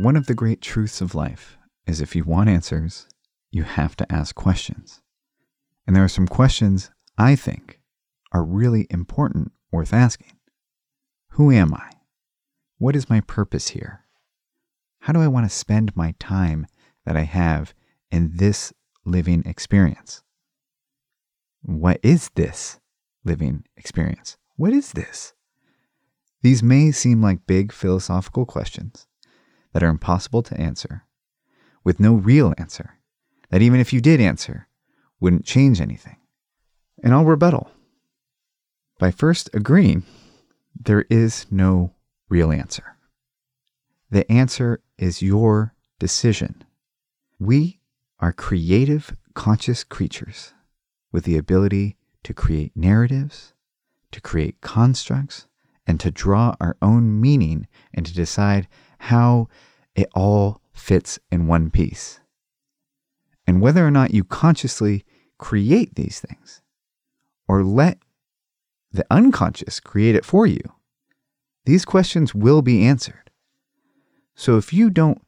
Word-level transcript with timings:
One 0.00 0.16
of 0.16 0.24
the 0.24 0.34
great 0.34 0.62
truths 0.62 1.02
of 1.02 1.14
life 1.14 1.58
is 1.86 2.00
if 2.00 2.16
you 2.16 2.24
want 2.24 2.48
answers, 2.48 3.06
you 3.50 3.64
have 3.64 3.96
to 3.96 4.10
ask 4.10 4.34
questions. 4.34 5.02
And 5.86 5.94
there 5.94 6.02
are 6.02 6.08
some 6.08 6.26
questions 6.26 6.90
I 7.18 7.36
think 7.36 7.80
are 8.32 8.42
really 8.42 8.86
important, 8.88 9.52
worth 9.70 9.92
asking. 9.92 10.32
Who 11.32 11.50
am 11.50 11.74
I? 11.74 11.90
What 12.78 12.96
is 12.96 13.10
my 13.10 13.20
purpose 13.20 13.68
here? 13.68 14.06
How 15.00 15.12
do 15.12 15.20
I 15.20 15.28
want 15.28 15.44
to 15.44 15.54
spend 15.54 15.94
my 15.94 16.14
time 16.18 16.66
that 17.04 17.18
I 17.18 17.24
have 17.24 17.74
in 18.10 18.36
this 18.36 18.72
living 19.04 19.42
experience? 19.44 20.22
What 21.60 22.00
is 22.02 22.30
this 22.36 22.80
living 23.22 23.64
experience? 23.76 24.38
What 24.56 24.72
is 24.72 24.92
this? 24.92 25.34
These 26.40 26.62
may 26.62 26.90
seem 26.90 27.20
like 27.20 27.46
big 27.46 27.70
philosophical 27.70 28.46
questions 28.46 29.06
that 29.72 29.82
are 29.82 29.88
impossible 29.88 30.42
to 30.42 30.60
answer, 30.60 31.04
with 31.84 32.00
no 32.00 32.14
real 32.14 32.54
answer, 32.58 32.98
that 33.50 33.62
even 33.62 33.80
if 33.80 33.92
you 33.92 34.00
did 34.00 34.20
answer, 34.20 34.68
wouldn't 35.20 35.44
change 35.44 35.80
anything. 35.80 36.16
And 37.02 37.14
I'll 37.14 37.24
rebuttal 37.24 37.70
by 38.98 39.10
first 39.10 39.50
agreeing 39.54 40.04
there 40.78 41.06
is 41.10 41.46
no 41.50 41.94
real 42.28 42.52
answer. 42.52 42.96
The 44.10 44.30
answer 44.30 44.80
is 44.98 45.22
your 45.22 45.74
decision. 45.98 46.64
We 47.38 47.80
are 48.18 48.32
creative, 48.32 49.16
conscious 49.34 49.84
creatures 49.84 50.52
with 51.12 51.24
the 51.24 51.36
ability 51.36 51.96
to 52.24 52.34
create 52.34 52.76
narratives, 52.76 53.54
to 54.12 54.20
create 54.20 54.60
constructs, 54.60 55.46
and 55.86 55.98
to 56.00 56.10
draw 56.10 56.54
our 56.60 56.76
own 56.82 57.20
meaning 57.20 57.66
and 57.94 58.04
to 58.04 58.14
decide 58.14 58.68
how 59.00 59.48
it 59.94 60.08
all 60.14 60.60
fits 60.72 61.18
in 61.32 61.46
one 61.46 61.70
piece. 61.70 62.20
And 63.46 63.60
whether 63.62 63.86
or 63.86 63.90
not 63.90 64.12
you 64.12 64.24
consciously 64.24 65.04
create 65.38 65.94
these 65.94 66.20
things 66.20 66.60
or 67.48 67.64
let 67.64 67.98
the 68.92 69.06
unconscious 69.10 69.80
create 69.80 70.14
it 70.14 70.24
for 70.24 70.46
you, 70.46 70.60
these 71.64 71.86
questions 71.86 72.34
will 72.34 72.60
be 72.60 72.84
answered. 72.84 73.30
So 74.34 74.58
if 74.58 74.72
you 74.72 74.90
don't 74.90 75.22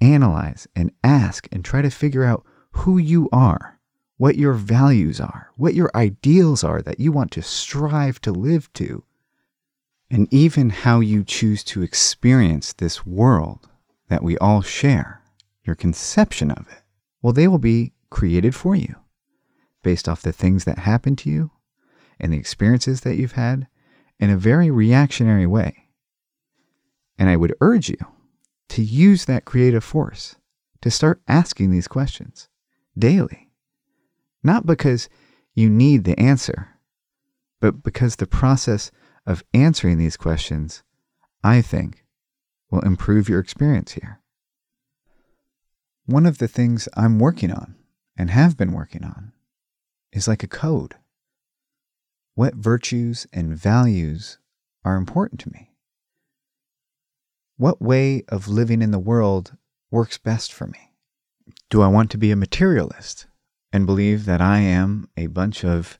analyze 0.00 0.68
and 0.76 0.92
ask 1.02 1.48
and 1.50 1.64
try 1.64 1.82
to 1.82 1.90
figure 1.90 2.24
out 2.24 2.44
who 2.72 2.96
you 2.96 3.28
are, 3.32 3.80
what 4.18 4.36
your 4.36 4.54
values 4.54 5.20
are, 5.20 5.50
what 5.56 5.74
your 5.74 5.90
ideals 5.96 6.62
are 6.62 6.80
that 6.82 7.00
you 7.00 7.10
want 7.10 7.32
to 7.32 7.42
strive 7.42 8.20
to 8.20 8.30
live 8.30 8.72
to, 8.74 9.02
and 10.10 10.32
even 10.32 10.70
how 10.70 11.00
you 11.00 11.22
choose 11.22 11.62
to 11.64 11.82
experience 11.82 12.72
this 12.72 13.06
world 13.06 13.68
that 14.08 14.22
we 14.22 14.36
all 14.38 14.60
share, 14.60 15.22
your 15.64 15.76
conception 15.76 16.50
of 16.50 16.66
it, 16.68 16.82
well, 17.22 17.32
they 17.32 17.46
will 17.46 17.58
be 17.58 17.92
created 18.10 18.54
for 18.54 18.74
you 18.74 18.96
based 19.82 20.08
off 20.08 20.22
the 20.22 20.32
things 20.32 20.64
that 20.64 20.80
happen 20.80 21.14
to 21.16 21.30
you 21.30 21.50
and 22.18 22.32
the 22.32 22.38
experiences 22.38 23.02
that 23.02 23.16
you've 23.16 23.32
had 23.32 23.66
in 24.18 24.30
a 24.30 24.36
very 24.36 24.70
reactionary 24.70 25.46
way. 25.46 25.88
And 27.18 27.28
I 27.28 27.36
would 27.36 27.54
urge 27.60 27.88
you 27.88 27.98
to 28.70 28.82
use 28.82 29.24
that 29.24 29.44
creative 29.44 29.84
force 29.84 30.36
to 30.82 30.90
start 30.90 31.22
asking 31.28 31.70
these 31.70 31.88
questions 31.88 32.48
daily. 32.98 33.50
Not 34.42 34.66
because 34.66 35.08
you 35.54 35.68
need 35.68 36.04
the 36.04 36.18
answer, 36.18 36.68
but 37.60 37.82
because 37.82 38.16
the 38.16 38.26
process 38.26 38.90
of 39.30 39.44
answering 39.54 39.96
these 39.96 40.16
questions, 40.16 40.82
I 41.44 41.62
think, 41.62 42.04
will 42.68 42.80
improve 42.80 43.28
your 43.28 43.38
experience 43.38 43.92
here. 43.92 44.20
One 46.04 46.26
of 46.26 46.38
the 46.38 46.48
things 46.48 46.88
I'm 46.96 47.20
working 47.20 47.52
on 47.52 47.76
and 48.16 48.30
have 48.30 48.56
been 48.56 48.72
working 48.72 49.04
on 49.04 49.30
is 50.12 50.26
like 50.26 50.42
a 50.42 50.48
code. 50.48 50.96
What 52.34 52.56
virtues 52.56 53.28
and 53.32 53.56
values 53.56 54.38
are 54.84 54.96
important 54.96 55.40
to 55.42 55.52
me? 55.52 55.70
What 57.56 57.80
way 57.80 58.24
of 58.28 58.48
living 58.48 58.82
in 58.82 58.90
the 58.90 58.98
world 58.98 59.56
works 59.92 60.18
best 60.18 60.52
for 60.52 60.66
me? 60.66 60.94
Do 61.68 61.82
I 61.82 61.86
want 61.86 62.10
to 62.10 62.18
be 62.18 62.32
a 62.32 62.36
materialist 62.36 63.28
and 63.72 63.86
believe 63.86 64.24
that 64.24 64.40
I 64.40 64.58
am 64.58 65.08
a 65.16 65.28
bunch 65.28 65.64
of 65.64 65.99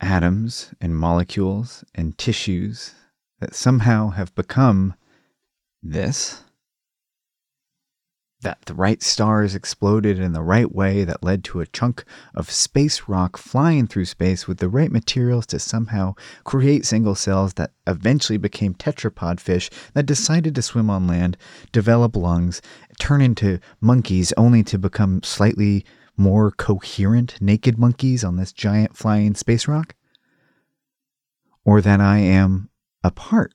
atoms 0.00 0.74
and 0.80 0.96
molecules 0.96 1.84
and 1.94 2.16
tissues 2.18 2.94
that 3.40 3.54
somehow 3.54 4.10
have 4.10 4.34
become 4.34 4.94
this? 5.82 6.42
that 8.42 8.62
the 8.62 8.74
right 8.74 9.02
stars 9.02 9.54
exploded 9.54 10.18
in 10.18 10.32
the 10.32 10.42
right 10.42 10.72
way 10.74 11.04
that 11.04 11.22
led 11.22 11.44
to 11.44 11.60
a 11.60 11.66
chunk 11.66 12.04
of 12.34 12.50
space 12.50 13.02
rock 13.06 13.36
flying 13.36 13.86
through 13.86 14.04
space 14.04 14.48
with 14.48 14.58
the 14.58 14.68
right 14.68 14.90
materials 14.90 15.46
to 15.46 15.58
somehow 15.58 16.14
create 16.44 16.86
single 16.86 17.14
cells 17.14 17.54
that 17.54 17.72
eventually 17.86 18.38
became 18.38 18.74
tetrapod 18.74 19.40
fish 19.40 19.68
that 19.92 20.06
decided 20.06 20.54
to 20.54 20.62
swim 20.62 20.88
on 20.88 21.06
land, 21.06 21.36
develop 21.70 22.16
lungs, 22.16 22.62
turn 22.98 23.20
into 23.20 23.60
monkeys 23.80 24.32
only 24.36 24.62
to 24.62 24.78
become 24.78 25.22
slightly 25.22 25.84
more 26.20 26.52
coherent 26.52 27.40
naked 27.40 27.78
monkeys 27.78 28.22
on 28.22 28.36
this 28.36 28.52
giant 28.52 28.96
flying 28.96 29.34
space 29.34 29.66
rock? 29.66 29.94
Or 31.64 31.80
that 31.80 32.00
I 32.00 32.18
am 32.18 32.70
a 33.02 33.10
part 33.10 33.54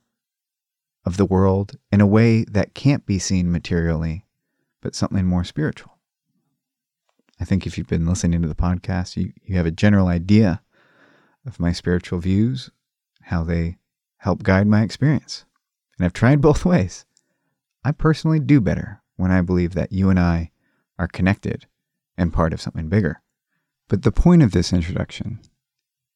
of 1.06 1.18
the 1.18 1.26
world 1.26 1.78
in 1.92 2.02
a 2.02 2.08
way 2.08 2.44
that 2.46 2.74
can't 2.74 3.06
be 3.06 3.20
seen 3.20 3.52
materially 3.52 4.26
but 4.82 4.96
something 4.96 5.26
more 5.26 5.44
spiritual. 5.44 5.98
I 7.40 7.46
think 7.46 7.66
if 7.66 7.78
you've 7.78 7.88
been 7.88 8.06
listening 8.06 8.42
to 8.42 8.48
the 8.48 8.56
podcast, 8.56 9.18
you, 9.18 9.34
you 9.44 9.56
have 9.58 9.66
a 9.66 9.72
general 9.72 10.08
idea 10.08 10.62
of 11.46 11.60
my 11.60 11.72
spiritual 11.72 12.20
views, 12.20 12.70
how 13.24 13.44
they 13.44 13.78
help 14.18 14.44
guide 14.44 14.68
my 14.68 14.82
experience. 14.82 15.46
And 15.98 16.06
I've 16.06 16.14
tried 16.14 16.42
both 16.42 16.66
ways. 16.66 17.06
I 17.84 17.92
personally 17.92 18.40
do 18.40 18.62
better 18.62 19.02
when 19.16 19.32
I 19.32 19.42
believe 19.42 19.74
that 19.74 19.92
you 19.92 20.10
and 20.10 20.20
I 20.20 20.52
are 20.98 21.08
connected 21.08 21.68
and 22.18 22.34
part 22.34 22.54
of 22.54 22.62
something 22.62 22.90
bigger. 22.90 23.22
But 23.88 24.04
the 24.04 24.12
point 24.12 24.42
of 24.42 24.52
this 24.52 24.74
introduction 24.74 25.40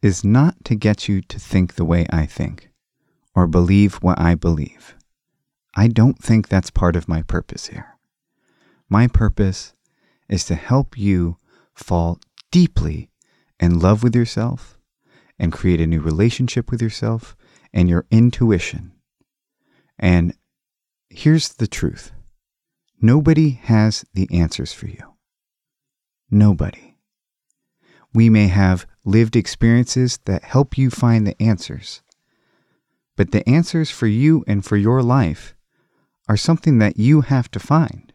is 0.01 0.23
not 0.23 0.63
to 0.65 0.75
get 0.75 1.07
you 1.07 1.21
to 1.21 1.39
think 1.39 1.75
the 1.75 1.85
way 1.85 2.05
I 2.09 2.25
think 2.25 2.69
or 3.35 3.47
believe 3.47 3.95
what 3.95 4.19
I 4.19 4.35
believe. 4.35 4.95
I 5.75 5.87
don't 5.87 6.17
think 6.17 6.47
that's 6.47 6.71
part 6.71 6.95
of 6.95 7.07
my 7.07 7.21
purpose 7.21 7.67
here. 7.67 7.97
My 8.89 9.07
purpose 9.07 9.73
is 10.27 10.45
to 10.45 10.55
help 10.55 10.97
you 10.97 11.37
fall 11.73 12.19
deeply 12.51 13.09
in 13.59 13.79
love 13.79 14.03
with 14.03 14.16
yourself 14.16 14.77
and 15.37 15.53
create 15.53 15.79
a 15.79 15.87
new 15.87 16.01
relationship 16.01 16.71
with 16.71 16.81
yourself 16.81 17.35
and 17.71 17.89
your 17.89 18.05
intuition. 18.09 18.91
And 19.97 20.33
here's 21.09 21.49
the 21.49 21.67
truth 21.67 22.11
nobody 23.01 23.51
has 23.51 24.05
the 24.13 24.27
answers 24.31 24.73
for 24.73 24.87
you. 24.87 25.13
Nobody. 26.31 26.95
We 28.13 28.29
may 28.29 28.47
have 28.47 28.85
lived 29.06 29.35
experiences 29.35 30.19
that 30.25 30.44
help 30.44 30.78
you 30.78 30.90
find 30.90 31.25
the 31.25 31.41
answers, 31.41 32.01
but 33.16 33.31
the 33.31 33.47
answers 33.47 33.90
for 33.90 34.07
you 34.07 34.44
and 34.47 34.66
for 34.66 34.78
your 34.78 35.01
life 35.01 35.56
are 36.28 36.38
something 36.38 36.79
that 36.79 36.97
you 36.97 37.22
have 37.22 37.50
to 37.51 37.59
find 37.59 38.09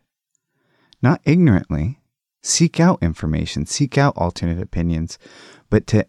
not 1.05 1.21
ignorantly. 1.25 2.01
Seek 2.43 2.81
out 2.81 3.03
information, 3.03 3.67
seek 3.67 3.99
out 3.99 4.17
alternate 4.17 4.61
opinions, 4.61 5.19
but 5.71 5.87
to 5.89 6.07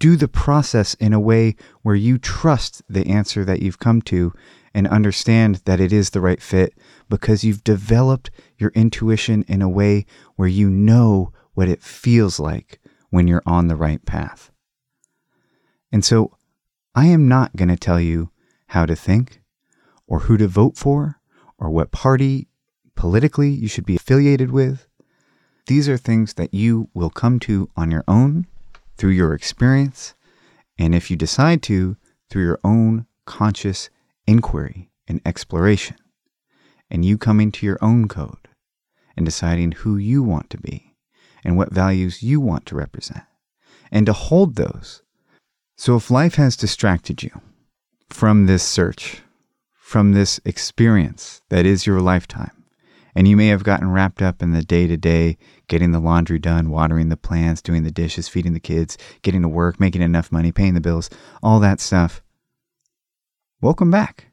do 0.00 0.16
the 0.16 0.28
process 0.28 0.94
in 0.94 1.12
a 1.12 1.20
way 1.20 1.54
where 1.82 1.94
you 1.94 2.18
trust 2.18 2.82
the 2.88 3.06
answer 3.06 3.44
that 3.44 3.62
you've 3.62 3.78
come 3.78 4.02
to 4.02 4.32
and 4.74 4.88
understand 4.88 5.62
that 5.64 5.80
it 5.80 5.92
is 5.92 6.10
the 6.10 6.20
right 6.20 6.42
fit 6.42 6.74
because 7.08 7.44
you've 7.44 7.64
developed 7.64 8.30
your 8.58 8.70
intuition 8.74 9.44
in 9.46 9.62
a 9.62 9.68
way 9.68 10.04
where 10.36 10.48
you 10.48 10.68
know 10.68 11.32
what 11.54 11.68
it 11.68 11.82
feels 11.82 12.40
like 12.40 12.80
when 13.10 13.28
you're 13.28 13.42
on 13.46 13.68
the 13.68 13.76
right 13.76 14.04
path. 14.04 14.50
And 15.92 16.04
so 16.04 16.36
I 16.94 17.06
am 17.06 17.28
not 17.28 17.54
going 17.54 17.68
to 17.68 17.76
tell 17.76 18.00
you 18.00 18.30
how 18.68 18.84
to 18.86 18.96
think 18.96 19.40
or 20.06 20.20
who 20.20 20.36
to 20.36 20.48
vote 20.48 20.76
for 20.76 21.20
or 21.58 21.70
what 21.70 21.92
party 21.92 22.48
politically 22.96 23.50
you 23.50 23.68
should 23.68 23.86
be 23.86 23.96
affiliated 23.96 24.50
with. 24.50 24.88
These 25.66 25.88
are 25.88 25.96
things 25.96 26.34
that 26.34 26.52
you 26.52 26.88
will 26.92 27.10
come 27.10 27.38
to 27.40 27.70
on 27.76 27.90
your 27.90 28.04
own 28.08 28.46
through 28.96 29.12
your 29.12 29.32
experience, 29.32 30.14
and 30.78 30.94
if 30.94 31.10
you 31.10 31.16
decide 31.16 31.62
to, 31.64 31.96
through 32.28 32.44
your 32.44 32.60
own 32.62 33.06
conscious 33.24 33.90
inquiry 34.26 34.90
and 35.06 35.20
exploration, 35.26 35.96
and 36.90 37.04
you 37.04 37.18
coming 37.18 37.52
to 37.52 37.66
your 37.66 37.78
own 37.82 38.08
code 38.08 38.48
and 39.16 39.24
deciding 39.24 39.72
who 39.72 39.96
you 39.96 40.22
want 40.22 40.50
to 40.50 40.58
be 40.58 40.94
and 41.44 41.56
what 41.56 41.72
values 41.72 42.22
you 42.22 42.40
want 42.40 42.66
to 42.66 42.74
represent, 42.74 43.24
and 43.92 44.06
to 44.06 44.12
hold 44.12 44.56
those. 44.56 45.02
So 45.76 45.96
if 45.96 46.10
life 46.10 46.36
has 46.36 46.56
distracted 46.56 47.22
you 47.22 47.30
from 48.08 48.46
this 48.46 48.62
search, 48.62 49.22
from 49.74 50.12
this 50.12 50.40
experience 50.44 51.42
that 51.50 51.66
is 51.66 51.86
your 51.86 52.00
lifetime, 52.00 52.64
And 53.14 53.28
you 53.28 53.36
may 53.36 53.48
have 53.48 53.62
gotten 53.62 53.90
wrapped 53.90 54.20
up 54.20 54.42
in 54.42 54.52
the 54.52 54.62
day 54.62 54.86
to 54.86 54.96
day, 54.96 55.36
getting 55.68 55.92
the 55.92 56.00
laundry 56.00 56.38
done, 56.38 56.70
watering 56.70 57.08
the 57.08 57.16
plants, 57.16 57.62
doing 57.62 57.84
the 57.84 57.90
dishes, 57.90 58.28
feeding 58.28 58.54
the 58.54 58.60
kids, 58.60 58.98
getting 59.22 59.42
to 59.42 59.48
work, 59.48 59.78
making 59.78 60.02
enough 60.02 60.32
money, 60.32 60.50
paying 60.50 60.74
the 60.74 60.80
bills, 60.80 61.10
all 61.42 61.60
that 61.60 61.80
stuff. 61.80 62.22
Welcome 63.64 63.90
back. 63.90 64.26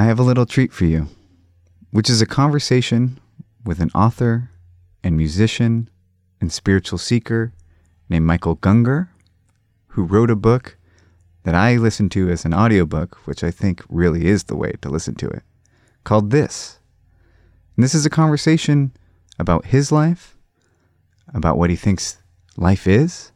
I 0.00 0.06
have 0.06 0.18
a 0.18 0.24
little 0.24 0.44
treat 0.44 0.72
for 0.72 0.84
you, 0.84 1.06
which 1.92 2.10
is 2.10 2.20
a 2.20 2.26
conversation 2.26 3.20
with 3.64 3.78
an 3.78 3.92
author 3.94 4.50
and 5.04 5.16
musician 5.16 5.88
and 6.40 6.52
spiritual 6.52 6.98
seeker 6.98 7.52
named 8.08 8.26
Michael 8.26 8.56
Gungor, 8.56 9.10
who 9.90 10.02
wrote 10.02 10.28
a 10.28 10.34
book 10.34 10.76
that 11.44 11.54
I 11.54 11.76
listened 11.76 12.10
to 12.10 12.30
as 12.30 12.44
an 12.44 12.52
audiobook, 12.52 13.14
which 13.26 13.44
I 13.44 13.52
think 13.52 13.84
really 13.88 14.26
is 14.26 14.42
the 14.42 14.56
way 14.56 14.72
to 14.82 14.90
listen 14.90 15.14
to 15.14 15.28
it, 15.28 15.44
called 16.02 16.32
This. 16.32 16.80
And 17.76 17.84
this 17.84 17.94
is 17.94 18.06
a 18.06 18.10
conversation 18.10 18.90
about 19.38 19.66
his 19.66 19.92
life, 19.92 20.36
about 21.32 21.58
what 21.58 21.70
he 21.70 21.76
thinks 21.76 22.20
life 22.56 22.88
is. 22.88 23.30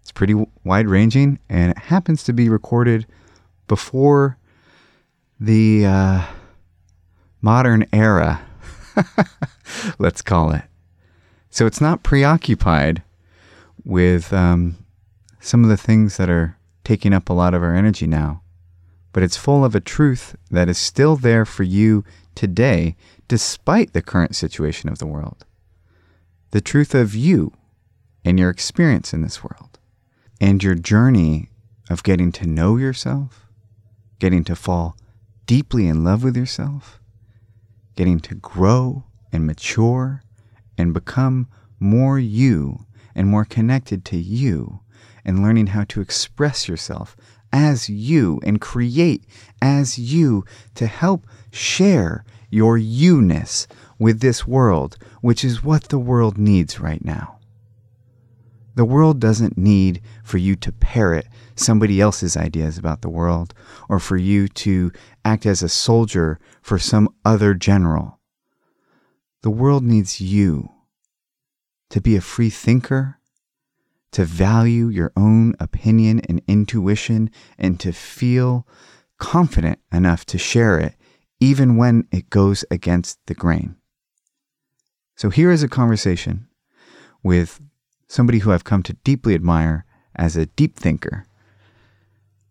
It's 0.00 0.10
pretty 0.10 0.42
wide 0.64 0.88
ranging, 0.88 1.38
and 1.50 1.72
it 1.72 1.78
happens 1.78 2.24
to 2.24 2.32
be 2.32 2.48
recorded 2.48 3.06
before 3.68 4.38
the 5.38 5.86
uh, 5.86 6.26
modern 7.40 7.86
era, 7.92 8.40
let's 9.98 10.22
call 10.22 10.52
it. 10.52 10.64
So 11.50 11.66
it's 11.66 11.80
not 11.80 12.02
preoccupied 12.02 13.02
with 13.84 14.32
um, 14.32 14.76
some 15.40 15.62
of 15.62 15.70
the 15.70 15.76
things 15.76 16.16
that 16.16 16.28
are 16.28 16.56
taking 16.84 17.12
up 17.12 17.28
a 17.28 17.32
lot 17.34 17.54
of 17.54 17.62
our 17.62 17.74
energy 17.74 18.06
now, 18.06 18.42
but 19.12 19.22
it's 19.22 19.36
full 19.36 19.64
of 19.64 19.74
a 19.74 19.80
truth 19.80 20.36
that 20.50 20.68
is 20.68 20.78
still 20.78 21.16
there 21.16 21.44
for 21.44 21.62
you 21.62 22.04
today, 22.34 22.96
despite 23.28 23.92
the 23.92 24.02
current 24.02 24.34
situation 24.34 24.88
of 24.88 24.98
the 24.98 25.06
world. 25.06 25.44
The 26.50 26.60
truth 26.60 26.94
of 26.94 27.14
you 27.14 27.52
and 28.24 28.38
your 28.38 28.50
experience 28.50 29.12
in 29.12 29.22
this 29.22 29.42
world, 29.42 29.78
and 30.40 30.62
your 30.62 30.74
journey 30.74 31.48
of 31.90 32.02
getting 32.02 32.32
to 32.32 32.46
know 32.46 32.76
yourself, 32.76 33.47
getting 34.18 34.44
to 34.44 34.56
fall 34.56 34.96
deeply 35.46 35.86
in 35.86 36.04
love 36.04 36.22
with 36.22 36.36
yourself, 36.36 37.00
getting 37.96 38.20
to 38.20 38.34
grow 38.34 39.04
and 39.32 39.46
mature 39.46 40.22
and 40.76 40.94
become 40.94 41.48
more 41.80 42.18
you 42.18 42.86
and 43.14 43.28
more 43.28 43.44
connected 43.44 44.04
to 44.04 44.16
you 44.16 44.80
and 45.24 45.42
learning 45.42 45.68
how 45.68 45.84
to 45.84 46.00
express 46.00 46.68
yourself 46.68 47.16
as 47.52 47.88
you 47.88 48.40
and 48.44 48.60
create 48.60 49.24
as 49.60 49.98
you 49.98 50.44
to 50.74 50.86
help 50.86 51.26
share 51.50 52.24
your 52.50 52.78
you 52.78 53.20
ness 53.20 53.66
with 53.98 54.20
this 54.20 54.46
world, 54.46 54.96
which 55.20 55.44
is 55.44 55.64
what 55.64 55.84
the 55.84 55.98
world 55.98 56.38
needs 56.38 56.80
right 56.80 57.04
now. 57.04 57.38
The 58.74 58.84
world 58.84 59.18
doesn't 59.18 59.58
need 59.58 60.00
for 60.22 60.38
you 60.38 60.54
to 60.56 60.72
parrot 60.72 61.26
somebody 61.58 62.00
else's 62.00 62.36
ideas 62.36 62.78
about 62.78 63.02
the 63.02 63.10
world 63.10 63.54
or 63.88 63.98
for 63.98 64.16
you 64.16 64.48
to 64.48 64.92
act 65.24 65.46
as 65.46 65.62
a 65.62 65.68
soldier 65.68 66.38
for 66.62 66.78
some 66.78 67.08
other 67.24 67.54
general. 67.54 68.20
The 69.42 69.50
world 69.50 69.84
needs 69.84 70.20
you 70.20 70.70
to 71.90 72.00
be 72.00 72.16
a 72.16 72.20
free 72.20 72.50
thinker, 72.50 73.18
to 74.12 74.24
value 74.24 74.88
your 74.88 75.12
own 75.16 75.54
opinion 75.60 76.20
and 76.28 76.42
intuition, 76.46 77.30
and 77.58 77.78
to 77.80 77.92
feel 77.92 78.66
confident 79.18 79.78
enough 79.92 80.24
to 80.26 80.38
share 80.38 80.78
it 80.78 80.94
even 81.40 81.76
when 81.76 82.06
it 82.10 82.30
goes 82.30 82.64
against 82.70 83.18
the 83.26 83.34
grain. 83.34 83.76
So 85.16 85.30
here 85.30 85.50
is 85.50 85.62
a 85.62 85.68
conversation 85.68 86.48
with 87.22 87.60
somebody 88.06 88.38
who 88.38 88.52
I've 88.52 88.64
come 88.64 88.82
to 88.84 88.92
deeply 89.04 89.34
admire 89.34 89.84
as 90.16 90.36
a 90.36 90.46
deep 90.46 90.76
thinker, 90.76 91.26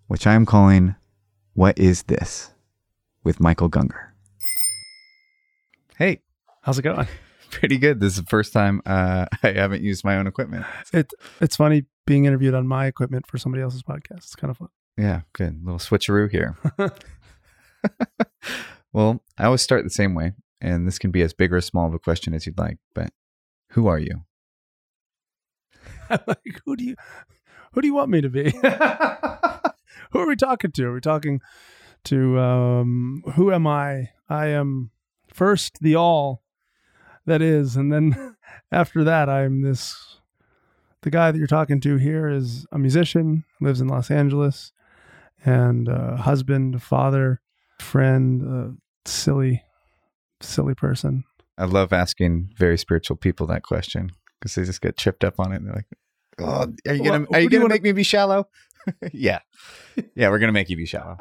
which 0.08 0.26
I 0.28 0.34
am 0.34 0.46
calling 0.46 0.96
What 1.54 1.78
is 1.78 2.04
This? 2.04 2.52
with 3.24 3.40
Michael 3.42 3.70
Gungor. 3.70 4.12
Hey, 5.98 6.22
How's 6.62 6.80
it 6.80 6.84
going? 6.84 7.08
pretty 7.52 7.78
good. 7.78 8.00
This 8.00 8.14
is 8.18 8.20
the 8.24 8.28
first 8.30 8.52
time 8.54 8.82
uh, 8.86 9.26
I 9.44 9.52
haven't 9.54 9.82
used 9.82 10.04
my 10.04 10.18
own 10.18 10.28
equipment. 10.28 10.66
It 10.94 11.12
it's 11.40 11.56
funny 11.56 11.86
being 12.06 12.26
interviewed 12.26 12.54
on 12.54 12.68
my 12.68 12.88
equipment 12.88 13.26
for 13.28 13.38
somebody 13.38 13.64
else's 13.64 13.84
podcast. 13.84 14.18
It's 14.18 14.36
kind 14.36 14.52
of 14.52 14.58
fun. 14.58 14.70
Yeah, 14.98 15.22
good. 15.34 15.64
little 15.64 15.80
switcheroo 15.80 16.30
here. 16.30 16.58
well, 18.94 19.22
I 19.38 19.46
always 19.46 19.62
start 19.62 19.84
the 19.84 19.90
same 19.90 20.14
way, 20.14 20.34
and 20.60 20.88
this 20.88 20.98
can 21.00 21.12
be 21.12 21.22
as 21.22 21.34
big 21.34 21.54
or 21.54 21.58
as 21.58 21.66
small 21.66 21.88
of 21.88 21.94
a 21.94 22.00
question 22.00 22.34
as 22.34 22.46
you'd 22.46 22.58
like, 22.58 22.78
but 22.96 23.12
who 23.72 23.88
are 23.88 24.00
you? 24.00 24.24
like, 26.10 26.62
who 26.66 26.76
do 26.76 26.84
you 26.84 26.96
who 27.74 27.82
do 27.82 27.88
you 27.88 27.94
want 27.94 28.10
me 28.10 28.22
to 28.22 28.30
be? 28.30 28.54
Who 30.12 30.20
are 30.20 30.28
we 30.28 30.36
talking 30.36 30.72
to? 30.72 30.86
Are 30.86 30.94
we 30.94 31.02
talking 31.02 31.42
to 32.06 32.40
um 32.40 33.24
who 33.36 33.52
am 33.52 33.68
I? 33.68 34.10
I 34.30 34.48
am 34.48 34.92
first 35.34 35.80
the 35.82 35.96
all 35.96 36.44
that 37.26 37.42
is, 37.42 37.76
and 37.76 37.92
then 37.92 38.36
after 38.72 39.04
that 39.04 39.30
I'm 39.30 39.62
this 39.62 40.20
the 41.02 41.10
guy 41.12 41.32
that 41.32 41.38
you're 41.38 41.48
talking 41.48 41.80
to 41.82 41.98
here 41.98 42.28
is 42.28 42.66
a 42.72 42.80
musician, 42.80 43.44
lives 43.62 43.80
in 43.82 43.88
Los 43.88 44.10
Angeles, 44.10 44.72
and 45.46 45.88
uh, 45.88 46.18
husband, 46.18 46.82
father, 46.82 47.40
friend, 47.80 48.42
uh, 48.44 48.76
silly, 49.06 49.64
silly 50.42 50.74
person. 50.74 51.24
I 51.58 51.66
love 51.66 51.94
asking 51.94 52.50
very 52.58 52.78
spiritual 52.78 53.16
people 53.16 53.48
that 53.48 53.64
question 53.64 54.12
because 54.40 54.56
they 54.56 54.64
just 54.64 54.82
get 54.82 54.98
tripped 54.98 55.24
up 55.24 55.40
on 55.40 55.52
it. 55.52 55.58
And 55.58 55.68
they're 55.68 55.76
like, 55.76 55.88
"Oh, 56.40 56.74
are 56.88 56.94
you 56.94 57.04
gonna 57.04 57.26
are 57.32 57.40
you 57.40 57.46
who 57.46 57.50
do 57.50 57.56
you 57.56 57.60
gonna 57.60 57.62
wanna- 57.64 57.74
make 57.76 57.84
me 57.84 57.92
be 57.92 58.04
shallow?" 58.04 58.48
yeah, 59.14 59.40
yeah, 60.16 60.30
we're 60.30 60.40
gonna 60.40 60.52
make 60.52 60.70
you 60.70 60.78
be 60.78 60.86
shallow. 60.86 61.18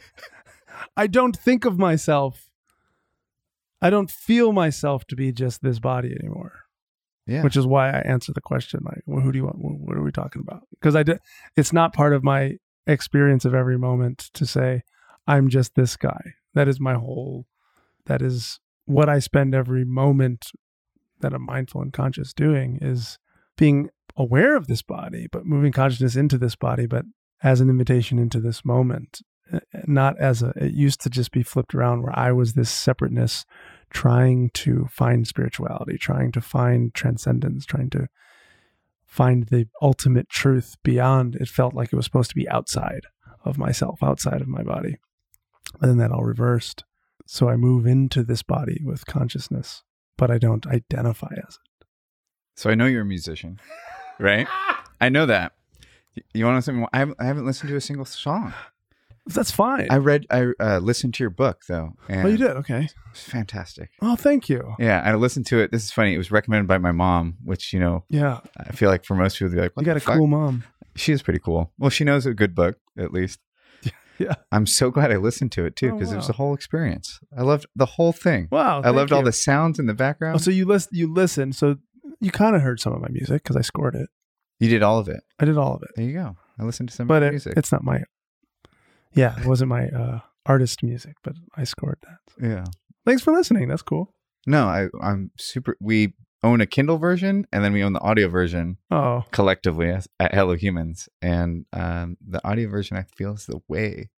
I 0.96 1.06
don't 1.06 1.36
think 1.36 1.64
of 1.64 1.78
myself. 1.78 2.48
I 3.82 3.90
don't 3.90 4.10
feel 4.10 4.52
myself 4.52 5.06
to 5.06 5.16
be 5.16 5.32
just 5.32 5.62
this 5.62 5.78
body 5.78 6.14
anymore. 6.18 6.52
Yeah, 7.26 7.42
which 7.42 7.56
is 7.56 7.66
why 7.66 7.90
I 7.90 8.00
answer 8.00 8.32
the 8.32 8.40
question 8.40 8.80
like, 8.84 9.02
well, 9.06 9.20
"Who 9.20 9.32
do 9.32 9.38
you 9.38 9.44
want? 9.44 9.56
What 9.58 9.96
are 9.96 10.02
we 10.02 10.12
talking 10.12 10.42
about?" 10.46 10.62
Because 10.70 10.96
I 10.96 11.02
did. 11.02 11.18
It's 11.56 11.72
not 11.72 11.92
part 11.92 12.12
of 12.12 12.24
my 12.24 12.56
experience 12.86 13.44
of 13.44 13.54
every 13.54 13.78
moment 13.78 14.30
to 14.34 14.46
say 14.46 14.82
I'm 15.26 15.48
just 15.48 15.74
this 15.74 15.96
guy. 15.96 16.34
That 16.54 16.68
is 16.68 16.80
my 16.80 16.94
whole. 16.94 17.46
That 18.06 18.22
is 18.22 18.58
what 18.86 19.08
I 19.08 19.20
spend 19.20 19.54
every 19.54 19.84
moment 19.84 20.46
that 21.20 21.32
I'm 21.32 21.44
mindful 21.44 21.82
and 21.82 21.92
conscious 21.92 22.32
doing 22.32 22.78
is 22.80 23.18
being 23.56 23.90
aware 24.16 24.56
of 24.56 24.66
this 24.66 24.82
body, 24.82 25.28
but 25.30 25.46
moving 25.46 25.72
consciousness 25.72 26.16
into 26.16 26.38
this 26.38 26.56
body, 26.56 26.86
but 26.86 27.04
as 27.42 27.60
an 27.60 27.70
invitation 27.70 28.18
into 28.18 28.40
this 28.40 28.64
moment, 28.64 29.20
uh, 29.52 29.60
not 29.86 30.18
as 30.18 30.42
a. 30.42 30.52
It 30.56 30.72
used 30.72 31.00
to 31.02 31.10
just 31.10 31.32
be 31.32 31.42
flipped 31.42 31.74
around 31.74 32.02
where 32.02 32.16
I 32.18 32.32
was 32.32 32.52
this 32.52 32.70
separateness 32.70 33.44
trying 33.90 34.50
to 34.50 34.86
find 34.90 35.26
spirituality, 35.26 35.98
trying 35.98 36.32
to 36.32 36.40
find 36.40 36.94
transcendence, 36.94 37.66
trying 37.66 37.90
to 37.90 38.08
find 39.04 39.46
the 39.46 39.66
ultimate 39.82 40.28
truth 40.28 40.76
beyond. 40.84 41.34
It 41.34 41.48
felt 41.48 41.74
like 41.74 41.92
it 41.92 41.96
was 41.96 42.04
supposed 42.04 42.30
to 42.30 42.36
be 42.36 42.48
outside 42.48 43.06
of 43.44 43.58
myself, 43.58 44.02
outside 44.02 44.40
of 44.40 44.48
my 44.48 44.62
body. 44.62 44.98
But 45.80 45.88
then 45.88 45.98
that 45.98 46.12
all 46.12 46.24
reversed. 46.24 46.84
So 47.26 47.48
I 47.48 47.56
move 47.56 47.86
into 47.86 48.22
this 48.22 48.42
body 48.42 48.80
with 48.84 49.06
consciousness, 49.06 49.82
but 50.16 50.30
I 50.30 50.38
don't 50.38 50.66
identify 50.66 51.32
as 51.46 51.54
it. 51.54 51.86
so 52.56 52.70
I 52.70 52.74
know 52.74 52.86
you're 52.86 53.02
a 53.02 53.06
musician, 53.06 53.60
right? 54.20 54.46
I 55.00 55.08
know 55.08 55.26
that. 55.26 55.52
You 56.34 56.44
want 56.44 56.58
to 56.58 56.62
something? 56.62 56.86
I 56.92 56.98
haven't, 56.98 57.16
I 57.20 57.24
haven't 57.24 57.46
listened 57.46 57.70
to 57.70 57.76
a 57.76 57.80
single 57.80 58.04
song. 58.04 58.52
That's 59.26 59.50
fine. 59.50 59.86
I 59.90 59.96
read, 59.98 60.26
I 60.30 60.46
uh, 60.58 60.78
listened 60.78 61.14
to 61.14 61.22
your 61.22 61.30
book 61.30 61.62
though, 61.68 61.92
and 62.08 62.26
oh, 62.26 62.28
you 62.30 62.36
did? 62.36 62.50
Okay. 62.50 62.88
It's 63.12 63.22
fantastic. 63.22 63.90
Oh, 64.02 64.16
thank 64.16 64.48
you. 64.48 64.74
Yeah, 64.78 65.02
I 65.04 65.14
listened 65.14 65.46
to 65.46 65.58
it. 65.60 65.70
This 65.70 65.84
is 65.84 65.92
funny. 65.92 66.14
It 66.14 66.18
was 66.18 66.30
recommended 66.32 66.66
by 66.66 66.78
my 66.78 66.90
mom, 66.92 67.36
which 67.44 67.72
you 67.72 67.78
know, 67.78 68.04
Yeah. 68.08 68.40
I 68.56 68.72
feel 68.72 68.88
like 68.90 69.04
for 69.04 69.14
most 69.14 69.38
people, 69.38 69.52
they're 69.52 69.62
like, 69.64 69.76
"What 69.76 69.82
you 69.82 69.86
got 69.86 69.96
a 69.96 70.00
fuck?" 70.00 70.16
cool 70.16 70.26
mom. 70.26 70.64
She 70.96 71.12
is 71.12 71.22
pretty 71.22 71.38
cool. 71.38 71.70
Well, 71.78 71.90
she 71.90 72.02
knows 72.02 72.26
a 72.26 72.34
good 72.34 72.54
book 72.54 72.78
at 72.98 73.12
least. 73.12 73.38
Yeah. 74.18 74.34
I'm 74.52 74.66
so 74.66 74.90
glad 74.90 75.10
I 75.10 75.16
listened 75.16 75.50
to 75.52 75.64
it 75.64 75.76
too 75.76 75.88
Oh, 75.88 75.92
because 75.94 76.12
it 76.12 76.16
was 76.16 76.24
wow. 76.24 76.26
the 76.26 76.32
whole 76.34 76.52
experience. 76.54 77.20
I 77.34 77.40
loved 77.40 77.64
the 77.74 77.86
whole 77.86 78.12
thing. 78.12 78.48
Wow. 78.50 78.82
I 78.82 78.90
loved 78.90 79.12
all 79.12 79.22
the 79.22 79.32
sounds 79.32 79.78
in 79.78 79.86
the 79.86 79.94
background. 79.94 80.34
Oh, 80.34 80.38
so 80.38 80.50
you 80.50 80.66
listen. 80.66 80.90
You 80.92 81.10
listen. 81.10 81.54
So 81.54 81.78
you 82.20 82.30
kind 82.30 82.54
of 82.56 82.62
heard 82.62 82.80
some 82.80 82.92
of 82.92 83.00
my 83.00 83.08
music 83.10 83.42
because 83.42 83.56
I 83.56 83.62
scored 83.62 83.94
it. 83.94 84.08
you 84.58 84.68
did 84.68 84.82
all 84.82 84.98
of 84.98 85.08
it. 85.08 85.22
I 85.38 85.44
did 85.46 85.56
all 85.58 85.74
of 85.74 85.82
it. 85.82 85.90
There 85.96 86.04
you 86.04 86.12
go. 86.12 86.36
I 86.58 86.64
listened 86.64 86.88
to 86.90 86.94
some 86.94 87.06
but 87.06 87.22
of 87.22 87.28
it, 87.28 87.30
music. 87.32 87.54
it's 87.56 87.72
not 87.72 87.82
my 87.82 88.02
yeah 89.14 89.38
it 89.40 89.46
wasn't 89.46 89.68
my 89.70 89.88
uh 89.88 90.20
artist 90.46 90.82
music 90.82 91.14
but 91.22 91.34
i 91.56 91.64
scored 91.64 91.98
that 92.02 92.46
yeah. 92.48 92.64
thanks 93.04 93.22
for 93.22 93.32
listening 93.32 93.66
that's 93.68 93.82
cool 93.82 94.14
No, 94.46 94.66
I, 94.68 94.88
I'm 95.02 95.30
super. 95.38 95.76
We 95.80 96.14
own 96.42 96.60
a 96.62 96.66
Kindle 96.66 96.96
version 96.98 97.46
and 97.52 97.62
then 97.64 97.72
we 97.74 97.82
own 97.84 97.92
the 97.92 98.00
audio 98.00 98.28
version 98.28 98.78
oh 98.90 99.24
collectively 99.32 99.90
as, 99.90 100.08
at 100.18 100.32
Hello 100.34 100.54
Humans. 100.54 101.08
And 101.20 101.66
um, 101.74 102.16
the 102.26 102.40
audio 102.46 102.68
version, 102.70 102.96
I 102.96 103.04
feel, 103.16 103.34
is 103.34 103.44
the 103.46 103.60
way. 103.68 104.08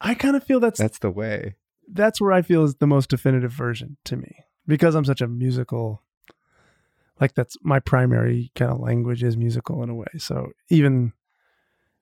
i 0.00 0.14
kind 0.14 0.36
of 0.36 0.44
feel 0.44 0.60
that's 0.60 0.78
That's 0.78 0.98
the 0.98 1.10
way. 1.10 1.54
that's 1.90 2.20
where 2.20 2.32
I 2.32 2.42
feel 2.42 2.64
is 2.64 2.74
the 2.76 2.86
most 2.86 3.08
definitive 3.08 3.52
version 3.52 3.96
to 4.04 4.16
me 4.16 4.32
because 4.66 4.94
I'm 4.94 5.06
such 5.06 5.22
a 5.22 5.28
musical 5.28 6.02
like 7.20 7.34
that's 7.34 7.56
my 7.62 7.80
primary 7.80 8.50
kind 8.54 8.70
of 8.70 8.80
language 8.80 9.22
is 9.22 9.36
musical 9.36 9.82
in 9.82 9.90
a 9.90 9.94
way. 9.94 10.06
So 10.18 10.52
even 10.68 11.12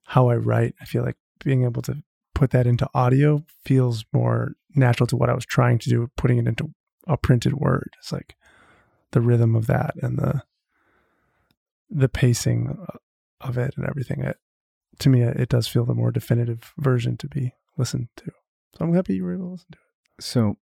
how 0.04 0.28
I 0.28 0.36
write, 0.36 0.74
I 0.80 0.84
feel 0.84 1.02
like 1.02 1.16
being 1.44 1.64
able 1.64 1.82
to 1.82 2.02
put 2.34 2.50
that 2.50 2.66
into 2.66 2.88
audio 2.94 3.44
feels 3.64 4.04
more 4.12 4.52
natural 4.74 5.06
to 5.08 5.16
what 5.16 5.30
I 5.30 5.34
was 5.34 5.46
trying 5.46 5.78
to 5.80 5.88
do, 5.88 6.10
putting 6.16 6.38
it 6.38 6.46
into 6.46 6.70
a 7.06 7.16
printed 7.16 7.54
word. 7.54 7.90
It's 7.98 8.12
like 8.12 8.36
the 9.12 9.20
rhythm 9.20 9.54
of 9.54 9.66
that 9.66 9.94
and 10.02 10.18
the 10.18 10.42
the 11.88 12.08
pacing 12.08 12.76
uh, 12.88 12.98
of 13.40 13.56
it 13.56 13.74
and 13.76 13.86
everything. 13.88 14.22
It, 14.22 14.36
to 14.98 15.08
me, 15.08 15.22
it 15.22 15.48
does 15.48 15.68
feel 15.68 15.84
the 15.84 15.94
more 15.94 16.10
definitive 16.10 16.72
version 16.78 17.16
to 17.18 17.28
be 17.28 17.52
listened 17.76 18.08
to. 18.16 18.32
So 18.76 18.84
I'm 18.84 18.94
happy 18.94 19.14
you 19.14 19.24
were 19.24 19.34
able 19.34 19.46
to 19.46 19.52
listen 19.52 19.68
to 19.72 19.78
it. 19.78 20.24
So 20.24 20.56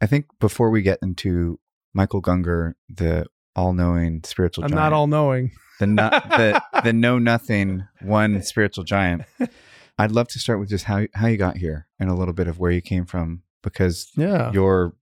I 0.00 0.06
think 0.06 0.26
before 0.38 0.70
we 0.70 0.82
get 0.82 0.98
into 1.02 1.60
Michael 1.92 2.20
Gungor, 2.20 2.74
the 2.88 3.26
all-knowing 3.56 4.22
spiritual 4.24 4.64
I'm 4.64 4.70
giant, 4.70 4.80
not 4.82 4.92
all 4.92 5.06
knowing. 5.06 5.52
the, 5.80 5.86
no, 5.86 6.10
the 6.10 6.62
the 6.84 6.92
know 6.92 7.18
nothing 7.18 7.84
one 8.02 8.42
spiritual 8.42 8.84
giant. 8.84 9.22
I'd 9.98 10.10
love 10.12 10.26
to 10.28 10.38
start 10.40 10.58
with 10.58 10.68
just 10.68 10.84
how 10.84 11.06
how 11.14 11.26
you 11.28 11.36
got 11.36 11.56
here 11.56 11.86
and 12.00 12.10
a 12.10 12.14
little 12.14 12.34
bit 12.34 12.48
of 12.48 12.58
where 12.58 12.70
you 12.72 12.80
came 12.82 13.06
from 13.06 13.42
because 13.62 14.10
Yeah. 14.16 14.50
your 14.52 14.94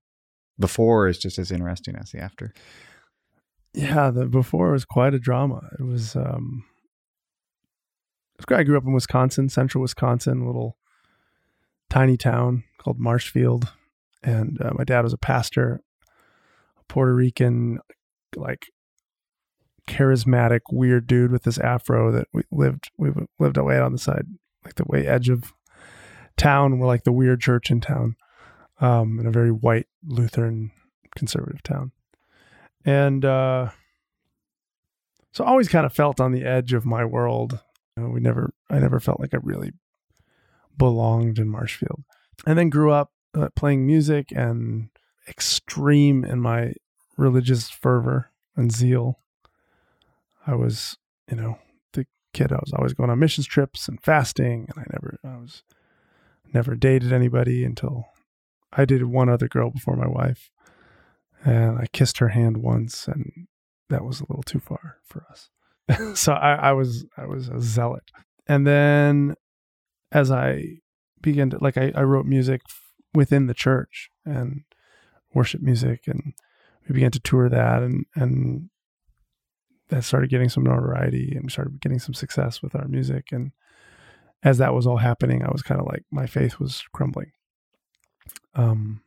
before 0.59 1.07
is 1.07 1.17
just 1.17 1.39
as 1.39 1.51
interesting 1.51 1.95
as 1.95 2.11
the 2.11 2.19
after. 2.19 2.53
Yeah, 3.73 4.11
the 4.11 4.27
before 4.27 4.71
was 4.71 4.85
quite 4.85 5.15
a 5.15 5.19
drama. 5.19 5.61
It 5.79 5.83
was 5.83 6.15
um. 6.15 6.63
I 8.49 8.63
grew 8.63 8.77
up 8.77 8.83
in 8.85 8.93
Wisconsin, 8.93 9.47
central 9.49 9.81
Wisconsin, 9.81 10.41
a 10.41 10.45
little 10.45 10.77
tiny 11.89 12.17
town 12.17 12.63
called 12.77 12.99
Marshfield. 12.99 13.71
And 14.21 14.59
uh, 14.61 14.71
my 14.73 14.83
dad 14.83 15.01
was 15.03 15.13
a 15.13 15.17
pastor, 15.17 15.81
a 16.79 16.83
Puerto 16.89 17.13
Rican, 17.15 17.79
like 18.35 18.67
charismatic, 19.87 20.61
weird 20.71 21.07
dude 21.07 21.31
with 21.31 21.43
this 21.43 21.57
afro 21.57 22.11
that 22.11 22.27
we 22.33 22.43
lived, 22.51 22.91
we 22.97 23.11
lived 23.39 23.57
away 23.57 23.79
on 23.79 23.91
the 23.91 23.97
side, 23.97 24.25
like 24.63 24.75
the 24.75 24.85
way 24.87 25.05
edge 25.05 25.29
of 25.29 25.53
town. 26.37 26.79
We're 26.79 26.87
like 26.87 27.03
the 27.03 27.11
weird 27.11 27.41
church 27.41 27.69
in 27.69 27.81
town, 27.81 28.15
um, 28.79 29.19
in 29.19 29.25
a 29.25 29.31
very 29.31 29.51
white 29.51 29.87
Lutheran 30.05 30.71
conservative 31.15 31.63
town 31.63 31.91
and 32.85 33.23
uh, 33.23 33.69
so 35.31 35.43
I 35.43 35.47
always 35.47 35.69
kind 35.69 35.85
of 35.85 35.93
felt 35.93 36.19
on 36.19 36.31
the 36.31 36.43
edge 36.43 36.73
of 36.73 36.85
my 36.85 37.05
world. 37.05 37.59
You 37.95 38.03
know, 38.03 38.09
we 38.09 38.19
never, 38.19 38.53
I 38.69 38.79
never 38.79 38.99
felt 38.99 39.19
like 39.19 39.33
I 39.33 39.39
really 39.41 39.71
belonged 40.77 41.39
in 41.39 41.49
Marshfield, 41.49 42.03
and 42.45 42.57
then 42.57 42.69
grew 42.69 42.91
up 42.91 43.11
uh, 43.35 43.49
playing 43.55 43.85
music 43.85 44.31
and 44.35 44.89
extreme 45.27 46.25
in 46.25 46.39
my 46.39 46.73
religious 47.17 47.69
fervor 47.69 48.31
and 48.55 48.71
zeal. 48.71 49.19
I 50.45 50.55
was, 50.55 50.97
you 51.29 51.37
know, 51.37 51.57
the 51.93 52.05
kid. 52.33 52.51
I 52.51 52.59
was 52.61 52.73
always 52.73 52.93
going 52.93 53.09
on 53.09 53.19
missions 53.19 53.47
trips 53.47 53.87
and 53.87 54.01
fasting, 54.01 54.67
and 54.69 54.79
I 54.79 54.85
never, 54.91 55.19
I 55.23 55.37
was 55.41 55.63
never 56.53 56.75
dated 56.75 57.13
anybody 57.13 57.63
until 57.63 58.05
I 58.71 58.85
dated 58.85 59.07
one 59.07 59.29
other 59.29 59.47
girl 59.47 59.69
before 59.69 59.95
my 59.95 60.07
wife 60.07 60.49
and 61.43 61.77
I 61.77 61.85
kissed 61.91 62.19
her 62.19 62.29
hand 62.29 62.57
once, 62.57 63.07
and 63.07 63.47
that 63.89 64.03
was 64.03 64.19
a 64.19 64.25
little 64.29 64.43
too 64.43 64.59
far 64.59 64.97
for 65.03 65.25
us. 65.29 65.49
so 66.17 66.33
I, 66.33 66.53
I 66.55 66.71
was 66.71 67.05
I 67.17 67.25
was 67.25 67.49
a 67.49 67.59
zealot, 67.59 68.11
and 68.47 68.65
then 68.65 69.35
as 70.11 70.31
I 70.31 70.79
began 71.21 71.49
to 71.51 71.57
like 71.59 71.77
I, 71.77 71.91
I 71.95 72.03
wrote 72.03 72.25
music 72.25 72.61
within 73.13 73.47
the 73.47 73.53
church 73.53 74.09
and 74.25 74.63
worship 75.33 75.61
music, 75.61 76.03
and 76.07 76.33
we 76.87 76.93
began 76.93 77.11
to 77.11 77.19
tour 77.19 77.49
that, 77.49 77.83
and 77.83 78.05
and 78.15 78.69
that 79.89 80.03
started 80.03 80.29
getting 80.29 80.49
some 80.49 80.63
notoriety, 80.63 81.33
and 81.35 81.51
started 81.51 81.81
getting 81.81 81.99
some 81.99 82.13
success 82.13 82.61
with 82.61 82.75
our 82.75 82.87
music, 82.87 83.27
and 83.31 83.51
as 84.43 84.57
that 84.57 84.73
was 84.73 84.85
all 84.85 84.97
happening, 84.97 85.43
I 85.43 85.51
was 85.51 85.61
kind 85.61 85.79
of 85.79 85.87
like 85.87 86.03
my 86.11 86.27
faith 86.27 86.59
was 86.59 86.83
crumbling. 86.93 87.31
Um, 88.55 89.01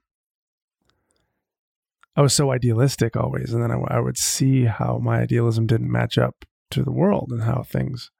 I 2.16 2.23
was 2.23 2.33
so 2.33 2.50
idealistic 2.50 3.16
always, 3.16 3.52
and 3.52 3.62
then 3.62 3.71
I, 3.71 3.78
I 3.88 4.00
would 4.00 4.16
see 4.16 4.64
how 4.64 4.99
my 4.99 5.21
idealism 5.21 5.66
didn't 5.66 5.92
match 5.92 6.16
up 6.16 6.47
to 6.71 6.83
the 6.83 6.92
world 6.92 7.30
and 7.30 7.42
how 7.42 7.62
things, 7.62 8.11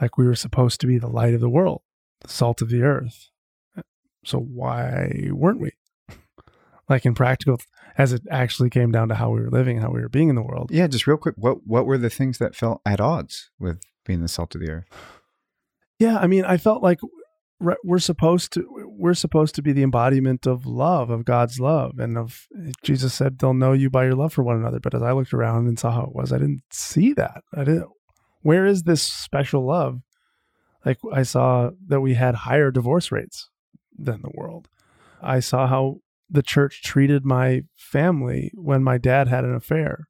like 0.00 0.18
we 0.18 0.26
were 0.26 0.34
supposed 0.34 0.80
to 0.82 0.86
be 0.86 0.98
the 0.98 1.08
light 1.08 1.32
of 1.32 1.40
the 1.40 1.48
world, 1.48 1.82
the 2.20 2.28
salt 2.28 2.60
of 2.60 2.68
the 2.68 2.82
earth. 2.82 3.30
So 4.24 4.38
why 4.38 5.30
weren't 5.30 5.60
we? 5.60 5.72
like 6.88 7.06
in 7.06 7.14
practical, 7.14 7.58
as 7.98 8.12
it 8.12 8.22
actually 8.30 8.70
came 8.70 8.90
down 8.90 9.08
to 9.08 9.14
how 9.14 9.30
we 9.30 9.40
were 9.40 9.50
living, 9.50 9.78
how 9.78 9.90
we 9.90 10.00
were 10.00 10.08
being 10.08 10.28
in 10.28 10.34
the 10.34 10.42
world. 10.42 10.70
Yeah, 10.72 10.86
just 10.86 11.06
real 11.06 11.16
quick, 11.16 11.34
what 11.36 11.66
what 11.66 11.86
were 11.86 11.98
the 11.98 12.10
things 12.10 12.38
that 12.38 12.54
felt 12.54 12.80
at 12.86 13.00
odds 13.00 13.50
with 13.58 13.80
being 14.04 14.20
the 14.20 14.28
salt 14.28 14.54
of 14.54 14.60
the 14.60 14.70
earth? 14.70 14.84
Yeah, 15.98 16.18
I 16.18 16.26
mean, 16.26 16.44
I 16.44 16.56
felt 16.56 16.82
like 16.82 16.98
we're 17.84 17.98
supposed 17.98 18.52
to 18.52 18.66
we're 18.88 19.14
supposed 19.14 19.54
to 19.54 19.62
be 19.62 19.72
the 19.72 19.82
embodiment 19.82 20.46
of 20.46 20.66
love 20.66 21.10
of 21.10 21.24
god's 21.24 21.60
love 21.60 21.98
and 21.98 22.18
of 22.18 22.48
jesus 22.82 23.14
said 23.14 23.38
they'll 23.38 23.54
know 23.54 23.72
you 23.72 23.88
by 23.88 24.04
your 24.04 24.14
love 24.14 24.32
for 24.32 24.42
one 24.42 24.56
another 24.56 24.80
but 24.80 24.94
as 24.94 25.02
i 25.02 25.12
looked 25.12 25.32
around 25.32 25.66
and 25.66 25.78
saw 25.78 25.90
how 25.90 26.02
it 26.02 26.14
was 26.14 26.32
i 26.32 26.38
didn't 26.38 26.62
see 26.70 27.12
that 27.12 27.42
i 27.54 27.64
didn't 27.64 27.88
where 28.40 28.66
is 28.66 28.82
this 28.82 29.02
special 29.02 29.64
love 29.64 30.00
like 30.84 30.98
i 31.12 31.22
saw 31.22 31.70
that 31.86 32.00
we 32.00 32.14
had 32.14 32.34
higher 32.34 32.70
divorce 32.70 33.12
rates 33.12 33.48
than 33.96 34.22
the 34.22 34.32
world 34.34 34.68
i 35.22 35.38
saw 35.38 35.66
how 35.66 36.00
the 36.32 36.42
church 36.42 36.82
treated 36.82 37.24
my 37.24 37.62
family 37.76 38.50
when 38.54 38.82
my 38.82 38.98
dad 38.98 39.28
had 39.28 39.44
an 39.44 39.54
affair 39.54 40.06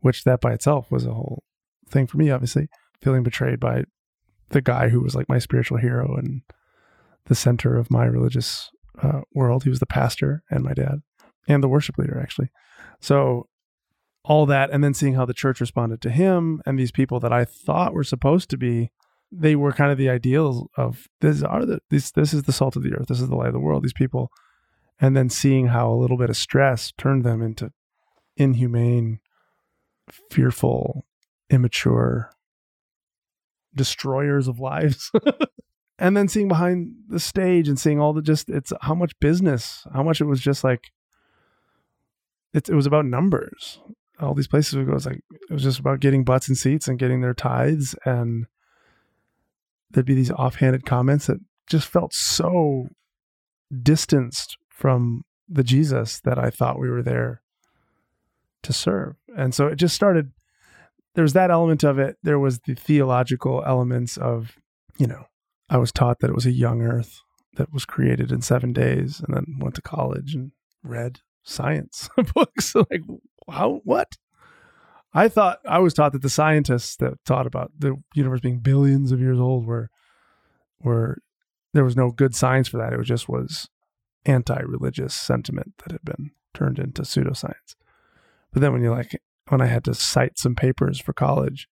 which 0.00 0.24
that 0.24 0.40
by 0.40 0.52
itself 0.52 0.90
was 0.90 1.04
a 1.04 1.14
whole 1.14 1.42
thing 1.88 2.06
for 2.06 2.18
me 2.18 2.30
obviously 2.30 2.68
feeling 3.00 3.22
betrayed 3.22 3.58
by 3.58 3.82
the 4.50 4.60
guy 4.60 4.88
who 4.88 5.00
was 5.00 5.14
like 5.14 5.28
my 5.28 5.38
spiritual 5.38 5.78
hero 5.78 6.16
and 6.16 6.42
the 7.26 7.34
center 7.34 7.76
of 7.76 7.90
my 7.90 8.04
religious 8.04 8.70
uh, 9.02 9.20
world. 9.34 9.64
He 9.64 9.70
was 9.70 9.80
the 9.80 9.86
pastor 9.86 10.42
and 10.50 10.64
my 10.64 10.72
dad 10.72 11.02
and 11.48 11.62
the 11.62 11.68
worship 11.68 11.98
leader, 11.98 12.18
actually. 12.20 12.50
So 13.00 13.48
all 14.24 14.46
that, 14.46 14.70
and 14.70 14.82
then 14.82 14.94
seeing 14.94 15.14
how 15.14 15.24
the 15.24 15.34
church 15.34 15.60
responded 15.60 16.00
to 16.02 16.10
him 16.10 16.62
and 16.66 16.78
these 16.78 16.92
people 16.92 17.20
that 17.20 17.32
I 17.32 17.44
thought 17.44 17.94
were 17.94 18.04
supposed 18.04 18.50
to 18.50 18.56
be, 18.56 18.90
they 19.30 19.56
were 19.56 19.72
kind 19.72 19.90
of 19.90 19.98
the 19.98 20.08
ideals 20.08 20.66
of 20.76 21.08
this 21.20 21.42
are 21.42 21.66
the 21.66 21.80
this 21.90 22.12
this 22.12 22.32
is 22.32 22.44
the 22.44 22.52
salt 22.52 22.76
of 22.76 22.84
the 22.84 22.94
earth, 22.94 23.08
this 23.08 23.20
is 23.20 23.28
the 23.28 23.34
light 23.34 23.48
of 23.48 23.54
the 23.54 23.60
world. 23.60 23.82
These 23.82 23.92
people, 23.92 24.30
and 25.00 25.16
then 25.16 25.28
seeing 25.28 25.68
how 25.68 25.90
a 25.90 25.94
little 25.96 26.16
bit 26.16 26.30
of 26.30 26.36
stress 26.36 26.92
turned 26.96 27.24
them 27.24 27.42
into 27.42 27.72
inhumane, 28.36 29.20
fearful, 30.30 31.06
immature 31.50 32.30
destroyers 33.74 34.48
of 34.48 34.58
lives. 34.58 35.10
and 35.98 36.16
then 36.16 36.28
seeing 36.28 36.48
behind 36.48 36.94
the 37.08 37.20
stage 37.20 37.68
and 37.68 37.78
seeing 37.78 38.00
all 38.00 38.12
the 38.12 38.22
just 38.22 38.48
it's 38.48 38.72
how 38.82 38.94
much 38.94 39.18
business 39.20 39.86
how 39.92 40.02
much 40.02 40.20
it 40.20 40.26
was 40.26 40.40
just 40.40 40.62
like 40.62 40.90
it, 42.52 42.68
it 42.68 42.74
was 42.74 42.86
about 42.86 43.04
numbers 43.04 43.80
all 44.20 44.34
these 44.34 44.48
places 44.48 44.74
we 44.76 44.84
go 44.84 44.92
like 44.92 45.20
it 45.30 45.52
was 45.52 45.62
just 45.62 45.78
about 45.78 46.00
getting 46.00 46.24
butts 46.24 46.48
and 46.48 46.56
seats 46.56 46.88
and 46.88 46.98
getting 46.98 47.20
their 47.20 47.34
tithes 47.34 47.94
and 48.04 48.46
there'd 49.90 50.06
be 50.06 50.14
these 50.14 50.30
offhanded 50.30 50.84
comments 50.84 51.26
that 51.26 51.38
just 51.66 51.86
felt 51.86 52.12
so 52.12 52.88
distanced 53.82 54.56
from 54.76 55.22
the 55.48 55.64
jesus 55.64 56.20
that 56.20 56.38
i 56.38 56.50
thought 56.50 56.78
we 56.78 56.90
were 56.90 57.02
there 57.02 57.42
to 58.62 58.72
serve 58.72 59.16
and 59.36 59.54
so 59.54 59.66
it 59.66 59.76
just 59.76 59.94
started 59.94 60.32
there 61.14 61.22
was 61.22 61.32
that 61.32 61.50
element 61.50 61.82
of 61.82 61.98
it 61.98 62.16
there 62.22 62.38
was 62.38 62.60
the 62.60 62.74
theological 62.74 63.62
elements 63.66 64.16
of 64.16 64.58
you 64.98 65.06
know 65.06 65.26
I 65.68 65.78
was 65.78 65.92
taught 65.92 66.20
that 66.20 66.30
it 66.30 66.34
was 66.34 66.46
a 66.46 66.52
young 66.52 66.82
Earth 66.82 67.22
that 67.56 67.72
was 67.72 67.84
created 67.84 68.30
in 68.30 68.42
seven 68.42 68.72
days, 68.72 69.20
and 69.20 69.34
then 69.34 69.56
went 69.58 69.74
to 69.76 69.82
college 69.82 70.34
and 70.34 70.52
read 70.82 71.20
science 71.42 72.08
books. 72.34 72.74
like, 72.74 73.02
how? 73.50 73.80
What? 73.84 74.16
I 75.12 75.28
thought 75.28 75.58
I 75.66 75.78
was 75.78 75.94
taught 75.94 76.12
that 76.12 76.22
the 76.22 76.30
scientists 76.30 76.96
that 76.96 77.14
taught 77.24 77.46
about 77.46 77.72
the 77.78 77.96
universe 78.14 78.40
being 78.40 78.60
billions 78.60 79.12
of 79.12 79.20
years 79.20 79.40
old 79.40 79.66
were 79.66 79.88
were 80.80 81.18
there 81.72 81.84
was 81.84 81.96
no 81.96 82.10
good 82.10 82.34
science 82.34 82.68
for 82.68 82.76
that. 82.76 82.92
It 82.92 82.98
was 82.98 83.08
just 83.08 83.28
was 83.28 83.68
anti-religious 84.26 85.14
sentiment 85.14 85.74
that 85.78 85.92
had 85.92 86.04
been 86.04 86.30
turned 86.54 86.78
into 86.78 87.02
pseudoscience. 87.02 87.76
But 88.52 88.62
then 88.62 88.72
when 88.72 88.82
you 88.82 88.90
like 88.90 89.20
when 89.48 89.60
I 89.60 89.66
had 89.66 89.84
to 89.84 89.94
cite 89.94 90.38
some 90.38 90.54
papers 90.54 91.00
for 91.00 91.12
college 91.12 91.68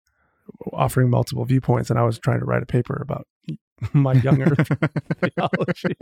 offering 0.73 1.09
multiple 1.09 1.45
viewpoints 1.45 1.89
and 1.89 1.97
I 1.97 2.03
was 2.03 2.19
trying 2.19 2.39
to 2.39 2.45
write 2.45 2.63
a 2.63 2.67
paper 2.67 2.99
about 3.01 3.27
my 3.93 4.13
young 4.13 4.41
earth 4.41 4.67
theology. 5.21 5.95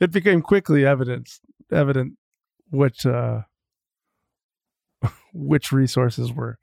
It 0.00 0.12
became 0.12 0.42
quickly 0.42 0.84
evident 0.84 1.30
evident 1.72 2.14
which 2.70 3.06
uh, 3.06 3.42
which 5.32 5.72
resources 5.72 6.32
were 6.32 6.58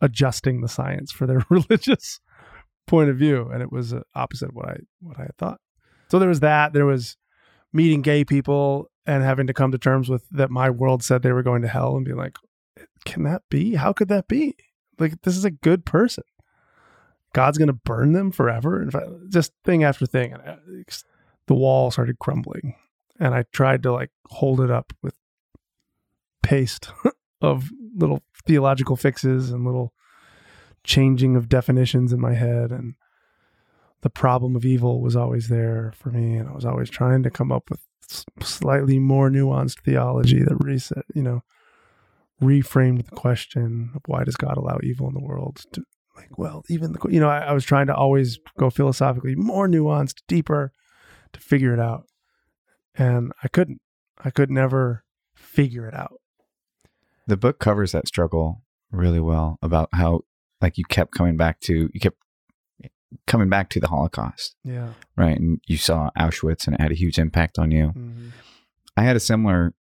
adjusting 0.00 0.60
the 0.60 0.68
science 0.68 1.12
for 1.12 1.26
their 1.26 1.44
religious 1.50 2.20
point 2.86 3.10
of 3.10 3.16
view, 3.16 3.48
and 3.52 3.62
it 3.62 3.72
was 3.72 3.92
uh, 3.92 4.00
opposite 4.14 4.54
what 4.54 4.68
I 4.68 4.76
what 5.00 5.18
I 5.18 5.22
had 5.22 5.36
thought. 5.36 5.60
So 6.10 6.18
there 6.18 6.28
was 6.28 6.40
that. 6.40 6.72
There 6.72 6.86
was 6.86 7.16
meeting 7.74 8.00
gay 8.00 8.24
people 8.24 8.88
and 9.04 9.22
having 9.22 9.46
to 9.48 9.52
come 9.52 9.72
to 9.72 9.78
terms 9.78 10.08
with 10.08 10.26
that 10.30 10.50
my 10.50 10.70
world 10.70 11.02
said 11.02 11.22
they 11.22 11.32
were 11.32 11.42
going 11.42 11.60
to 11.60 11.68
hell 11.68 11.96
and 11.96 12.04
being 12.04 12.16
like, 12.16 12.38
can 13.04 13.24
that 13.24 13.42
be? 13.50 13.74
How 13.74 13.92
could 13.92 14.08
that 14.08 14.28
be? 14.28 14.56
Like, 14.98 15.20
this 15.22 15.36
is 15.36 15.44
a 15.44 15.50
good 15.50 15.84
person. 15.84 16.24
God's 17.34 17.58
going 17.58 17.68
to 17.68 17.74
burn 17.74 18.12
them 18.12 18.30
forever. 18.30 18.80
And 18.80 19.30
just 19.30 19.52
thing 19.64 19.82
after 19.82 20.06
thing. 20.06 20.34
Uh, 20.34 20.56
the 21.46 21.54
wall 21.54 21.90
started 21.90 22.18
crumbling. 22.18 22.76
And 23.18 23.34
I 23.34 23.44
tried 23.52 23.82
to 23.82 23.92
like 23.92 24.10
hold 24.28 24.60
it 24.60 24.70
up 24.70 24.92
with 25.02 25.16
paste 26.42 26.90
of 27.42 27.70
little 27.94 28.22
theological 28.46 28.96
fixes 28.96 29.50
and 29.50 29.64
little 29.64 29.92
changing 30.84 31.36
of 31.36 31.48
definitions 31.48 32.12
in 32.12 32.20
my 32.20 32.34
head. 32.34 32.70
And 32.70 32.94
the 34.04 34.10
problem 34.10 34.54
of 34.54 34.66
evil 34.66 35.00
was 35.00 35.16
always 35.16 35.48
there 35.48 35.94
for 35.96 36.10
me. 36.10 36.36
And 36.36 36.46
I 36.46 36.52
was 36.52 36.66
always 36.66 36.90
trying 36.90 37.22
to 37.22 37.30
come 37.30 37.50
up 37.50 37.70
with 37.70 37.80
slightly 38.42 38.98
more 38.98 39.30
nuanced 39.30 39.80
theology 39.80 40.42
that 40.42 40.62
reset, 40.62 41.06
you 41.14 41.22
know, 41.22 41.40
reframed 42.40 43.06
the 43.06 43.16
question 43.16 43.92
of 43.94 44.02
why 44.04 44.22
does 44.22 44.36
God 44.36 44.58
allow 44.58 44.78
evil 44.82 45.08
in 45.08 45.14
the 45.14 45.24
world 45.24 45.64
to 45.72 45.82
like, 46.16 46.38
well, 46.38 46.64
even 46.68 46.92
the, 46.92 47.00
you 47.08 47.18
know, 47.18 47.30
I, 47.30 47.38
I 47.38 47.52
was 47.54 47.64
trying 47.64 47.86
to 47.86 47.94
always 47.94 48.38
go 48.58 48.68
philosophically 48.68 49.34
more 49.36 49.66
nuanced, 49.66 50.20
deeper 50.28 50.70
to 51.32 51.40
figure 51.40 51.72
it 51.72 51.80
out. 51.80 52.04
And 52.94 53.32
I 53.42 53.48
couldn't, 53.48 53.80
I 54.22 54.28
could 54.28 54.50
never 54.50 55.02
figure 55.34 55.88
it 55.88 55.94
out. 55.94 56.20
The 57.26 57.38
book 57.38 57.58
covers 57.58 57.92
that 57.92 58.06
struggle 58.06 58.60
really 58.92 59.18
well 59.18 59.58
about 59.62 59.88
how 59.94 60.20
like 60.60 60.76
you 60.76 60.84
kept 60.84 61.14
coming 61.14 61.38
back 61.38 61.60
to, 61.60 61.88
you 61.92 62.00
kept 62.00 62.18
coming 63.26 63.48
back 63.48 63.70
to 63.70 63.80
the 63.80 63.88
Holocaust. 63.88 64.56
Yeah. 64.64 64.88
Right. 65.16 65.38
And 65.38 65.60
you 65.66 65.76
saw 65.76 66.10
Auschwitz 66.18 66.66
and 66.66 66.74
it 66.74 66.80
had 66.80 66.92
a 66.92 66.96
huge 66.96 67.18
impact 67.18 67.58
on 67.58 67.70
you. 67.70 67.88
Mm-hmm. 67.88 68.28
I 68.96 69.02
had 69.02 69.16
a 69.16 69.20
similar 69.20 69.74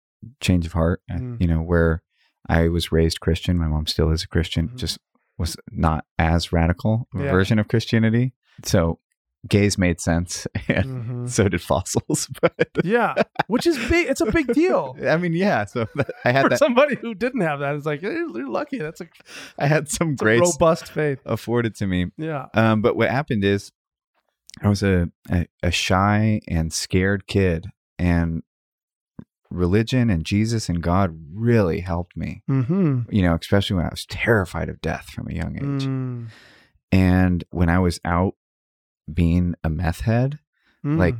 change 0.41 0.67
of 0.67 0.73
heart, 0.73 1.03
mm. 1.11 1.41
you 1.41 1.47
know, 1.47 1.61
where 1.63 2.03
I 2.49 2.69
was 2.69 2.93
raised 2.93 3.21
Christian. 3.21 3.59
My 3.59 3.69
mom 3.69 3.87
still 3.87 4.11
is 4.11 4.23
a 4.23 4.29
Christian, 4.29 4.69
mm-hmm. 4.69 4.77
just 4.77 4.99
was 5.39 5.57
not 5.71 6.05
as 6.19 6.53
radical 6.53 7.09
yeah. 7.15 7.31
version 7.31 7.59
of 7.59 7.69
Christianity. 7.69 8.33
So 8.65 8.99
gays 9.49 9.78
made 9.78 10.00
sense 10.00 10.47
and 10.68 10.85
mm-hmm. 10.85 11.26
so 11.26 11.49
did 11.49 11.62
fossils 11.62 12.28
but 12.42 12.68
yeah 12.85 13.14
which 13.47 13.66
is 13.66 13.76
big 13.88 14.09
it's 14.09 14.20
a 14.20 14.30
big 14.30 14.52
deal 14.52 14.97
i 15.09 15.16
mean 15.16 15.32
yeah 15.32 15.64
so 15.64 15.87
that, 15.94 16.11
i 16.25 16.32
had 16.32 16.42
For 16.42 16.49
that 16.50 16.59
somebody 16.59 16.97
who 16.97 17.14
didn't 17.14 17.40
have 17.40 17.61
that 17.61 17.75
it's 17.75 17.87
like 17.87 18.02
you're 18.02 18.49
lucky 18.49 18.78
that's 18.78 19.00
a 19.00 19.09
i 19.59 19.66
had 19.66 19.88
some 19.88 20.14
great 20.14 20.40
robust 20.40 20.90
faith 20.92 21.20
afforded 21.25 21.75
to 21.76 21.87
me 21.87 22.06
yeah 22.18 22.47
um 22.54 22.82
but 22.82 22.97
what 22.97 23.11
happened 23.11 23.44
is 23.44 23.73
i 24.62 24.68
was 24.68 24.82
a, 24.82 25.09
a, 25.30 25.47
a 25.62 25.70
shy 25.70 26.40
and 26.47 26.73
scared 26.73 27.26
kid 27.26 27.66
and 27.99 28.42
religion 29.50 30.11
and 30.11 30.25
jesus 30.25 30.68
and 30.68 30.82
god 30.82 31.18
really 31.32 31.80
helped 31.80 32.16
me 32.16 32.42
mm-hmm. 32.49 33.00
you 33.11 33.23
know 33.23 33.37
especially 33.40 33.75
when 33.75 33.87
i 33.87 33.90
was 33.90 34.04
terrified 34.06 34.68
of 34.68 34.80
death 34.80 35.06
from 35.06 35.28
a 35.28 35.35
young 35.35 35.56
age 35.56 35.87
mm. 35.87 36.28
and 36.92 37.42
when 37.50 37.68
i 37.68 37.78
was 37.78 37.99
out 38.04 38.35
being 39.14 39.55
a 39.62 39.71
meth 39.71 40.00
head, 40.00 40.38
mm. 40.85 40.99
like 40.99 41.17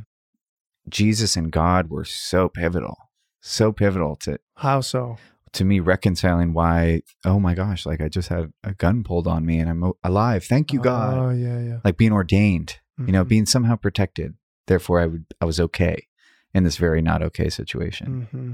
Jesus 0.89 1.35
and 1.35 1.51
God 1.51 1.89
were 1.89 2.05
so 2.05 2.49
pivotal, 2.49 2.97
so 3.41 3.71
pivotal 3.71 4.15
to 4.17 4.39
how 4.55 4.81
so 4.81 5.17
to 5.53 5.65
me 5.65 5.79
reconciling 5.79 6.53
why 6.53 7.01
oh 7.25 7.39
my 7.39 7.53
gosh 7.53 7.85
like 7.85 8.01
I 8.01 8.07
just 8.07 8.29
had 8.29 8.51
a 8.63 8.73
gun 8.73 9.03
pulled 9.03 9.27
on 9.27 9.45
me 9.45 9.59
and 9.59 9.69
I'm 9.69 9.91
alive 10.03 10.43
thank 10.45 10.71
you 10.71 10.79
God 10.79 11.17
oh 11.17 11.29
yeah 11.31 11.59
yeah 11.59 11.79
like 11.83 11.97
being 11.97 12.13
ordained 12.13 12.79
mm-hmm. 12.99 13.07
you 13.07 13.13
know 13.13 13.21
mm-hmm. 13.21 13.29
being 13.29 13.45
somehow 13.45 13.75
protected 13.75 14.35
therefore 14.67 15.01
I 15.01 15.07
would 15.07 15.25
I 15.41 15.45
was 15.45 15.59
okay 15.59 16.07
in 16.53 16.63
this 16.63 16.77
very 16.77 17.01
not 17.01 17.21
okay 17.23 17.49
situation 17.49 18.27
mm-hmm. 18.31 18.53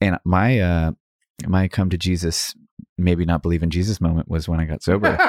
and 0.00 0.18
my 0.24 0.60
uh 0.60 0.92
my 1.46 1.68
come 1.68 1.90
to 1.90 1.98
Jesus 1.98 2.54
maybe 2.96 3.24
not 3.24 3.42
believe 3.42 3.62
in 3.62 3.70
Jesus 3.70 4.00
moment 4.00 4.28
was 4.28 4.48
when 4.48 4.60
I 4.60 4.66
got 4.66 4.82
sober 4.82 5.16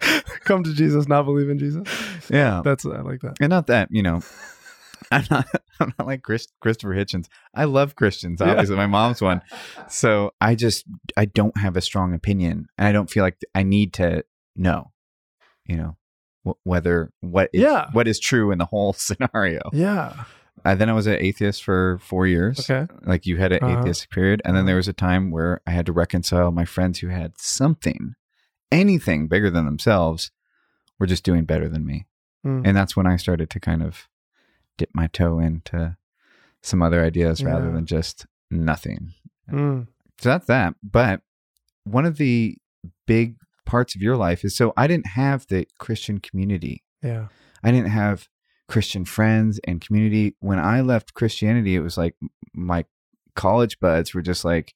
come 0.46 0.62
to 0.62 0.74
Jesus, 0.74 1.08
not 1.08 1.24
believe 1.24 1.50
in 1.50 1.58
Jesus. 1.58 1.86
Yeah, 2.30 2.62
that's 2.64 2.86
I 2.86 3.00
like 3.00 3.20
that. 3.20 3.36
And 3.40 3.50
not 3.50 3.66
that 3.66 3.88
you 3.90 4.02
know, 4.02 4.22
I'm 5.10 5.24
not 5.30 5.46
I'm 5.80 5.92
not 5.98 6.06
like 6.06 6.22
Chris, 6.22 6.48
Christopher 6.60 6.94
Hitchens. 6.94 7.26
I 7.54 7.64
love 7.64 7.96
Christians. 7.96 8.40
Obviously, 8.40 8.74
yeah. 8.74 8.82
my 8.82 8.86
mom's 8.86 9.20
one. 9.20 9.42
So 9.88 10.32
I 10.40 10.54
just 10.54 10.84
I 11.16 11.26
don't 11.26 11.56
have 11.58 11.76
a 11.76 11.80
strong 11.80 12.14
opinion, 12.14 12.66
and 12.78 12.88
I 12.88 12.92
don't 12.92 13.10
feel 13.10 13.22
like 13.22 13.36
I 13.54 13.62
need 13.62 13.92
to 13.94 14.24
know. 14.54 14.92
You 15.66 15.76
know, 15.76 15.96
wh- 16.46 16.66
whether 16.66 17.12
what 17.20 17.50
is, 17.52 17.62
yeah. 17.62 17.88
what 17.92 18.08
is 18.08 18.18
true 18.18 18.50
in 18.50 18.58
the 18.58 18.66
whole 18.66 18.92
scenario. 18.96 19.60
Yeah. 19.72 20.24
Uh, 20.64 20.74
then 20.74 20.88
I 20.88 20.94
was 20.94 21.06
an 21.06 21.18
atheist 21.20 21.62
for 21.62 21.98
four 22.02 22.26
years. 22.26 22.68
Okay. 22.68 22.92
Like 23.04 23.26
you 23.26 23.36
had 23.36 23.52
an 23.52 23.62
uh-huh. 23.62 23.80
atheist 23.80 24.10
period. 24.10 24.42
And 24.44 24.56
then 24.56 24.66
there 24.66 24.76
was 24.76 24.88
a 24.88 24.92
time 24.92 25.30
where 25.30 25.60
I 25.66 25.70
had 25.70 25.86
to 25.86 25.92
reconcile 25.92 26.50
my 26.50 26.64
friends 26.64 26.98
who 26.98 27.08
had 27.08 27.38
something, 27.38 28.14
anything 28.72 29.28
bigger 29.28 29.50
than 29.50 29.66
themselves 29.66 30.32
were 30.98 31.06
just 31.06 31.24
doing 31.24 31.44
better 31.44 31.68
than 31.68 31.86
me. 31.86 32.06
Mm. 32.46 32.66
And 32.66 32.76
that's 32.76 32.96
when 32.96 33.06
I 33.06 33.16
started 33.16 33.50
to 33.50 33.60
kind 33.60 33.82
of 33.82 34.08
dip 34.78 34.90
my 34.94 35.06
toe 35.08 35.38
into 35.38 35.96
some 36.62 36.82
other 36.82 37.02
ideas 37.02 37.40
yeah. 37.40 37.48
rather 37.48 37.70
than 37.70 37.86
just 37.86 38.26
nothing. 38.50 39.14
Mm. 39.50 39.86
So 40.18 40.28
that's 40.30 40.46
that. 40.46 40.74
But 40.82 41.20
one 41.84 42.04
of 42.06 42.16
the 42.16 42.56
big 43.06 43.36
parts 43.64 43.94
of 43.94 44.02
your 44.02 44.16
life 44.16 44.44
is 44.44 44.56
so 44.56 44.72
I 44.76 44.86
didn't 44.86 45.08
have 45.08 45.46
the 45.48 45.66
Christian 45.78 46.18
community. 46.18 46.82
Yeah. 47.02 47.28
I 47.62 47.70
didn't 47.70 47.90
have 47.90 48.28
Christian 48.68 49.04
friends 49.04 49.60
and 49.64 49.80
community. 49.80 50.34
When 50.40 50.58
I 50.58 50.80
left 50.80 51.14
Christianity, 51.14 51.76
it 51.76 51.80
was 51.80 51.96
like 51.96 52.16
my 52.54 52.84
college 53.34 53.78
buds 53.80 54.14
were 54.14 54.22
just 54.22 54.44
like, 54.44 54.74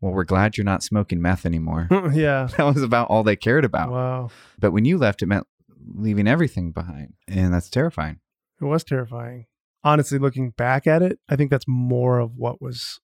well, 0.00 0.12
we're 0.12 0.24
glad 0.24 0.56
you're 0.56 0.64
not 0.64 0.82
smoking 0.82 1.22
meth 1.22 1.46
anymore. 1.46 1.88
yeah. 2.12 2.48
That 2.56 2.74
was 2.74 2.82
about 2.82 3.08
all 3.08 3.22
they 3.22 3.36
cared 3.36 3.64
about. 3.64 3.90
Wow. 3.90 4.30
But 4.58 4.72
when 4.72 4.84
you 4.84 4.98
left, 4.98 5.22
it 5.22 5.26
meant 5.26 5.46
leaving 5.94 6.28
everything 6.28 6.72
behind. 6.72 7.14
And 7.28 7.54
that's 7.54 7.70
terrifying. 7.70 8.20
It 8.60 8.64
was 8.64 8.84
terrifying. 8.84 9.46
Honestly, 9.84 10.18
looking 10.18 10.50
back 10.50 10.86
at 10.86 11.02
it, 11.02 11.18
I 11.28 11.36
think 11.36 11.50
that's 11.50 11.68
more 11.68 12.18
of 12.18 12.36
what 12.36 12.60
was 12.60 13.00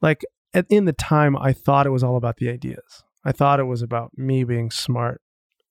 like 0.00 0.24
at, 0.52 0.66
in 0.68 0.84
the 0.84 0.92
time, 0.92 1.36
I 1.36 1.52
thought 1.52 1.86
it 1.86 1.90
was 1.90 2.04
all 2.04 2.16
about 2.16 2.36
the 2.36 2.48
ideas. 2.48 3.02
I 3.24 3.32
thought 3.32 3.60
it 3.60 3.64
was 3.64 3.82
about 3.82 4.16
me 4.16 4.44
being 4.44 4.70
smart 4.70 5.20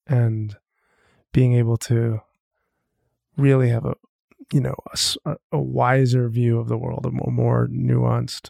and 0.08 0.58
being 1.32 1.54
able 1.54 1.78
to 1.78 2.20
really 3.38 3.70
have 3.70 3.86
a, 3.86 3.96
you 4.52 4.60
know, 4.60 4.76
a, 5.26 5.38
a 5.52 5.60
wiser 5.60 6.28
view 6.30 6.60
of 6.60 6.68
the 6.68 6.78
world, 6.78 7.06
a 7.06 7.12
more, 7.12 7.32
more 7.32 7.68
nuanced 7.72 8.50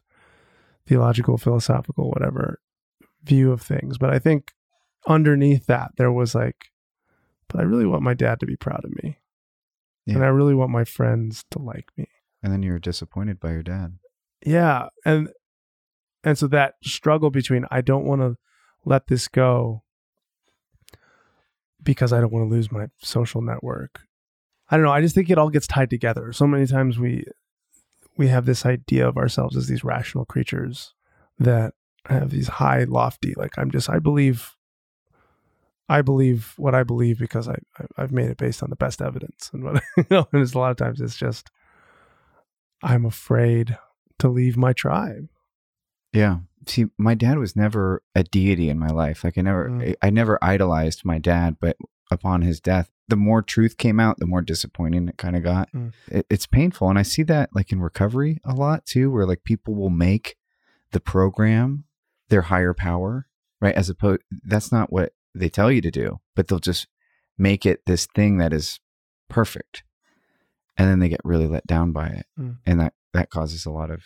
theological, 0.88 1.38
philosophical, 1.38 2.10
whatever 2.10 2.60
view 3.24 3.52
of 3.52 3.62
things. 3.62 3.98
But 3.98 4.12
I 4.12 4.20
think 4.20 4.52
underneath 5.08 5.66
that, 5.68 5.92
there 5.98 6.12
was 6.12 6.36
like, 6.36 6.58
but 7.48 7.60
I 7.60 7.64
really 7.64 7.86
want 7.86 8.04
my 8.04 8.14
dad 8.14 8.40
to 8.40 8.46
be 8.46 8.56
proud 8.56 8.84
of 8.84 8.92
me. 9.04 9.20
Yeah. 10.06 10.16
And 10.16 10.24
I 10.24 10.28
really 10.28 10.56
want 10.56 10.72
my 10.72 10.84
friends 10.84 11.46
to 11.52 11.60
like 11.60 11.90
me. 11.98 12.08
And 12.42 12.52
then 12.52 12.64
you're 12.64 12.80
disappointed 12.80 13.40
by 13.40 13.52
your 13.52 13.64
dad. 13.64 13.98
Yeah. 14.46 14.88
And, 15.06 15.30
and 16.24 16.38
so 16.38 16.48
that 16.48 16.76
struggle 16.84 17.30
between, 17.30 17.66
I 17.72 17.82
don't 17.82 18.06
want 18.06 18.22
to 18.22 18.36
let 18.86 19.08
this 19.08 19.28
go 19.28 19.84
because 21.82 22.12
I 22.12 22.20
don't 22.20 22.32
want 22.32 22.50
to 22.50 22.54
lose 22.54 22.72
my 22.72 22.88
social 23.02 23.42
network. 23.42 24.02
I 24.70 24.78
don't 24.78 24.86
know. 24.86 24.92
I 24.92 25.02
just 25.02 25.16
think 25.16 25.30
it 25.30 25.38
all 25.38 25.50
gets 25.50 25.68
tied 25.68 25.90
together. 25.90 26.34
So 26.34 26.48
many 26.48 26.66
times 26.66 26.98
we 26.98 27.26
we 28.18 28.28
have 28.28 28.46
this 28.46 28.66
idea 28.66 29.08
of 29.08 29.18
ourselves 29.18 29.58
as 29.58 29.68
these 29.68 29.84
rational 29.84 30.26
creatures 30.26 30.94
that 31.40 31.74
have 32.08 32.30
these 32.30 32.48
high 32.48 32.84
lofty 32.84 33.34
like 33.38 33.58
i'm 33.58 33.72
just 33.72 33.90
i 33.90 33.98
believe 33.98 34.56
i 35.90 36.02
believe 36.02 36.54
what 36.58 36.76
i 36.76 36.84
believe 36.84 37.18
because 37.18 37.48
i, 37.48 37.56
I 37.98 38.02
have 38.02 38.12
made 38.12 38.30
it 38.30 38.38
based 38.38 38.62
on 38.64 38.70
the 38.70 38.76
best 38.76 39.02
evidence. 39.02 39.50
And 39.54 39.64
what 39.64 39.82
you 39.98 40.06
know 40.10 40.28
and 40.32 40.42
it's 40.42 40.54
a 40.54 40.60
lot 40.60 40.72
of 40.72 40.78
times 40.78 41.00
it's 41.02 41.16
just 41.16 41.50
i'm 42.82 43.06
afraid 43.06 43.78
to 44.20 44.30
leave 44.30 44.56
my 44.56 44.74
tribe. 44.74 45.28
Yeah. 46.14 46.40
See 46.68 46.86
my 46.98 47.16
dad 47.16 47.40
was 47.40 47.56
never 47.56 48.04
a 48.16 48.24
deity 48.24 48.70
in 48.70 48.80
my 48.80 48.88
life. 48.88 49.24
Like 49.24 49.38
i 49.38 49.42
never 49.42 49.70
mm. 49.70 49.96
I, 50.02 50.08
I 50.08 50.10
never 50.10 50.38
idolized 50.42 51.06
my 51.06 51.20
dad 51.20 51.58
but 51.60 51.78
upon 52.14 52.42
his 52.42 52.62
death 52.62 52.90
the 53.08 53.16
more 53.16 53.42
truth 53.42 53.78
came 53.78 54.00
out, 54.00 54.20
the 54.20 54.26
more 54.26 54.42
disappointing 54.42 55.08
it 55.08 55.18
kind 55.18 55.36
of 55.36 55.44
got. 55.44 55.72
Mm. 55.72 55.94
It, 56.08 56.26
it's 56.30 56.48
painful. 56.48 56.90
And 56.90 56.98
I 56.98 57.04
see 57.04 57.24
that 57.24 57.50
like 57.54 57.72
in 57.72 57.82
recovery 57.82 58.40
a 58.44 58.54
lot 58.54 58.86
too, 58.86 59.12
where 59.12 59.26
like 59.26 59.44
people 59.44 59.76
will 59.76 59.90
make 59.90 60.36
the 60.92 61.00
program 61.00 61.86
their 62.30 62.44
higher 62.44 62.74
power, 62.74 63.28
right? 63.60 63.76
As 63.76 63.90
opposed, 63.90 64.22
that's 64.44 64.72
not 64.72 64.92
what 64.92 65.14
they 65.36 65.50
tell 65.50 65.72
you 65.72 65.82
to 65.82 65.92
do, 65.92 66.20
but 66.36 66.48
they'll 66.48 66.60
just 66.60 66.88
make 67.38 67.66
it 67.66 67.86
this 67.86 68.08
thing 68.16 68.38
that 68.38 68.54
is 68.54 68.80
perfect. 69.30 69.84
And 70.78 70.90
then 70.90 71.00
they 71.00 71.10
get 71.10 71.22
really 71.24 71.48
let 71.48 71.68
down 71.68 71.92
by 71.92 72.08
it. 72.08 72.26
Mm. 72.40 72.58
And 72.66 72.80
that, 72.80 72.94
that 73.14 73.30
causes 73.30 73.66
a 73.66 73.72
lot 73.72 73.92
of 73.92 74.02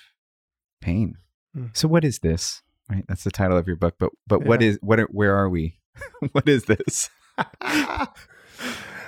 pain. 0.82 1.17
Mm. 1.56 1.76
So 1.78 1.88
what 1.88 2.04
is 2.04 2.20
this? 2.20 2.62
Right. 2.89 3.06
That's 3.08 3.24
the 3.24 3.32
title 3.32 3.58
of 3.58 3.67
your 3.67 3.76
book. 3.76 3.96
But, 4.00 4.12
but 4.26 4.41
yeah. 4.41 4.48
what 4.48 4.63
is, 4.63 4.80
what, 4.82 5.00
are, 5.00 5.08
where 5.12 5.36
are 5.36 5.50
we? 5.50 5.80
what 6.32 6.50
is 6.50 6.65
this? 6.65 7.10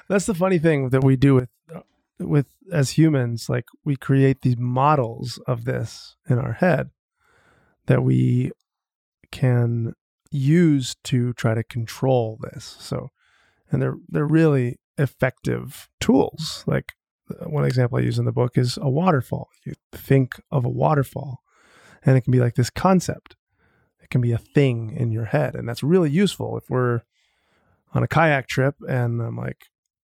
That's 0.07 0.25
the 0.25 0.33
funny 0.33 0.59
thing 0.59 0.89
that 0.89 1.03
we 1.03 1.15
do 1.15 1.35
with 1.35 1.49
with 2.19 2.47
as 2.71 2.91
humans, 2.91 3.49
like 3.49 3.65
we 3.85 3.95
create 3.95 4.41
these 4.41 4.57
models 4.57 5.39
of 5.47 5.65
this 5.65 6.15
in 6.29 6.37
our 6.37 6.53
head 6.53 6.89
that 7.87 8.03
we 8.03 8.51
can 9.31 9.93
use 10.31 10.95
to 11.03 11.33
try 11.33 11.53
to 11.53 11.63
control 11.63 12.37
this. 12.41 12.77
So, 12.79 13.09
and 13.71 13.81
they're 13.81 13.95
they're 14.07 14.25
really 14.27 14.79
effective 14.97 15.89
tools. 15.99 16.63
Like 16.67 16.93
uh, 17.29 17.49
one 17.49 17.65
example 17.65 17.97
I 17.97 18.01
use 18.01 18.19
in 18.19 18.25
the 18.25 18.31
book 18.31 18.57
is 18.57 18.77
a 18.81 18.89
waterfall. 18.89 19.49
You 19.65 19.73
think 19.91 20.35
of 20.51 20.65
a 20.65 20.69
waterfall, 20.69 21.39
and 22.05 22.17
it 22.17 22.21
can 22.21 22.31
be 22.31 22.39
like 22.39 22.55
this 22.55 22.69
concept. 22.69 23.35
It 24.01 24.09
can 24.09 24.21
be 24.21 24.31
a 24.31 24.37
thing 24.37 24.95
in 24.95 25.11
your 25.11 25.25
head, 25.25 25.55
and 25.55 25.67
that's 25.67 25.83
really 25.83 26.11
useful 26.11 26.57
if 26.57 26.69
we're 26.69 27.01
on 27.93 28.03
a 28.03 28.07
kayak 28.07 28.47
trip 28.47 28.75
and 28.87 29.21
I'm 29.21 29.37
like, 29.37 29.65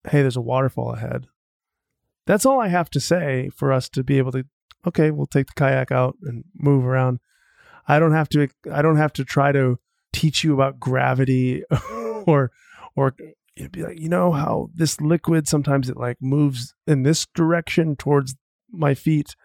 "Hey, 0.09 0.21
there's 0.21 0.37
a 0.37 0.41
waterfall 0.41 0.93
ahead." 0.93 1.27
That's 2.25 2.45
all 2.45 2.59
I 2.59 2.67
have 2.67 2.89
to 2.91 2.99
say 2.99 3.49
for 3.55 3.73
us 3.73 3.89
to 3.89 4.03
be 4.03 4.17
able 4.17 4.31
to. 4.33 4.45
Okay, 4.87 5.11
we'll 5.11 5.27
take 5.27 5.47
the 5.47 5.53
kayak 5.55 5.91
out 5.91 6.15
and 6.23 6.43
move 6.55 6.85
around. 6.85 7.19
I 7.87 7.99
don't 7.99 8.13
have 8.13 8.29
to. 8.29 8.47
I 8.71 8.81
don't 8.81 8.97
have 8.97 9.13
to 9.13 9.25
try 9.25 9.51
to 9.51 9.79
teach 10.13 10.43
you 10.43 10.53
about 10.53 10.79
gravity 10.79 11.63
or 12.27 12.51
or 12.95 13.15
you'd 13.55 13.71
be 13.71 13.83
like, 13.83 13.99
you 13.99 14.09
know 14.09 14.31
how 14.31 14.69
this 14.73 15.01
liquid 15.01 15.47
sometimes 15.47 15.89
it 15.89 15.97
like 15.97 16.17
moves 16.21 16.73
in 16.87 17.03
this 17.03 17.25
direction 17.35 17.95
towards 17.95 18.35
my 18.71 18.93
feet 18.93 19.35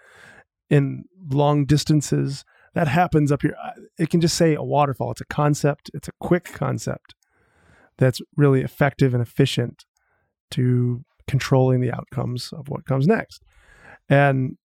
in 0.70 1.04
long 1.30 1.64
distances. 1.64 2.44
That 2.74 2.88
happens 2.88 3.30
up 3.30 3.42
here. 3.42 3.56
It 3.98 4.10
can 4.10 4.20
just 4.20 4.36
say 4.36 4.54
a 4.54 4.62
waterfall. 4.62 5.12
It's 5.12 5.20
a 5.20 5.26
concept. 5.26 5.90
It's 5.94 6.08
a 6.08 6.12
quick 6.20 6.44
concept 6.52 7.14
that's 7.98 8.20
really 8.36 8.62
effective 8.62 9.14
and 9.14 9.22
efficient 9.22 9.84
to 10.52 11.04
controlling 11.26 11.80
the 11.80 11.92
outcomes 11.92 12.52
of 12.52 12.68
what 12.68 12.84
comes 12.84 13.06
next. 13.06 13.42
And 14.08 14.56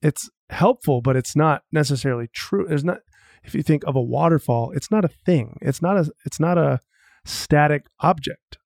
it's 0.00 0.30
helpful, 0.50 1.00
but 1.00 1.16
it's 1.16 1.36
not 1.36 1.62
necessarily 1.72 2.28
true. 2.32 2.66
There's 2.68 2.84
not 2.84 2.98
if 3.44 3.54
you 3.54 3.62
think 3.62 3.84
of 3.84 3.96
a 3.96 4.02
waterfall, 4.02 4.72
it's 4.72 4.90
not 4.90 5.04
a 5.04 5.08
thing. 5.08 5.58
It's 5.60 5.82
not 5.82 5.96
a 5.96 6.10
it's 6.24 6.40
not 6.40 6.58
a 6.58 6.80
static 7.24 7.86
object. 8.00 8.58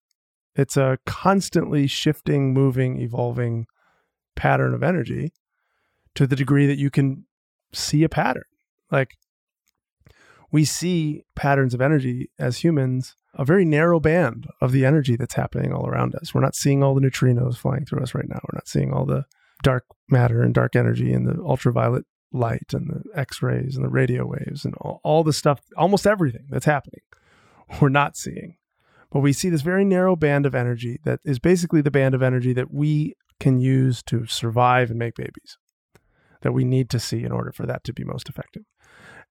It's 0.54 0.76
a 0.76 0.98
constantly 1.06 1.86
shifting, 1.86 2.52
moving, 2.52 3.00
evolving 3.00 3.66
pattern 4.36 4.74
of 4.74 4.82
energy 4.82 5.32
to 6.14 6.26
the 6.26 6.36
degree 6.36 6.66
that 6.66 6.78
you 6.78 6.90
can 6.90 7.26
see 7.72 8.02
a 8.02 8.08
pattern. 8.08 8.44
Like 8.90 9.16
we 10.50 10.64
see 10.64 11.24
patterns 11.34 11.72
of 11.72 11.80
energy 11.80 12.30
as 12.38 12.58
humans, 12.58 13.16
a 13.34 13.44
very 13.44 13.64
narrow 13.64 13.98
band 13.98 14.46
of 14.60 14.72
the 14.72 14.84
energy 14.84 15.16
that's 15.16 15.34
happening 15.34 15.72
all 15.72 15.86
around 15.86 16.14
us. 16.14 16.34
We're 16.34 16.42
not 16.42 16.54
seeing 16.54 16.82
all 16.82 16.94
the 16.94 17.00
neutrinos 17.00 17.56
flying 17.56 17.84
through 17.84 18.02
us 18.02 18.14
right 18.14 18.28
now. 18.28 18.40
We're 18.42 18.58
not 18.58 18.68
seeing 18.68 18.92
all 18.92 19.06
the 19.06 19.24
dark 19.62 19.84
matter 20.08 20.42
and 20.42 20.52
dark 20.52 20.76
energy 20.76 21.12
and 21.12 21.26
the 21.26 21.42
ultraviolet 21.42 22.04
light 22.32 22.72
and 22.72 22.88
the 22.88 23.18
x-rays 23.18 23.76
and 23.76 23.84
the 23.84 23.90
radio 23.90 24.26
waves 24.26 24.64
and 24.64 24.74
all, 24.76 25.00
all 25.04 25.22
the 25.22 25.32
stuff 25.32 25.60
almost 25.76 26.06
everything 26.06 26.46
that's 26.48 26.64
happening 26.64 27.00
we're 27.80 27.88
not 27.88 28.16
seeing 28.16 28.56
but 29.10 29.20
we 29.20 29.32
see 29.32 29.50
this 29.50 29.62
very 29.62 29.84
narrow 29.84 30.16
band 30.16 30.46
of 30.46 30.54
energy 30.54 30.98
that 31.04 31.20
is 31.24 31.38
basically 31.38 31.82
the 31.82 31.90
band 31.90 32.14
of 32.14 32.22
energy 32.22 32.52
that 32.52 32.72
we 32.72 33.14
can 33.38 33.58
use 33.58 34.02
to 34.02 34.26
survive 34.26 34.90
and 34.90 34.98
make 34.98 35.14
babies 35.14 35.58
that 36.40 36.52
we 36.52 36.64
need 36.64 36.88
to 36.88 36.98
see 36.98 37.22
in 37.22 37.32
order 37.32 37.52
for 37.52 37.66
that 37.66 37.84
to 37.84 37.92
be 37.92 38.04
most 38.04 38.28
effective 38.28 38.62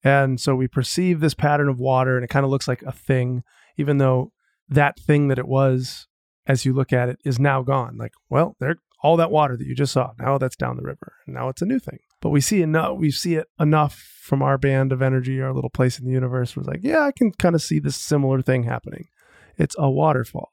and 0.04 0.40
so 0.40 0.56
we 0.56 0.68
perceive 0.68 1.20
this 1.20 1.34
pattern 1.34 1.70
of 1.70 1.80
water 1.80 2.16
and 2.16 2.24
it 2.24 2.30
kind 2.30 2.46
of 2.46 2.52
looks 2.52 2.68
like 2.68 2.84
a 2.84 2.92
thing 2.92 3.44
even 3.82 3.98
though 3.98 4.32
that 4.70 4.98
thing 5.00 5.28
that 5.28 5.40
it 5.40 5.48
was 5.48 6.08
as 6.48 6.66
you 6.66 6.74
look 6.74 6.94
at 6.94 7.10
it 7.10 7.20
is 7.26 7.40
now 7.40 7.62
gone. 7.62 7.98
Like 7.98 8.14
well 8.30 8.56
there 8.60 8.76
all 9.04 9.18
that 9.18 9.32
water 9.32 9.58
that 9.58 9.66
you 9.66 9.76
just 9.76 9.92
saw 9.94 10.12
now 10.20 10.38
that's 10.38 10.56
down 10.56 10.78
the 10.78 10.84
river 10.84 11.14
and 11.26 11.36
now 11.36 11.50
it's 11.50 11.62
a 11.62 11.66
new 11.66 11.80
thing. 11.80 12.00
But 12.22 12.30
we 12.30 12.40
see 12.40 12.62
enough 12.62 12.98
we 12.98 13.12
see 13.12 13.36
it 13.36 13.48
enough 13.60 13.96
from 14.22 14.42
our 14.42 14.58
band 14.58 14.92
of 14.92 15.02
energy 15.02 15.42
our 15.42 15.54
little 15.54 15.70
place 15.70 16.00
in 16.00 16.06
the 16.06 16.12
universe 16.12 16.56
was 16.56 16.68
like 16.68 16.82
yeah 16.84 17.02
i 17.02 17.12
can 17.12 17.32
kind 17.32 17.56
of 17.56 17.62
see 17.62 17.80
this 17.80 17.98
similar 17.98 18.42
thing 18.42 18.64
happening. 18.64 19.08
It's 19.58 19.76
a 19.78 19.90
waterfall. 19.90 20.50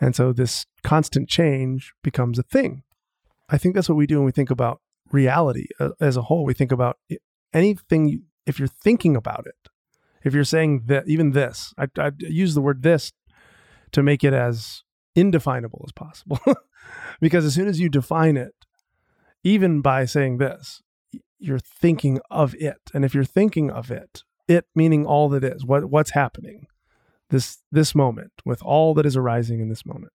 And 0.00 0.14
so 0.14 0.32
this 0.32 0.66
constant 0.82 1.28
change 1.28 1.92
becomes 2.02 2.38
a 2.38 2.42
thing. 2.42 2.82
I 3.48 3.58
think 3.58 3.74
that's 3.74 3.88
what 3.88 3.98
we 3.98 4.06
do 4.06 4.16
when 4.16 4.26
we 4.26 4.32
think 4.32 4.50
about 4.50 4.80
reality 5.10 5.66
uh, 5.78 5.90
as 6.00 6.16
a 6.16 6.22
whole. 6.22 6.44
We 6.44 6.54
think 6.54 6.72
about 6.72 6.98
anything 7.52 8.22
if 8.46 8.58
you're 8.58 8.68
thinking 8.68 9.14
about 9.16 9.46
it 9.46 9.68
if 10.24 10.34
you're 10.34 10.44
saying 10.44 10.82
that 10.86 11.08
even 11.08 11.32
this 11.32 11.74
I, 11.78 11.88
I 11.98 12.12
use 12.18 12.54
the 12.54 12.62
word 12.62 12.82
this 12.82 13.12
to 13.92 14.02
make 14.02 14.24
it 14.24 14.32
as 14.32 14.82
indefinable 15.14 15.84
as 15.86 15.92
possible 15.92 16.40
because 17.20 17.44
as 17.44 17.54
soon 17.54 17.68
as 17.68 17.80
you 17.80 17.88
define 17.88 18.36
it 18.36 18.54
even 19.44 19.80
by 19.80 20.04
saying 20.04 20.38
this, 20.38 20.82
you're 21.38 21.58
thinking 21.58 22.20
of 22.30 22.54
it. 22.54 22.78
And 22.94 23.04
if 23.04 23.14
you're 23.14 23.24
thinking 23.24 23.70
of 23.70 23.90
it, 23.90 24.22
it 24.48 24.66
meaning 24.74 25.06
all 25.06 25.28
that 25.30 25.44
is, 25.44 25.64
what 25.64 25.86
what's 25.86 26.12
happening, 26.12 26.66
this 27.30 27.58
this 27.70 27.94
moment, 27.94 28.32
with 28.44 28.62
all 28.62 28.94
that 28.94 29.06
is 29.06 29.16
arising 29.16 29.60
in 29.60 29.68
this 29.68 29.86
moment. 29.86 30.12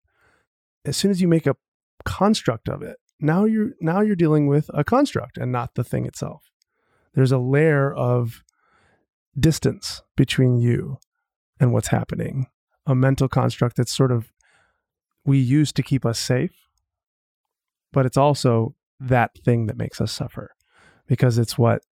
As 0.84 0.96
soon 0.96 1.10
as 1.10 1.22
you 1.22 1.28
make 1.28 1.46
a 1.46 1.56
construct 2.04 2.68
of 2.68 2.82
it, 2.82 2.98
now 3.20 3.44
you're 3.44 3.70
now 3.80 4.00
you're 4.00 4.16
dealing 4.16 4.46
with 4.46 4.70
a 4.74 4.84
construct 4.84 5.38
and 5.38 5.50
not 5.50 5.74
the 5.74 5.84
thing 5.84 6.04
itself. 6.04 6.50
There's 7.14 7.32
a 7.32 7.38
layer 7.38 7.92
of 7.92 8.42
distance 9.38 10.02
between 10.16 10.58
you 10.58 10.98
and 11.60 11.72
what's 11.72 11.88
happening, 11.88 12.46
a 12.86 12.94
mental 12.94 13.28
construct 13.28 13.76
that's 13.76 13.94
sort 13.94 14.12
of 14.12 14.32
we 15.24 15.38
use 15.38 15.72
to 15.72 15.82
keep 15.82 16.04
us 16.04 16.18
safe, 16.18 16.52
but 17.92 18.04
it's 18.04 18.16
also 18.16 18.74
that 19.00 19.30
thing 19.44 19.66
that 19.66 19.78
makes 19.78 20.00
us 20.00 20.12
suffer 20.12 20.50
because 21.06 21.38
it's 21.38 21.58
what 21.58 21.82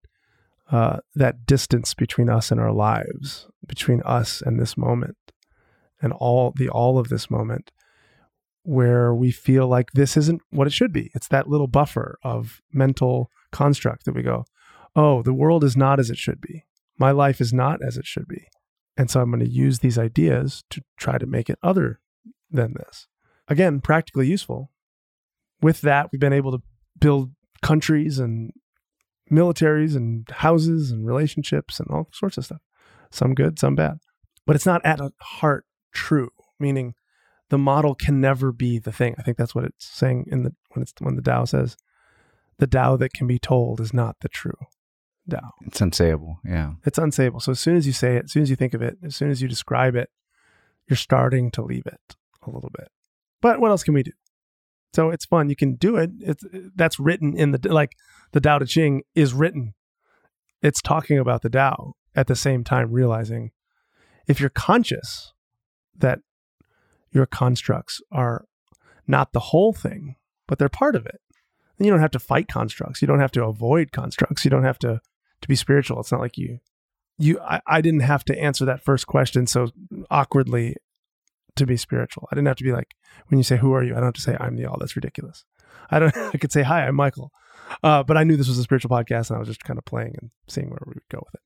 uh, 0.71 0.99
that 1.15 1.45
distance 1.47 1.95
between 1.95 2.31
us 2.31 2.51
and 2.51 2.61
our 2.61 2.73
lives, 2.73 3.47
between 3.67 4.01
us 4.03 4.41
and 4.41 4.59
this 4.59 4.77
moment, 4.77 5.17
and 6.01 6.13
all 6.13 6.53
the 6.57 6.69
all 6.69 6.99
of 6.99 7.09
this 7.09 7.31
moment, 7.31 7.71
where 8.63 9.15
we 9.15 9.31
feel 9.31 9.67
like 9.67 9.93
this 9.93 10.17
isn't 10.17 10.41
what 10.51 10.67
it 10.67 10.73
should 10.73 10.93
be. 10.93 11.11
It's 11.15 11.29
that 11.29 11.49
little 11.49 11.67
buffer 11.67 12.19
of 12.23 12.63
mental 12.73 13.31
construct 13.51 14.05
that 14.05 14.15
we 14.15 14.23
go, 14.23 14.45
oh, 14.97 15.23
the 15.23 15.35
world 15.35 15.65
is 15.65 15.77
not 15.77 15.99
as 15.99 16.11
it 16.11 16.19
should 16.19 16.41
be. 16.41 16.65
My 16.99 17.11
life 17.11 17.41
is 17.41 17.53
not 17.53 17.81
as 17.87 17.97
it 17.97 18.07
should 18.07 18.29
be. 18.29 18.47
And 18.97 19.11
so 19.11 19.21
I'm 19.21 19.31
going 19.31 19.45
to 19.45 19.51
use 19.51 19.79
these 19.79 19.99
ideas 19.99 20.65
to 20.71 20.83
try 20.99 21.19
to 21.19 21.27
make 21.27 21.49
it 21.49 21.59
other 21.63 22.01
than 22.51 22.75
this. 22.75 23.07
Again, 23.49 23.81
practically 23.81 24.29
useful. 24.29 24.71
With 25.61 25.81
that, 25.83 26.11
we've 26.13 26.21
been 26.21 26.33
able 26.33 26.53
to 26.53 26.63
build 26.99 27.33
countries 27.63 28.19
and 28.19 28.53
militaries 29.31 29.97
and 29.97 30.29
houses 30.31 30.91
and 30.91 31.07
relationships 31.07 31.81
and 31.81 31.89
all 31.91 32.09
sorts 32.13 32.37
of 32.37 32.45
stuff. 32.45 32.61
Some 33.11 33.35
good, 33.35 33.59
some 33.59 33.75
bad. 33.75 33.99
But 34.47 34.57
it's 34.57 34.67
not 34.67 34.85
at 34.85 35.01
heart 35.21 35.65
true, 35.93 36.31
meaning 36.59 36.95
the 37.49 37.59
model 37.59 37.95
can 37.95 38.21
never 38.21 38.53
be 38.53 38.79
the 38.79 38.93
thing. 38.93 39.15
I 39.19 39.23
think 39.23 39.37
that's 39.37 39.55
what 39.55 39.65
it's 39.65 39.87
saying 39.87 40.27
in 40.29 40.43
the 40.43 40.55
when 40.71 40.83
it's 40.83 40.95
when 40.99 41.17
the 41.17 41.23
Tao 41.23 41.45
says 41.45 41.77
the 42.59 42.67
Tao 42.67 42.97
that 42.97 43.13
can 43.13 43.27
be 43.27 43.39
told 43.39 43.81
is 43.81 43.93
not 43.93 44.17
the 44.21 44.29
true 44.29 44.57
Tao. 45.31 45.53
It's 45.67 45.81
unsayable. 45.81 46.37
Yeah. 46.45 46.73
It's 46.85 46.99
unsayable. 46.99 47.41
So 47.43 47.53
as 47.53 47.61
soon 47.61 47.77
as 47.77 47.87
you 47.87 47.93
say 47.93 48.17
it, 48.17 48.25
as 48.25 48.33
soon 48.33 48.43
as 48.43 48.51
you 48.51 48.57
think 48.57 48.75
of 48.75 48.83
it, 48.83 48.99
as 49.03 49.17
soon 49.17 49.31
as 49.31 49.41
you 49.41 49.49
describe 49.49 49.95
it, 49.95 50.11
you're 50.89 50.97
starting 50.97 51.51
to 51.53 51.63
leave 51.63 51.87
it 51.87 52.17
a 52.47 52.51
little 52.51 52.71
bit. 52.77 52.89
But 53.41 53.61
what 53.61 53.71
else 53.71 53.83
can 53.83 53.95
we 53.95 54.03
do? 54.03 54.13
So 54.93 55.11
it's 55.11 55.25
fun. 55.25 55.49
You 55.49 55.57
can 55.57 55.77
do 55.77 55.97
it. 55.97 56.11
It's 56.21 56.45
that's 56.75 57.01
written 57.01 57.37
in 57.37 57.53
the 57.53 57.73
like 57.73 57.93
the 58.33 58.41
Tao 58.41 58.59
Te 58.59 58.67
Ching 58.67 59.03
is 59.15 59.33
written. 59.33 59.75
It's 60.61 60.83
talking 60.83 61.19
about 61.19 61.43
the 61.43 61.51
Tao 61.51 61.95
at 62.15 62.27
the 62.27 62.37
same 62.37 62.63
time 62.63 62.93
realizing 62.93 63.53
if 64.29 64.39
you're 64.39 64.51
conscious 64.51 65.33
that 65.97 66.21
your 67.11 67.27
constructs 67.27 68.01
are 68.11 68.45
not 69.07 69.33
the 69.33 69.41
whole 69.41 69.73
thing, 69.73 70.17
but 70.47 70.59
they're 70.59 70.69
part 70.69 70.95
of 70.95 71.07
it. 71.07 71.21
Then 71.77 71.87
you 71.87 71.93
don't 71.93 72.01
have 72.01 72.11
to 72.13 72.19
fight 72.19 72.49
constructs. 72.49 73.03
You 73.03 73.09
don't 73.09 73.21
have 73.21 73.33
to 73.33 73.45
avoid 73.45 73.93
constructs. 73.93 74.45
You 74.45 74.51
don't 74.51 74.65
have 74.65 74.79
to 74.81 75.01
to 75.43 75.49
be 75.49 75.57
spiritual. 75.57 76.01
It's 76.01 76.13
not 76.13 76.21
like 76.21 76.39
you 76.39 76.61
you 77.19 77.39
I, 77.41 77.61
I 77.67 77.81
didn't 77.81 78.01
have 78.01 78.25
to 78.27 78.39
answer 78.39 78.65
that 78.65 78.83
first 78.83 79.07
question 79.07 79.47
so 79.47 79.69
awkwardly 80.11 80.77
to 81.57 81.67
be 81.67 81.77
spiritual. 81.77 82.29
I 82.31 82.35
didn't 82.35 82.49
have 82.49 82.57
to 82.57 82.65
be 82.65 82.73
like 82.73 82.95
when 83.29 83.39
you 83.39 83.45
say 83.45 83.59
who 83.59 83.73
are 83.75 83.83
you, 83.83 83.93
I 83.93 83.97
don't 83.97 84.07
have 84.07 84.15
to 84.15 84.21
say 84.21 84.37
I'm 84.41 84.57
the 84.57 84.67
all. 84.67 84.79
That's 84.79 84.97
ridiculous. 84.97 85.45
I 85.91 85.99
don't. 85.99 86.17
I 86.35 86.39
could 86.39 86.53
say 86.53 86.63
hi, 86.63 86.87
I'm 86.87 86.97
Michael, 86.97 87.31
uh, 87.83 88.03
but 88.03 88.17
I 88.17 88.25
knew 88.25 88.37
this 88.37 88.49
was 88.49 88.59
a 88.59 88.63
spiritual 88.63 88.91
podcast, 88.91 89.29
and 89.29 89.37
I 89.37 89.39
was 89.39 89.49
just 89.49 89.65
kind 89.65 89.79
of 89.79 89.85
playing 89.85 90.15
and 90.21 90.31
seeing 90.49 90.71
where 90.71 90.83
we 90.87 90.95
would 90.95 91.09
go 91.11 91.23
with 91.25 91.35
it. 91.35 91.41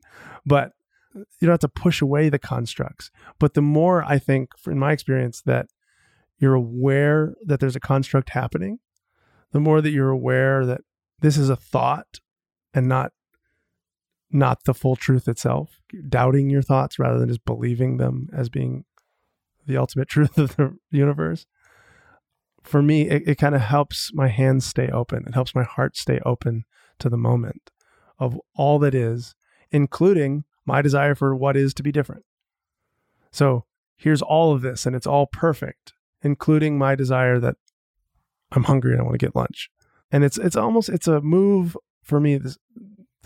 But 0.44 0.72
you 1.14 1.46
don't 1.46 1.52
have 1.52 1.60
to 1.60 1.68
push 1.68 2.00
away 2.00 2.28
the 2.28 2.38
constructs. 2.38 3.10
But 3.38 3.54
the 3.54 3.62
more 3.62 4.04
I 4.04 4.18
think, 4.18 4.50
in 4.66 4.78
my 4.78 4.92
experience, 4.92 5.42
that 5.42 5.66
you're 6.38 6.54
aware 6.54 7.34
that 7.44 7.60
there's 7.60 7.76
a 7.76 7.80
construct 7.80 8.30
happening, 8.30 8.78
the 9.52 9.60
more 9.60 9.80
that 9.80 9.90
you're 9.90 10.10
aware 10.10 10.66
that 10.66 10.82
this 11.20 11.36
is 11.36 11.48
a 11.48 11.56
thought 11.56 12.20
and 12.74 12.88
not 12.88 13.12
not 14.30 14.64
the 14.64 14.74
full 14.74 14.96
truth 14.96 15.28
itself, 15.28 15.80
doubting 16.08 16.50
your 16.50 16.62
thoughts 16.62 16.98
rather 16.98 17.18
than 17.18 17.28
just 17.28 17.44
believing 17.44 17.96
them 17.96 18.28
as 18.32 18.48
being 18.48 18.84
the 19.66 19.76
ultimate 19.76 20.08
truth 20.08 20.38
of 20.38 20.56
the 20.56 20.76
universe, 20.90 21.46
for 22.62 22.82
me, 22.82 23.02
it, 23.08 23.22
it 23.26 23.38
kind 23.38 23.54
of 23.54 23.60
helps 23.60 24.12
my 24.12 24.28
hands 24.28 24.66
stay 24.66 24.88
open. 24.88 25.24
It 25.26 25.34
helps 25.34 25.54
my 25.54 25.62
heart 25.62 25.96
stay 25.96 26.20
open 26.26 26.64
to 26.98 27.08
the 27.08 27.16
moment 27.16 27.70
of 28.18 28.40
all 28.54 28.78
that 28.80 28.94
is, 28.94 29.34
including 29.70 30.44
my 30.64 30.82
desire 30.82 31.14
for 31.14 31.34
what 31.34 31.56
is 31.56 31.72
to 31.74 31.82
be 31.82 31.92
different. 31.92 32.24
So 33.30 33.64
here's 33.96 34.22
all 34.22 34.52
of 34.52 34.62
this, 34.62 34.84
and 34.86 34.96
it's 34.96 35.06
all 35.06 35.26
perfect, 35.26 35.92
including 36.22 36.78
my 36.78 36.94
desire 36.94 37.38
that 37.38 37.56
I'm 38.52 38.64
hungry 38.64 38.92
and 38.92 39.00
I 39.00 39.04
want 39.04 39.14
to 39.14 39.24
get 39.24 39.36
lunch. 39.36 39.70
And 40.10 40.24
it's 40.24 40.38
it's 40.38 40.56
almost 40.56 40.88
it's 40.88 41.08
a 41.08 41.20
move 41.20 41.76
for 42.02 42.20
me. 42.20 42.38
This 42.38 42.58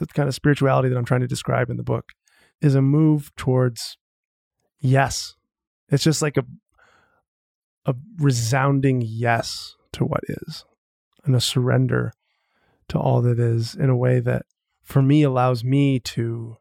the 0.09 0.15
kind 0.15 0.29
of 0.29 0.35
spirituality 0.35 0.89
that 0.89 0.97
I'm 0.97 1.05
trying 1.05 1.21
to 1.21 1.27
describe 1.27 1.71
in 1.71 1.77
the 1.77 1.83
book 1.83 2.13
is 2.61 2.75
a 2.75 2.83
move 2.83 3.35
towards 3.37 3.97
yes. 4.81 5.35
It's 5.89 6.05
just 6.05 6.23
like 6.23 6.37
a 6.37 6.45
a 7.87 7.95
resounding 8.19 9.03
yes 9.05 9.75
to 9.93 10.05
what 10.05 10.21
is 10.29 10.65
and 11.25 11.35
a 11.35 11.41
surrender 11.41 12.13
to 12.89 12.99
all 12.99 13.23
that 13.23 13.39
is 13.39 13.75
in 13.75 13.89
a 13.89 13.97
way 13.97 14.21
that 14.21 14.45
for 14.83 15.01
me 15.01 15.23
allows 15.23 15.65
me 15.65 15.99
to 15.99 16.57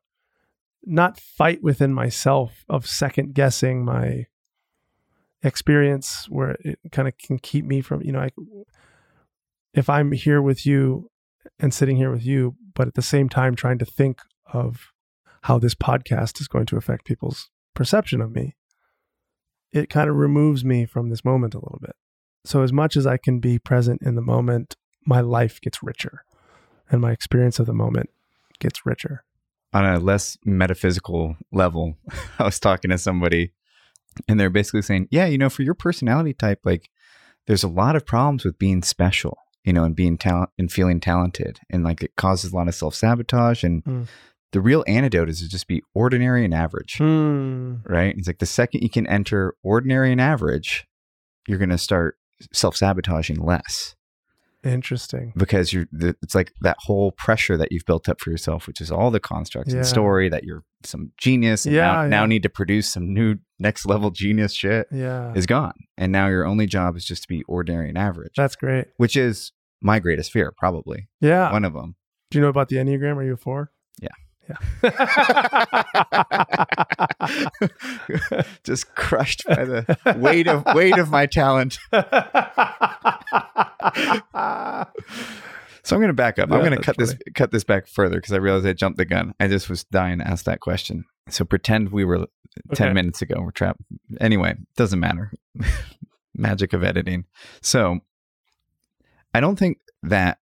not 0.85 1.19
fight 1.19 1.61
within 1.61 1.93
myself 1.93 2.63
of 2.69 2.87
second 2.87 3.33
guessing 3.33 3.83
my 3.83 4.25
experience 5.43 6.27
where 6.29 6.57
it 6.63 6.79
kind 6.91 7.07
of 7.07 7.17
can 7.17 7.37
keep 7.37 7.65
me 7.65 7.81
from 7.81 8.01
you 8.01 8.11
know 8.11 8.19
I, 8.19 8.29
if 9.73 9.89
i'm 9.89 10.11
here 10.11 10.41
with 10.41 10.65
you 10.65 11.09
and 11.59 11.73
sitting 11.73 11.97
here 11.97 12.11
with 12.11 12.25
you 12.25 12.55
but 12.73 12.87
at 12.87 12.95
the 12.95 13.01
same 13.01 13.29
time 13.29 13.55
trying 13.55 13.77
to 13.77 13.85
think 13.85 14.19
of 14.53 14.91
how 15.43 15.57
this 15.57 15.75
podcast 15.75 16.39
is 16.41 16.47
going 16.47 16.65
to 16.65 16.77
affect 16.77 17.05
people's 17.05 17.49
perception 17.73 18.21
of 18.21 18.31
me 18.31 18.55
it 19.71 19.89
kind 19.89 20.09
of 20.09 20.15
removes 20.15 20.65
me 20.65 20.85
from 20.85 21.09
this 21.09 21.23
moment 21.23 21.53
a 21.53 21.59
little 21.59 21.79
bit. 21.81 21.95
So 22.45 22.63
as 22.63 22.73
much 22.73 22.95
as 22.95 23.05
i 23.05 23.17
can 23.17 23.39
be 23.39 23.59
present 23.59 24.01
in 24.01 24.15
the 24.15 24.21
moment 24.21 24.75
my 25.05 25.21
life 25.21 25.61
gets 25.61 25.81
richer 25.81 26.23
and 26.89 27.01
my 27.01 27.11
experience 27.11 27.59
of 27.59 27.65
the 27.65 27.73
moment 27.73 28.09
gets 28.59 28.85
richer. 28.85 29.23
On 29.73 29.85
a 29.85 29.99
less 29.99 30.37
metaphysical 30.43 31.37
level, 31.51 31.95
I 32.39 32.43
was 32.43 32.59
talking 32.59 32.91
to 32.91 32.97
somebody 32.97 33.53
and 34.27 34.39
they're 34.39 34.49
basically 34.49 34.81
saying, 34.81 35.07
yeah, 35.11 35.25
you 35.25 35.37
know, 35.37 35.49
for 35.49 35.61
your 35.61 35.75
personality 35.75 36.33
type, 36.33 36.59
like 36.63 36.89
there's 37.47 37.63
a 37.63 37.67
lot 37.67 37.95
of 37.95 38.05
problems 38.05 38.43
with 38.43 38.57
being 38.57 38.81
special, 38.81 39.37
you 39.69 39.73
know, 39.73 39.83
and 39.83 39.95
being 39.95 40.17
talent 40.17 40.49
and 40.57 40.71
feeling 40.71 40.99
talented. 40.99 41.59
And 41.69 41.83
like 41.83 42.01
it 42.01 42.15
causes 42.17 42.51
a 42.51 42.55
lot 42.55 42.67
of 42.67 42.73
self 42.73 42.95
sabotage. 42.95 43.63
And 43.63 43.83
Mm. 43.83 44.07
the 44.51 44.61
real 44.61 44.83
antidote 44.87 45.29
is 45.29 45.41
to 45.41 45.47
just 45.47 45.67
be 45.67 45.83
ordinary 45.93 46.43
and 46.43 46.55
average, 46.55 46.95
Hmm. 46.97 47.75
right? 47.85 48.15
It's 48.17 48.25
like 48.25 48.39
the 48.39 48.47
second 48.47 48.81
you 48.81 48.89
can 48.89 49.05
enter 49.05 49.53
ordinary 49.61 50.11
and 50.11 50.19
average, 50.19 50.87
you're 51.47 51.59
going 51.59 51.69
to 51.69 51.77
start 51.77 52.17
self 52.51 52.75
sabotaging 52.75 53.39
less 53.39 53.95
interesting 54.63 55.31
because 55.37 55.71
you're 55.71 55.87
the, 55.91 56.15
it's 56.21 56.35
like 56.35 56.51
that 56.61 56.75
whole 56.81 57.11
pressure 57.13 57.55
that 57.55 57.71
you've 57.71 57.85
built 57.85 58.09
up 58.09 58.19
for 58.19 58.29
yourself 58.29 58.67
which 58.67 58.81
is 58.81 58.91
all 58.91 59.09
the 59.09 59.19
constructs 59.19 59.71
Yeah. 59.71 59.77
and 59.79 59.87
story 59.87 60.27
that 60.27 60.43
you're 60.43 60.63
some 60.83 61.11
genius 61.17 61.65
and 61.65 61.73
Yeah, 61.73 61.93
now, 62.03 62.07
now 62.07 62.25
need 62.25 62.43
to 62.43 62.49
produce 62.49 62.89
some 62.89 63.13
new 63.13 63.35
next 63.57 63.85
level 63.85 64.09
genius 64.11 64.53
shit 64.53 64.87
yeah 64.91 65.31
is 65.33 65.45
gone 65.45 65.75
and 65.97 66.11
now 66.11 66.27
your 66.27 66.45
only 66.45 66.65
job 66.65 66.97
is 66.97 67.05
just 67.05 67.21
to 67.23 67.27
be 67.29 67.41
ordinary 67.43 67.87
and 67.87 67.97
average 67.97 68.33
that's 68.35 68.57
great 68.57 68.87
which 68.97 69.15
is 69.15 69.53
my 69.81 69.99
greatest 69.99 70.31
fear 70.31 70.51
probably 70.57 71.07
yeah 71.21 71.51
one 71.51 71.65
of 71.65 71.73
them 71.73 71.95
Do 72.31 72.37
you 72.37 72.41
know 72.43 72.49
about 72.49 72.69
the 72.69 72.75
Enneagram? 72.77 73.15
Are 73.17 73.23
you 73.23 73.33
a 73.33 73.37
four? 73.37 73.71
Yeah. 74.01 74.09
Yeah. 74.49 74.57
just 78.63 78.93
crushed 78.95 79.43
by 79.47 79.65
the 79.65 79.97
weight 80.17 80.47
of 80.47 80.63
weight 80.75 80.97
of 80.97 81.09
my 81.11 81.25
talent 81.25 81.77
So 85.83 85.95
I'm 85.95 86.01
going 86.01 86.09
to 86.09 86.13
back 86.13 86.37
up. 86.37 86.51
I'm 86.51 86.59
going 86.59 86.75
to 86.77 86.81
cut 86.83 86.97
this 86.97 87.15
cut 87.33 87.49
this 87.51 87.63
back 87.63 87.87
further 87.87 88.17
because 88.17 88.31
I 88.33 88.37
realized 88.37 88.67
I 88.67 88.73
jumped 88.73 88.97
the 88.97 89.05
gun. 89.05 89.33
I 89.39 89.47
just 89.47 89.69
was 89.69 89.85
dying 89.85 90.19
to 90.19 90.27
ask 90.27 90.45
that 90.45 90.59
question. 90.59 91.05
So 91.29 91.43
pretend 91.45 91.91
we 91.91 92.05
were 92.05 92.27
10 92.75 92.87
Okay. 92.87 92.93
minutes 92.93 93.21
ago. 93.23 93.41
We're 93.41 93.49
trapped. 93.51 93.81
Anyway, 94.21 94.53
doesn't 94.75 94.99
matter. 94.99 95.31
Magic 96.35 96.73
of 96.73 96.83
editing. 96.83 97.25
So 97.63 98.01
I 99.33 99.39
don't 99.39 99.57
think 99.59 99.79
that 100.03 100.39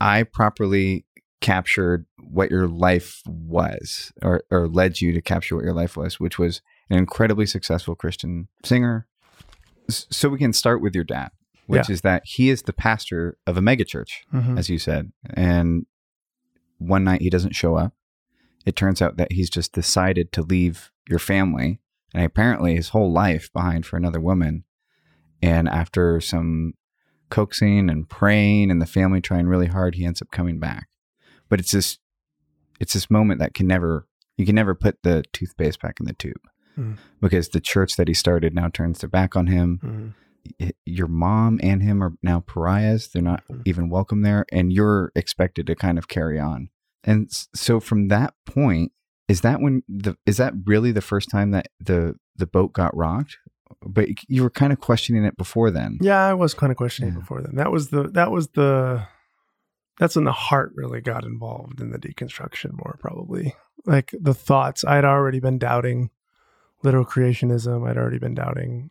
I 0.00 0.22
properly 0.24 1.04
captured 1.40 2.06
what 2.18 2.50
your 2.50 2.66
life 2.66 3.22
was 3.26 4.12
or, 4.22 4.42
or 4.50 4.68
led 4.68 5.00
you 5.00 5.12
to 5.12 5.22
capture 5.22 5.54
what 5.56 5.64
your 5.64 5.74
life 5.74 5.96
was, 5.96 6.18
which 6.20 6.38
was 6.38 6.60
an 6.90 6.98
incredibly 6.98 7.46
successful 7.46 7.94
Christian 7.94 8.48
singer. 8.64 9.06
So 9.88 10.28
we 10.28 10.38
can 10.38 10.52
start 10.52 10.80
with 10.82 10.94
your 10.94 11.04
dad, 11.04 11.30
which 11.66 11.88
is 11.90 12.00
that 12.02 12.22
he 12.24 12.50
is 12.50 12.62
the 12.62 12.72
pastor 12.72 13.38
of 13.46 13.56
a 13.56 13.60
megachurch 13.60 14.24
Mhm. 14.32 14.58
as 14.58 14.68
you 14.68 14.78
said. 14.78 15.12
And 15.34 15.86
one 16.78 17.04
night 17.04 17.20
he 17.22 17.30
doesn't 17.30 17.54
show 17.54 17.76
up. 17.76 17.94
It 18.64 18.76
turns 18.76 19.00
out 19.00 19.16
that 19.16 19.32
he's 19.32 19.50
just 19.50 19.72
decided 19.72 20.32
to 20.32 20.42
leave 20.42 20.90
your 21.08 21.18
family 21.20 21.80
and 22.12 22.24
apparently 22.24 22.74
his 22.74 22.88
whole 22.90 23.12
life 23.12 23.52
behind 23.52 23.86
for 23.86 23.96
another 23.96 24.20
woman. 24.20 24.64
And 25.40 25.68
after 25.68 26.20
some 26.20 26.74
coaxing 27.30 27.88
and 27.90 28.08
praying 28.08 28.70
and 28.70 28.80
the 28.80 28.86
family 28.86 29.20
trying 29.20 29.46
really 29.46 29.66
hard, 29.66 29.94
he 29.94 30.04
ends 30.04 30.22
up 30.22 30.30
coming 30.30 30.58
back. 30.58 30.88
But 31.48 31.60
it's 31.60 31.72
this 31.72 31.98
it's 32.80 32.92
this 32.92 33.10
moment 33.10 33.40
that 33.40 33.54
can 33.54 33.66
never 33.66 34.06
you 34.36 34.44
can 34.44 34.54
never 34.54 34.74
put 34.74 35.02
the 35.02 35.24
toothpaste 35.32 35.80
back 35.80 35.96
in 36.00 36.06
the 36.06 36.12
tube. 36.14 36.40
Mm. 36.78 36.98
Because 37.20 37.48
the 37.50 37.60
church 37.60 37.96
that 37.96 38.08
he 38.08 38.14
started 38.14 38.54
now 38.54 38.68
turns 38.68 38.98
their 39.00 39.08
back 39.08 39.34
on 39.36 39.46
him 39.46 40.14
y- 40.60 40.72
your 40.84 41.06
mom 41.08 41.58
and 41.62 41.82
him 41.82 42.02
are 42.02 42.12
now 42.22 42.40
pariahs. 42.40 43.08
They're 43.08 43.22
not 43.22 43.42
Mm. 43.48 43.62
even 43.64 43.88
welcome 43.88 44.22
there, 44.22 44.44
and 44.52 44.72
you're 44.72 45.10
expected 45.14 45.66
to 45.68 45.74
kind 45.74 45.96
of 45.98 46.08
carry 46.08 46.38
on. 46.38 46.68
And 47.02 47.28
so, 47.54 47.80
from 47.80 48.08
that 48.08 48.34
point, 48.44 48.92
is 49.28 49.40
that 49.40 49.60
when 49.60 49.82
the 49.88 50.16
is 50.26 50.36
that 50.36 50.52
really 50.66 50.92
the 50.92 51.00
first 51.00 51.30
time 51.30 51.50
that 51.52 51.68
the 51.80 52.16
the 52.36 52.46
boat 52.46 52.72
got 52.74 52.94
rocked? 52.96 53.38
But 53.84 54.08
you 54.28 54.42
were 54.42 54.50
kind 54.50 54.72
of 54.72 54.80
questioning 54.80 55.24
it 55.24 55.36
before 55.36 55.70
then. 55.70 55.98
Yeah, 56.00 56.24
I 56.24 56.34
was 56.34 56.54
kind 56.54 56.70
of 56.70 56.76
questioning 56.76 57.12
Yeah. 57.14 57.20
before 57.20 57.42
then. 57.42 57.56
That 57.56 57.70
was 57.72 57.88
the 57.90 58.04
that 58.10 58.30
was 58.30 58.48
the 58.48 59.06
that's 59.98 60.14
when 60.16 60.24
the 60.24 60.32
heart 60.32 60.72
really 60.74 61.00
got 61.00 61.24
involved 61.24 61.80
in 61.80 61.90
the 61.90 61.98
deconstruction 61.98 62.72
more 62.72 62.96
probably. 63.00 63.54
Like 63.84 64.12
the 64.18 64.34
thoughts, 64.34 64.84
I 64.84 64.96
had 64.96 65.04
already 65.04 65.40
been 65.40 65.58
doubting 65.58 66.10
literal 66.82 67.04
creationism. 67.06 67.88
I'd 67.88 67.96
already 67.96 68.18
been 68.18 68.34
doubting 68.34 68.90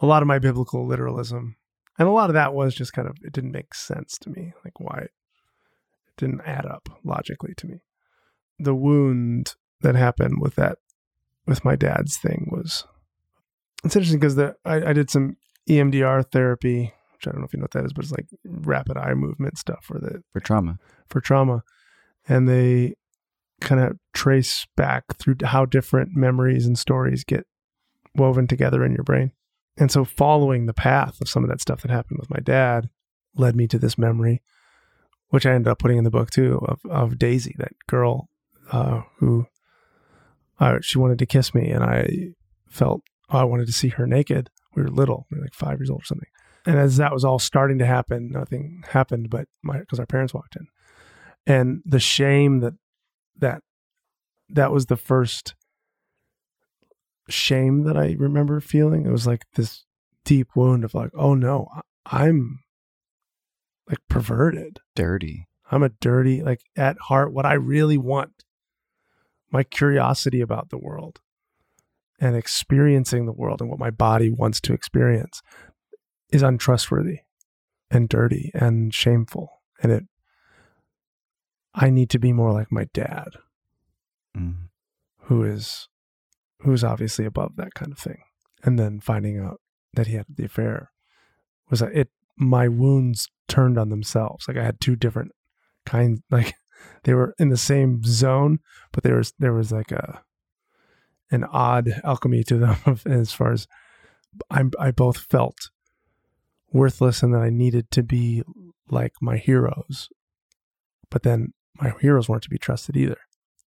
a 0.00 0.06
lot 0.06 0.22
of 0.22 0.28
my 0.28 0.38
biblical 0.38 0.86
literalism. 0.86 1.56
And 1.98 2.08
a 2.08 2.12
lot 2.12 2.30
of 2.30 2.34
that 2.34 2.54
was 2.54 2.74
just 2.74 2.92
kind 2.92 3.08
of 3.08 3.16
it 3.22 3.32
didn't 3.32 3.52
make 3.52 3.74
sense 3.74 4.18
to 4.18 4.30
me. 4.30 4.52
Like 4.64 4.80
why 4.80 4.98
it 5.06 5.10
didn't 6.16 6.42
add 6.42 6.66
up 6.66 6.88
logically 7.04 7.54
to 7.56 7.66
me. 7.66 7.80
The 8.58 8.74
wound 8.74 9.54
that 9.80 9.96
happened 9.96 10.40
with 10.40 10.54
that 10.56 10.78
with 11.46 11.64
my 11.64 11.76
dad's 11.76 12.16
thing 12.16 12.48
was 12.50 12.84
it's 13.84 13.96
interesting 13.96 14.18
because 14.18 14.36
the 14.36 14.56
I, 14.64 14.90
I 14.90 14.92
did 14.92 15.10
some 15.10 15.36
EMDR 15.68 16.30
therapy, 16.30 16.92
which 17.12 17.26
I 17.26 17.30
don't 17.30 17.40
know 17.40 17.46
if 17.46 17.52
you 17.52 17.58
know 17.58 17.64
what 17.64 17.72
that 17.72 17.84
is, 17.84 17.92
but 17.92 18.04
it's 18.04 18.12
like 18.12 18.26
rapid 18.44 18.96
eye 18.96 19.14
movement 19.14 19.58
stuff 19.58 19.84
for 19.84 19.98
the 19.98 20.22
For 20.32 20.40
trauma, 20.40 20.78
for 21.08 21.20
trauma, 21.20 21.62
and 22.28 22.48
they 22.48 22.94
kind 23.60 23.80
of 23.80 23.98
trace 24.12 24.66
back 24.76 25.16
through 25.16 25.36
how 25.44 25.64
different 25.64 26.14
memories 26.14 26.66
and 26.66 26.78
stories 26.78 27.24
get 27.24 27.46
woven 28.14 28.46
together 28.46 28.84
in 28.84 28.92
your 28.92 29.04
brain. 29.04 29.32
And 29.76 29.90
so, 29.90 30.04
following 30.04 30.66
the 30.66 30.74
path 30.74 31.20
of 31.20 31.28
some 31.28 31.44
of 31.44 31.50
that 31.50 31.60
stuff 31.60 31.82
that 31.82 31.90
happened 31.90 32.18
with 32.20 32.30
my 32.30 32.40
dad 32.40 32.90
led 33.36 33.56
me 33.56 33.66
to 33.68 33.78
this 33.78 33.98
memory, 33.98 34.42
which 35.28 35.46
I 35.46 35.52
ended 35.52 35.70
up 35.70 35.78
putting 35.78 35.98
in 35.98 36.04
the 36.04 36.10
book 36.10 36.30
too, 36.30 36.64
of 36.66 36.80
of 36.88 37.18
Daisy, 37.18 37.54
that 37.58 37.72
girl 37.86 38.28
uh, 38.70 39.02
who 39.18 39.46
uh, 40.60 40.78
she 40.80 40.98
wanted 40.98 41.18
to 41.18 41.26
kiss 41.26 41.54
me, 41.54 41.70
and 41.70 41.82
I 41.82 42.34
felt 42.68 43.02
oh, 43.30 43.38
I 43.38 43.44
wanted 43.44 43.66
to 43.66 43.72
see 43.72 43.88
her 43.88 44.06
naked. 44.06 44.50
We 44.74 44.82
were 44.82 44.88
little, 44.88 45.26
we 45.30 45.38
were 45.38 45.44
like 45.44 45.54
five 45.54 45.78
years 45.78 45.90
old 45.90 46.02
or 46.02 46.06
something. 46.06 46.28
And 46.66 46.78
as 46.78 46.96
that 46.96 47.12
was 47.12 47.24
all 47.24 47.38
starting 47.38 47.78
to 47.78 47.86
happen, 47.86 48.30
nothing 48.30 48.84
happened, 48.88 49.28
but 49.30 49.46
my 49.62 49.78
because 49.78 50.00
our 50.00 50.06
parents 50.06 50.32
walked 50.32 50.56
in, 50.56 50.66
and 51.46 51.82
the 51.84 52.00
shame 52.00 52.60
that 52.60 52.74
that 53.38 53.60
that 54.48 54.72
was 54.72 54.86
the 54.86 54.96
first 54.96 55.54
shame 57.28 57.84
that 57.84 57.96
I 57.96 58.16
remember 58.18 58.60
feeling. 58.60 59.06
It 59.06 59.12
was 59.12 59.26
like 59.26 59.44
this 59.54 59.84
deep 60.24 60.48
wound 60.54 60.84
of 60.84 60.94
like, 60.94 61.10
oh 61.14 61.34
no, 61.34 61.68
I'm 62.06 62.60
like 63.88 63.98
perverted. 64.08 64.80
dirty. 64.94 65.48
I'm 65.70 65.82
a 65.82 65.88
dirty, 65.88 66.42
like 66.42 66.60
at 66.76 66.96
heart, 66.98 67.32
what 67.32 67.46
I 67.46 67.54
really 67.54 67.98
want, 67.98 68.44
my 69.50 69.62
curiosity 69.62 70.40
about 70.40 70.70
the 70.70 70.78
world 70.78 71.20
and 72.24 72.36
experiencing 72.36 73.26
the 73.26 73.32
world 73.32 73.60
and 73.60 73.68
what 73.70 73.78
my 73.78 73.90
body 73.90 74.30
wants 74.30 74.60
to 74.62 74.72
experience 74.72 75.42
is 76.30 76.42
untrustworthy 76.42 77.20
and 77.90 78.08
dirty 78.08 78.50
and 78.54 78.92
shameful. 78.94 79.60
And 79.82 79.92
it, 79.92 80.04
I 81.74 81.90
need 81.90 82.10
to 82.10 82.18
be 82.18 82.32
more 82.32 82.52
like 82.52 82.72
my 82.72 82.86
dad, 82.92 83.28
Mm. 84.36 84.68
who 85.26 85.44
is, 85.44 85.88
who's 86.62 86.82
obviously 86.82 87.24
above 87.24 87.54
that 87.54 87.74
kind 87.74 87.92
of 87.92 87.98
thing. 87.98 88.18
And 88.64 88.78
then 88.78 88.98
finding 88.98 89.38
out 89.38 89.60
that 89.92 90.08
he 90.08 90.14
had 90.14 90.26
the 90.28 90.46
affair 90.46 90.90
was 91.70 91.78
that 91.78 91.92
it 91.94 92.08
my 92.36 92.66
wounds 92.66 93.30
turned 93.46 93.78
on 93.78 93.90
themselves. 93.90 94.48
Like 94.48 94.56
I 94.56 94.64
had 94.64 94.80
two 94.80 94.96
different 94.96 95.30
kinds 95.86 96.20
like 96.32 96.54
they 97.04 97.14
were 97.14 97.32
in 97.38 97.50
the 97.50 97.56
same 97.56 98.02
zone, 98.04 98.58
but 98.90 99.04
there 99.04 99.16
was 99.16 99.32
there 99.38 99.52
was 99.52 99.70
like 99.70 99.92
a 99.92 100.23
an 101.30 101.44
odd 101.44 102.00
alchemy 102.04 102.44
to 102.44 102.58
them 102.58 102.76
as 103.06 103.32
far 103.32 103.52
as 103.52 103.66
I 104.50 104.64
I 104.78 104.90
both 104.90 105.18
felt 105.18 105.70
worthless 106.72 107.22
and 107.22 107.32
that 107.34 107.42
I 107.42 107.50
needed 107.50 107.90
to 107.92 108.02
be 108.02 108.42
like 108.88 109.12
my 109.20 109.36
heroes, 109.36 110.08
but 111.10 111.22
then 111.22 111.52
my 111.80 111.92
heroes 112.00 112.28
weren't 112.28 112.42
to 112.44 112.50
be 112.50 112.58
trusted 112.58 112.96
either. 112.96 113.18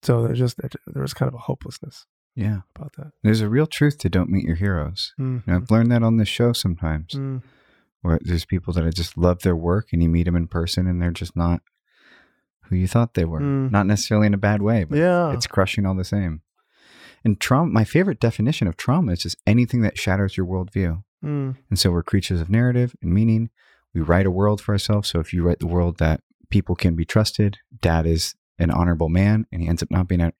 So 0.03 0.23
there's 0.23 0.39
just 0.39 0.57
there 0.87 1.01
was 1.01 1.13
kind 1.13 1.27
of 1.27 1.33
a 1.35 1.39
hopelessness 1.39 2.05
Yeah. 2.35 2.59
about 2.75 2.93
that. 2.97 3.11
There's 3.23 3.41
a 3.41 3.49
real 3.49 3.65
truth 3.67 3.97
to 3.99 4.09
don't 4.09 4.29
meet 4.29 4.45
your 4.45 4.55
heroes. 4.55 5.13
Mm. 5.19 5.43
And 5.47 5.55
I've 5.55 5.71
learned 5.71 5.91
that 5.91 6.03
on 6.03 6.17
this 6.17 6.27
show 6.27 6.53
sometimes, 6.53 7.13
Mm. 7.13 7.41
where 8.01 8.19
there's 8.21 8.45
people 8.45 8.73
that 8.73 8.85
I 8.85 8.89
just 8.91 9.17
love 9.17 9.41
their 9.41 9.55
work 9.55 9.87
and 9.91 10.03
you 10.03 10.09
meet 10.09 10.23
them 10.23 10.35
in 10.35 10.47
person 10.47 10.85
and 10.87 11.01
they're 11.01 11.11
just 11.11 11.35
not 11.35 11.61
who 12.65 12.75
you 12.75 12.87
thought 12.87 13.13
they 13.15 13.25
were. 13.25 13.39
Mm. 13.41 13.71
Not 13.71 13.87
necessarily 13.87 14.27
in 14.27 14.33
a 14.33 14.37
bad 14.37 14.61
way, 14.61 14.83
but 14.83 14.97
Yeah. 14.99 15.31
it's 15.33 15.47
crushing 15.47 15.85
all 15.85 15.95
the 15.95 16.03
same. 16.03 16.41
And 17.25 17.39
trauma, 17.39 17.71
my 17.71 17.83
favorite 17.83 18.19
definition 18.19 18.67
of 18.67 18.77
trauma 18.77 19.13
is 19.13 19.19
just 19.19 19.37
anything 19.45 19.81
that 19.81 19.97
shatters 19.97 20.37
your 20.37 20.45
worldview. 20.45 21.03
Mm. 21.23 21.57
And 21.69 21.79
so 21.79 21.91
we're 21.91 22.03
creatures 22.03 22.39
of 22.41 22.49
narrative 22.49 22.95
and 23.01 23.13
meaning. 23.13 23.49
We 23.93 24.01
write 24.01 24.25
a 24.25 24.31
world 24.31 24.61
for 24.61 24.73
ourselves. 24.73 25.09
So 25.09 25.19
if 25.19 25.33
you 25.33 25.43
write 25.43 25.59
the 25.59 25.67
world 25.67 25.97
that 25.97 26.21
people 26.49 26.75
can 26.75 26.95
be 26.95 27.05
trusted, 27.05 27.57
dad 27.81 28.05
is 28.05 28.35
an 28.59 28.71
honorable 28.71 29.09
man, 29.09 29.45
and 29.51 29.61
he 29.61 29.67
ends 29.67 29.81
up 29.83 29.91
not 29.91 30.07
being 30.07 30.21
a, 30.21 30.33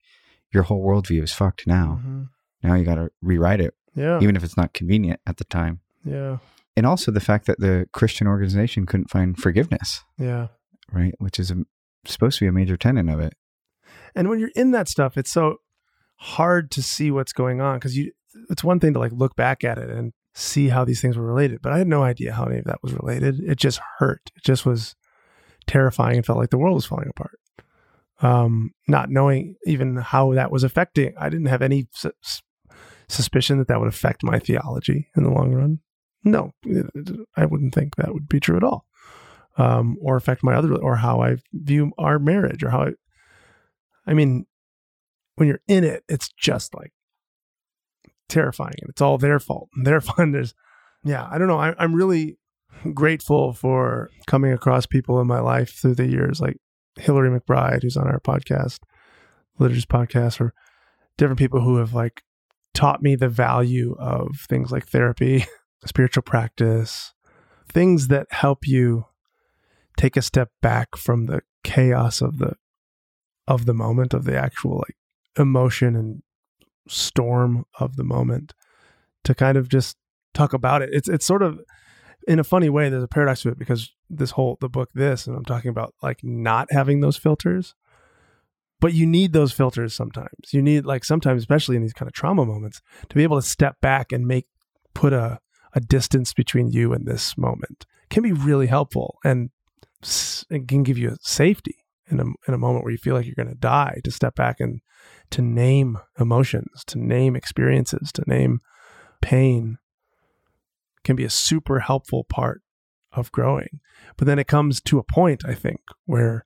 your 0.52 0.62
whole 0.64 0.84
worldview 0.84 1.22
is 1.22 1.32
fucked 1.32 1.66
now. 1.66 2.00
Mhm. 2.04 2.28
Now 2.62 2.74
you 2.74 2.84
got 2.84 2.96
to 2.96 3.10
rewrite 3.22 3.60
it, 3.60 3.74
Yeah. 3.94 4.20
even 4.20 4.36
if 4.36 4.44
it's 4.44 4.56
not 4.56 4.72
convenient 4.72 5.20
at 5.26 5.36
the 5.38 5.44
time. 5.44 5.80
yeah. 6.04 6.38
And 6.76 6.86
also 6.86 7.10
the 7.10 7.20
fact 7.20 7.46
that 7.46 7.58
the 7.58 7.88
Christian 7.92 8.28
organization 8.28 8.86
couldn't 8.86 9.10
find 9.10 9.36
forgiveness, 9.36 10.04
Yeah. 10.16 10.46
right? 10.92 11.12
Which 11.18 11.40
is 11.40 11.50
a, 11.50 11.64
supposed 12.06 12.38
to 12.38 12.44
be 12.44 12.48
a 12.48 12.52
major 12.52 12.76
tenet 12.76 13.08
of 13.08 13.18
it. 13.18 13.34
And 14.14 14.28
when 14.28 14.38
you're 14.38 14.52
in 14.54 14.70
that 14.70 14.88
stuff, 14.88 15.16
it's 15.18 15.32
so 15.32 15.56
hard 16.18 16.70
to 16.72 16.82
see 16.82 17.10
what's 17.10 17.32
going 17.32 17.60
on 17.60 17.76
because 17.76 17.96
you. 17.96 18.12
It's 18.50 18.62
one 18.62 18.78
thing 18.78 18.92
to 18.92 18.98
like 18.98 19.12
look 19.12 19.34
back 19.34 19.64
at 19.64 19.78
it 19.78 19.90
and 19.90 20.12
see 20.34 20.68
how 20.68 20.84
these 20.84 21.00
things 21.00 21.16
were 21.16 21.24
related, 21.24 21.60
but 21.62 21.72
I 21.72 21.78
had 21.78 21.88
no 21.88 22.02
idea 22.02 22.32
how 22.32 22.44
any 22.44 22.58
of 22.58 22.64
that 22.66 22.82
was 22.82 22.92
related. 22.92 23.40
It 23.40 23.56
just 23.56 23.80
hurt. 23.98 24.30
It 24.36 24.44
just 24.44 24.64
was 24.64 24.94
terrifying 25.66 26.16
and 26.16 26.26
felt 26.26 26.38
like 26.38 26.50
the 26.50 26.58
world 26.58 26.76
was 26.76 26.86
falling 26.86 27.08
apart. 27.08 27.38
Um, 28.20 28.72
not 28.86 29.10
knowing 29.10 29.56
even 29.64 29.96
how 29.96 30.34
that 30.34 30.50
was 30.50 30.64
affecting, 30.64 31.14
I 31.18 31.28
didn't 31.28 31.46
have 31.46 31.62
any 31.62 31.88
su- 31.92 32.12
suspicion 33.08 33.58
that 33.58 33.68
that 33.68 33.80
would 33.80 33.88
affect 33.88 34.22
my 34.22 34.38
theology 34.38 35.08
in 35.16 35.22
the 35.24 35.30
long 35.30 35.52
run. 35.52 35.80
No, 36.24 36.52
I 37.36 37.46
wouldn't 37.46 37.74
think 37.74 37.96
that 37.96 38.12
would 38.12 38.28
be 38.28 38.40
true 38.40 38.56
at 38.56 38.64
all, 38.64 38.86
um, 39.56 39.96
or 40.00 40.16
affect 40.16 40.42
my 40.42 40.54
other, 40.54 40.74
or 40.74 40.96
how 40.96 41.22
I 41.22 41.36
view 41.52 41.92
our 41.96 42.18
marriage, 42.18 42.62
or 42.62 42.70
how 42.70 42.82
I. 42.82 42.92
I 44.06 44.14
mean, 44.14 44.46
when 45.38 45.48
you're 45.48 45.60
in 45.68 45.84
it, 45.84 46.04
it's 46.08 46.28
just 46.28 46.74
like 46.74 46.92
terrifying, 48.28 48.74
and 48.80 48.90
it's 48.90 49.00
all 49.00 49.18
their 49.18 49.38
fault 49.38 49.68
and 49.74 49.86
their 49.86 50.00
fun. 50.02 50.32
There's, 50.32 50.54
yeah, 51.04 51.28
I 51.30 51.38
don't 51.38 51.48
know. 51.48 51.58
I, 51.58 51.74
I'm 51.78 51.94
really 51.94 52.38
grateful 52.92 53.52
for 53.52 54.10
coming 54.26 54.52
across 54.52 54.86
people 54.86 55.20
in 55.20 55.26
my 55.26 55.40
life 55.40 55.70
through 55.70 55.94
the 55.94 56.06
years, 56.06 56.40
like 56.40 56.56
Hillary 56.98 57.30
McBride, 57.30 57.82
who's 57.82 57.96
on 57.96 58.08
our 58.08 58.20
podcast, 58.20 58.80
Liturgist 59.58 59.86
podcast, 59.86 60.40
or 60.40 60.52
different 61.16 61.38
people 61.38 61.60
who 61.60 61.76
have 61.76 61.94
like 61.94 62.22
taught 62.74 63.02
me 63.02 63.16
the 63.16 63.28
value 63.28 63.96
of 63.98 64.28
things 64.48 64.70
like 64.70 64.86
therapy, 64.86 65.46
spiritual 65.86 66.22
practice, 66.22 67.14
things 67.68 68.08
that 68.08 68.26
help 68.30 68.66
you 68.66 69.06
take 69.96 70.16
a 70.16 70.22
step 70.22 70.50
back 70.62 70.96
from 70.96 71.26
the 71.26 71.42
chaos 71.64 72.20
of 72.20 72.38
the 72.38 72.54
of 73.48 73.64
the 73.64 73.74
moment 73.74 74.12
of 74.12 74.24
the 74.24 74.36
actual 74.36 74.76
like 74.76 74.96
emotion 75.38 75.96
and 75.96 76.22
storm 76.88 77.64
of 77.78 77.96
the 77.96 78.04
moment 78.04 78.54
to 79.24 79.34
kind 79.34 79.56
of 79.58 79.68
just 79.68 79.96
talk 80.34 80.52
about 80.52 80.82
it. 80.82 80.90
It's 80.92 81.08
it's 81.08 81.26
sort 81.26 81.42
of 81.42 81.60
in 82.26 82.38
a 82.38 82.44
funny 82.44 82.68
way, 82.68 82.88
there's 82.88 83.02
a 83.02 83.08
paradox 83.08 83.42
to 83.42 83.48
it 83.48 83.58
because 83.58 83.94
this 84.10 84.32
whole 84.32 84.58
the 84.60 84.68
book 84.68 84.90
this 84.94 85.26
and 85.26 85.36
I'm 85.36 85.44
talking 85.44 85.70
about 85.70 85.94
like 86.02 86.22
not 86.22 86.68
having 86.70 87.00
those 87.00 87.16
filters. 87.16 87.74
But 88.80 88.92
you 88.92 89.06
need 89.06 89.32
those 89.32 89.52
filters 89.52 89.92
sometimes. 89.92 90.52
You 90.52 90.62
need 90.62 90.84
like 90.84 91.04
sometimes, 91.04 91.42
especially 91.42 91.74
in 91.74 91.82
these 91.82 91.92
kind 91.92 92.08
of 92.08 92.12
trauma 92.12 92.46
moments, 92.46 92.80
to 93.08 93.16
be 93.16 93.24
able 93.24 93.40
to 93.40 93.46
step 93.46 93.80
back 93.80 94.12
and 94.12 94.26
make 94.26 94.46
put 94.94 95.12
a 95.12 95.40
a 95.74 95.80
distance 95.80 96.32
between 96.32 96.70
you 96.70 96.92
and 96.92 97.06
this 97.06 97.36
moment 97.36 97.86
can 98.10 98.22
be 98.22 98.32
really 98.32 98.66
helpful 98.66 99.18
and 99.24 99.50
it 100.50 100.66
can 100.66 100.82
give 100.82 100.96
you 100.96 101.10
a 101.10 101.16
safety 101.20 101.84
in 102.10 102.20
a 102.20 102.24
in 102.46 102.54
a 102.54 102.58
moment 102.58 102.84
where 102.84 102.92
you 102.92 102.98
feel 102.98 103.14
like 103.14 103.26
you're 103.26 103.34
going 103.34 103.48
to 103.48 103.54
die 103.54 104.00
to 104.04 104.10
step 104.10 104.34
back 104.34 104.60
and 104.60 104.80
to 105.30 105.42
name 105.42 105.98
emotions, 106.18 106.84
to 106.86 106.98
name 106.98 107.36
experiences, 107.36 108.10
to 108.12 108.22
name 108.26 108.60
pain 109.20 109.78
can 111.04 111.16
be 111.16 111.24
a 111.24 111.30
super 111.30 111.80
helpful 111.80 112.24
part 112.24 112.62
of 113.12 113.32
growing. 113.32 113.80
But 114.16 114.26
then 114.26 114.38
it 114.38 114.46
comes 114.46 114.80
to 114.82 114.98
a 114.98 115.04
point, 115.04 115.42
I 115.44 115.54
think, 115.54 115.80
where 116.04 116.44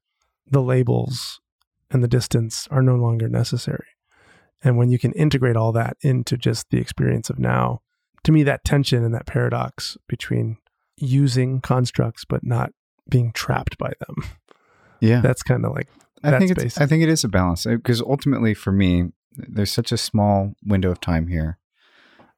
the 0.49 0.63
labels 0.63 1.41
and 1.91 2.03
the 2.03 2.09
distance 2.09 2.69
are 2.71 2.83
no 2.83 2.95
longer 2.95 3.29
necessary. 3.29 3.87
And 4.63 4.77
when 4.77 4.91
you 4.91 4.99
can 4.99 5.13
integrate 5.13 5.57
all 5.57 5.73
that 5.73 5.97
into 6.03 6.37
just 6.37 6.71
the 6.71 6.79
experience 6.79 7.31
of 7.31 7.39
now, 7.39 7.81
to 8.25 8.33
me, 8.33 8.45
that 8.45 8.65
tension 8.65 9.05
and 9.05 9.13
that 9.15 9.27
paradox 9.27 9.97
between 10.09 10.59
using 10.97 11.61
constructs 11.61 12.25
but 12.25 12.45
not 12.45 12.71
being 13.09 13.33
trapped 13.33 13.77
by 13.79 13.93
them, 13.99 14.31
Yeah. 15.03 15.21
that's 15.21 15.43
kind 15.43 15.65
of 15.67 15.73
like, 15.73 15.89
I 16.25 16.39
think 16.39 16.53
it's. 16.53 16.79
I 16.79 16.87
think 16.87 17.03
it 17.03 17.09
is 17.09 17.25
a 17.25 17.29
balance 17.29 17.67
because 17.67 18.01
ultimately 18.01 18.55
for 18.55 18.71
me, 18.73 19.11
there's 19.37 19.73
such 19.73 19.91
a 19.93 19.97
small 19.97 20.53
window 20.65 20.91
of 20.93 21.01
time 21.01 21.27
here. 21.27 21.59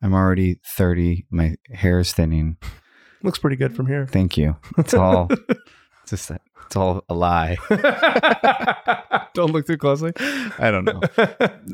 I'm 0.03 0.15
already 0.15 0.59
30. 0.77 1.27
My 1.31 1.57
hair 1.71 1.99
is 2.01 2.13
thinning. 2.13 2.57
looks 3.23 3.39
pretty 3.39 3.57
good 3.57 3.75
from 3.77 3.87
here. 3.87 4.07
Thank 4.07 4.37
you. 4.39 4.57
It's 4.79 4.95
all 4.95 5.29
it's 5.31 6.11
just 6.11 6.31
a- 6.31 6.41
it's 6.67 6.77
all 6.77 7.05
a 7.11 7.15
lie. 7.15 7.57
Don't 9.35 9.51
look 9.53 9.67
too 9.67 9.77
closely. 9.77 10.13
I 10.59 10.71
don't 10.71 10.85
know. 10.85 11.01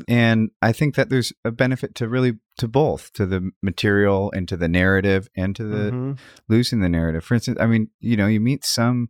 And 0.07 0.49
I 0.61 0.71
think 0.73 0.95
that 0.95 1.09
there's 1.09 1.31
a 1.45 1.51
benefit 1.51 1.95
to 1.95 2.07
really 2.09 2.33
to 2.57 2.67
both, 2.67 3.13
to 3.13 3.25
the 3.25 3.51
material 3.61 4.31
and 4.35 4.47
to 4.49 4.57
the 4.57 4.67
narrative 4.67 5.29
and 5.37 5.55
to 5.55 5.63
the 5.63 5.91
Mhm. 5.91 6.19
losing 6.49 6.79
the 6.81 6.89
narrative. 6.89 7.23
For 7.23 7.35
instance, 7.35 7.57
I 7.61 7.67
mean, 7.67 7.89
you 7.99 8.17
know, 8.17 8.27
you 8.27 8.39
meet 8.41 8.65
some 8.65 9.09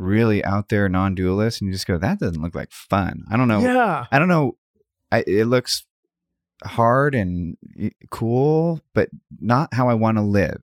really 0.00 0.44
out 0.44 0.68
there 0.68 0.88
non-dualists 0.88 1.60
and 1.60 1.68
you 1.68 1.72
just 1.72 1.86
go, 1.86 1.98
that 1.98 2.18
doesn't 2.18 2.42
look 2.42 2.54
like 2.54 2.72
fun. 2.72 3.24
I 3.30 3.36
don't 3.36 3.48
know. 3.48 3.60
Yeah. 3.60 4.06
I 4.10 4.18
don't 4.18 4.28
know. 4.28 4.56
I, 5.12 5.24
it 5.26 5.46
looks 5.46 5.84
hard 6.64 7.14
and 7.14 7.56
cool, 8.10 8.80
but 8.94 9.08
not 9.40 9.74
how 9.74 9.88
I 9.88 9.94
want 9.94 10.18
to 10.18 10.22
live, 10.22 10.62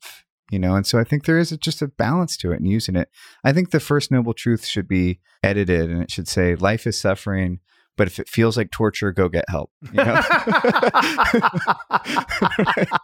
you 0.52 0.60
know? 0.60 0.76
And 0.76 0.86
so 0.86 1.00
I 1.00 1.04
think 1.04 1.26
there 1.26 1.40
is 1.40 1.52
a, 1.52 1.58
just 1.58 1.82
a 1.82 1.88
balance 1.88 2.38
to 2.38 2.52
it 2.52 2.60
and 2.60 2.68
using 2.68 2.96
it. 2.96 3.10
I 3.44 3.54
think 3.54 3.72
the 3.72 3.80
first 3.80 4.12
noble 4.12 4.34
truth 4.34 4.66
should 4.66 4.88
be 4.88 5.20
edited 5.44 5.90
and 5.90 6.02
it 6.02 6.12
should 6.12 6.28
say, 6.28 6.56
life 6.56 6.88
is 6.88 7.00
suffering, 7.00 7.60
but 7.96 8.08
if 8.08 8.20
it 8.20 8.30
feels 8.30 8.58
like 8.58 8.72
torture, 8.72 9.12
go 9.12 9.30
get 9.30 9.46
help. 9.50 9.72
You 9.92 10.04
know? 10.04 10.22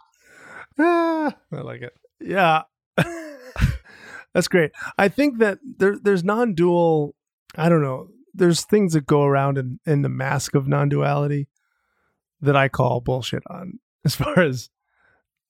Ah, 0.78 1.34
I 1.52 1.60
like 1.60 1.82
it. 1.82 1.92
Yeah. 2.20 2.62
That's 4.34 4.48
great. 4.48 4.72
I 4.98 5.08
think 5.08 5.38
that 5.38 5.58
there 5.78 5.96
there's 5.96 6.24
non-dual, 6.24 7.14
I 7.56 7.68
don't 7.68 7.82
know, 7.82 8.08
there's 8.34 8.64
things 8.64 8.92
that 8.94 9.06
go 9.06 9.22
around 9.22 9.58
in, 9.58 9.78
in 9.86 10.02
the 10.02 10.08
mask 10.08 10.56
of 10.56 10.66
non-duality 10.66 11.48
that 12.40 12.56
I 12.56 12.68
call 12.68 13.00
bullshit 13.00 13.44
on 13.48 13.78
as 14.04 14.16
far 14.16 14.40
as 14.40 14.70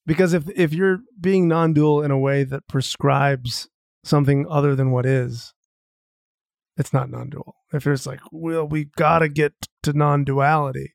because 0.06 0.34
if 0.34 0.44
if 0.54 0.74
you're 0.74 0.98
being 1.18 1.48
non-dual 1.48 2.02
in 2.02 2.10
a 2.10 2.18
way 2.18 2.44
that 2.44 2.68
prescribes 2.68 3.68
something 4.04 4.46
other 4.50 4.76
than 4.76 4.90
what 4.90 5.06
is, 5.06 5.54
it's 6.76 6.92
not 6.92 7.10
non-dual. 7.10 7.54
If 7.72 7.86
it's 7.86 8.06
like, 8.06 8.20
well, 8.30 8.68
we 8.68 8.90
gotta 8.96 9.30
get 9.30 9.54
to 9.82 9.94
non-duality. 9.94 10.92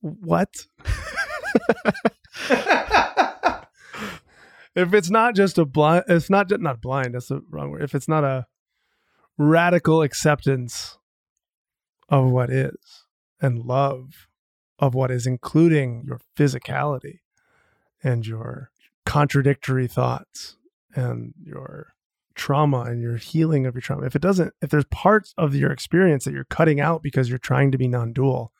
What? 0.00 0.66
if 4.78 4.94
it's 4.94 5.10
not 5.10 5.34
just 5.34 5.58
a 5.58 5.64
blind, 5.64 6.04
it's 6.08 6.30
not 6.30 6.48
just 6.48 6.60
not 6.60 6.80
blind. 6.80 7.14
That's 7.14 7.28
the 7.28 7.42
wrong 7.50 7.70
word. 7.70 7.82
If 7.82 7.94
it's 7.94 8.08
not 8.08 8.24
a 8.24 8.46
radical 9.36 10.02
acceptance 10.02 10.98
of 12.08 12.30
what 12.30 12.50
is 12.50 13.04
and 13.40 13.58
love 13.58 14.28
of 14.78 14.94
what 14.94 15.10
is, 15.10 15.26
including 15.26 16.04
your 16.06 16.20
physicality 16.36 17.20
and 18.02 18.26
your 18.26 18.70
contradictory 19.04 19.88
thoughts 19.88 20.56
and 20.94 21.34
your 21.42 21.94
trauma 22.34 22.82
and 22.82 23.02
your 23.02 23.16
healing 23.16 23.66
of 23.66 23.74
your 23.74 23.82
trauma. 23.82 24.06
If 24.06 24.14
it 24.14 24.22
doesn't, 24.22 24.54
if 24.62 24.70
there's 24.70 24.84
parts 24.86 25.34
of 25.36 25.54
your 25.54 25.72
experience 25.72 26.24
that 26.24 26.32
you're 26.32 26.44
cutting 26.44 26.80
out 26.80 27.02
because 27.02 27.28
you're 27.28 27.38
trying 27.38 27.72
to 27.72 27.78
be 27.78 27.88
non-dual, 27.88 28.52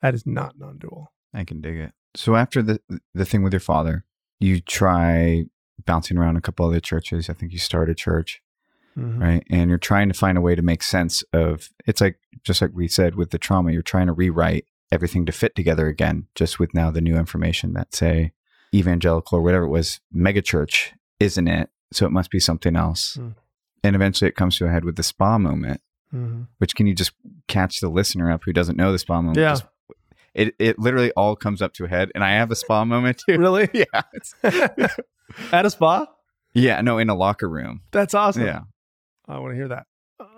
that 0.00 0.14
is 0.14 0.26
not 0.26 0.58
non-dual. 0.58 1.12
I 1.34 1.44
can 1.44 1.60
dig 1.60 1.76
it. 1.76 1.92
So 2.14 2.34
after 2.34 2.62
the 2.62 2.80
the 3.14 3.26
thing 3.26 3.42
with 3.42 3.52
your 3.52 3.60
father, 3.60 4.04
you 4.40 4.60
try 4.60 5.44
bouncing 5.86 6.18
around 6.18 6.36
a 6.36 6.40
couple 6.40 6.66
other 6.66 6.80
churches. 6.80 7.30
I 7.30 7.32
think 7.32 7.52
you 7.52 7.58
start 7.58 7.88
a 7.88 7.94
church, 7.94 8.42
Mhm. 8.98 9.20
right? 9.20 9.46
And 9.50 9.70
you're 9.70 9.78
trying 9.78 10.08
to 10.08 10.14
find 10.14 10.36
a 10.36 10.40
way 10.42 10.54
to 10.54 10.62
make 10.62 10.82
sense 10.82 11.22
of 11.32 11.70
it's 11.86 12.00
like 12.00 12.18
just 12.42 12.60
like 12.60 12.72
we 12.74 12.88
said 12.88 13.14
with 13.14 13.30
the 13.30 13.38
trauma, 13.38 13.72
you're 13.72 13.82
trying 13.82 14.06
to 14.08 14.12
rewrite 14.12 14.66
everything 14.92 15.26
to 15.26 15.32
fit 15.32 15.54
together 15.56 15.88
again, 15.88 16.26
just 16.34 16.58
with 16.58 16.72
now 16.74 16.90
the 16.90 17.00
new 17.00 17.16
information 17.16 17.72
that 17.74 17.94
say 17.94 18.32
evangelical 18.74 19.38
or 19.38 19.42
whatever 19.42 19.64
it 19.64 19.68
was, 19.70 20.00
megachurch 20.14 20.92
isn't 21.18 21.48
it? 21.48 21.70
So 21.92 22.04
it 22.04 22.12
must 22.12 22.30
be 22.30 22.38
something 22.40 22.76
else. 22.76 23.16
Mm. 23.16 23.34
And 23.82 23.96
eventually 23.96 24.28
it 24.28 24.36
comes 24.36 24.56
to 24.58 24.66
a 24.66 24.70
head 24.70 24.84
with 24.84 24.96
the 24.96 25.02
spa 25.02 25.38
moment, 25.38 25.80
Mhm. 26.14 26.46
which 26.58 26.74
can 26.74 26.86
you 26.86 26.94
just 26.94 27.12
catch 27.48 27.80
the 27.80 27.88
listener 27.88 28.30
up 28.30 28.42
who 28.44 28.52
doesn't 28.52 28.76
know 28.76 28.92
the 28.92 28.98
spa 28.98 29.16
moment? 29.22 29.38
Yeah. 29.38 29.50
Just- 29.50 29.64
it, 30.34 30.54
it 30.58 30.78
literally 30.78 31.10
all 31.12 31.34
comes 31.36 31.62
up 31.62 31.72
to 31.74 31.84
a 31.86 31.88
head. 31.88 32.12
And 32.14 32.22
I 32.22 32.32
have 32.32 32.50
a 32.50 32.54
spa 32.56 32.84
moment 32.84 33.22
too. 33.26 33.38
Really? 33.38 33.68
yeah. 33.72 34.02
At 35.52 35.66
a 35.66 35.70
spa? 35.70 36.06
yeah. 36.52 36.80
No, 36.80 36.98
in 36.98 37.10
a 37.10 37.14
locker 37.14 37.48
room. 37.48 37.82
That's 37.92 38.14
awesome. 38.14 38.44
Yeah. 38.44 38.60
I 39.28 39.38
want 39.38 39.52
to 39.52 39.56
hear 39.56 39.68
that. 39.68 39.86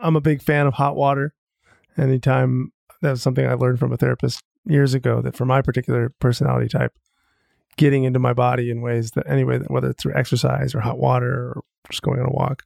I'm 0.03 0.17
a 0.17 0.21
big 0.21 0.43
fan 0.43 0.67
of 0.67 0.75
hot 0.75 0.97
water. 0.97 1.35
Anytime 1.97 2.73
that 3.03 3.11
was 3.11 3.23
something 3.23 3.47
I 3.47 3.55
learned 3.55 3.79
from 3.79 3.93
a 3.93 3.97
therapist 3.97 4.43
years 4.65 4.95
ago 4.95 5.21
that 5.23 5.37
for 5.37 5.45
my 5.45 5.63
particular 5.63 6.13
personality 6.21 6.69
type, 6.69 6.93
getting 7.77 8.05
into 8.05 8.19
my 8.19 8.33
body 8.33 8.71
in 8.71 8.83
ways 8.83 9.13
that 9.13 9.29
anyway, 9.29 9.61
whether 9.69 9.91
it's 9.91 10.03
through 10.03 10.15
exercise 10.15 10.75
or 10.75 10.81
hot 10.81 10.99
water 10.99 11.53
or 11.57 11.63
just 11.91 12.03
going 12.03 12.21
on 12.21 12.27
a 12.27 12.33
walk, 12.33 12.63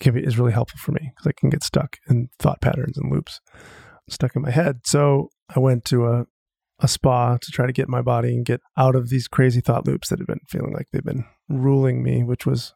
can 0.00 0.14
be, 0.14 0.20
is 0.20 0.38
really 0.38 0.52
helpful 0.52 0.78
for 0.78 0.92
me 0.92 1.12
because 1.14 1.26
I 1.26 1.32
can 1.38 1.50
get 1.50 1.62
stuck 1.62 1.98
in 2.08 2.28
thought 2.38 2.60
patterns 2.60 2.98
and 2.98 3.10
loops 3.10 3.40
stuck 4.08 4.36
in 4.36 4.42
my 4.42 4.50
head. 4.50 4.80
So 4.84 5.30
I 5.54 5.60
went 5.60 5.84
to 5.86 6.06
a, 6.06 6.26
a 6.82 6.88
spa 6.88 7.38
to 7.38 7.52
try 7.52 7.66
to 7.66 7.72
get 7.72 7.88
my 7.88 8.02
body 8.02 8.34
and 8.34 8.44
get 8.44 8.60
out 8.76 8.96
of 8.96 9.08
these 9.08 9.28
crazy 9.28 9.60
thought 9.60 9.86
loops 9.86 10.08
that 10.08 10.18
had 10.18 10.26
been 10.26 10.40
feeling 10.48 10.72
like 10.72 10.88
they've 10.90 11.04
been 11.04 11.24
ruling 11.48 12.02
me, 12.02 12.24
which 12.24 12.44
was 12.44 12.74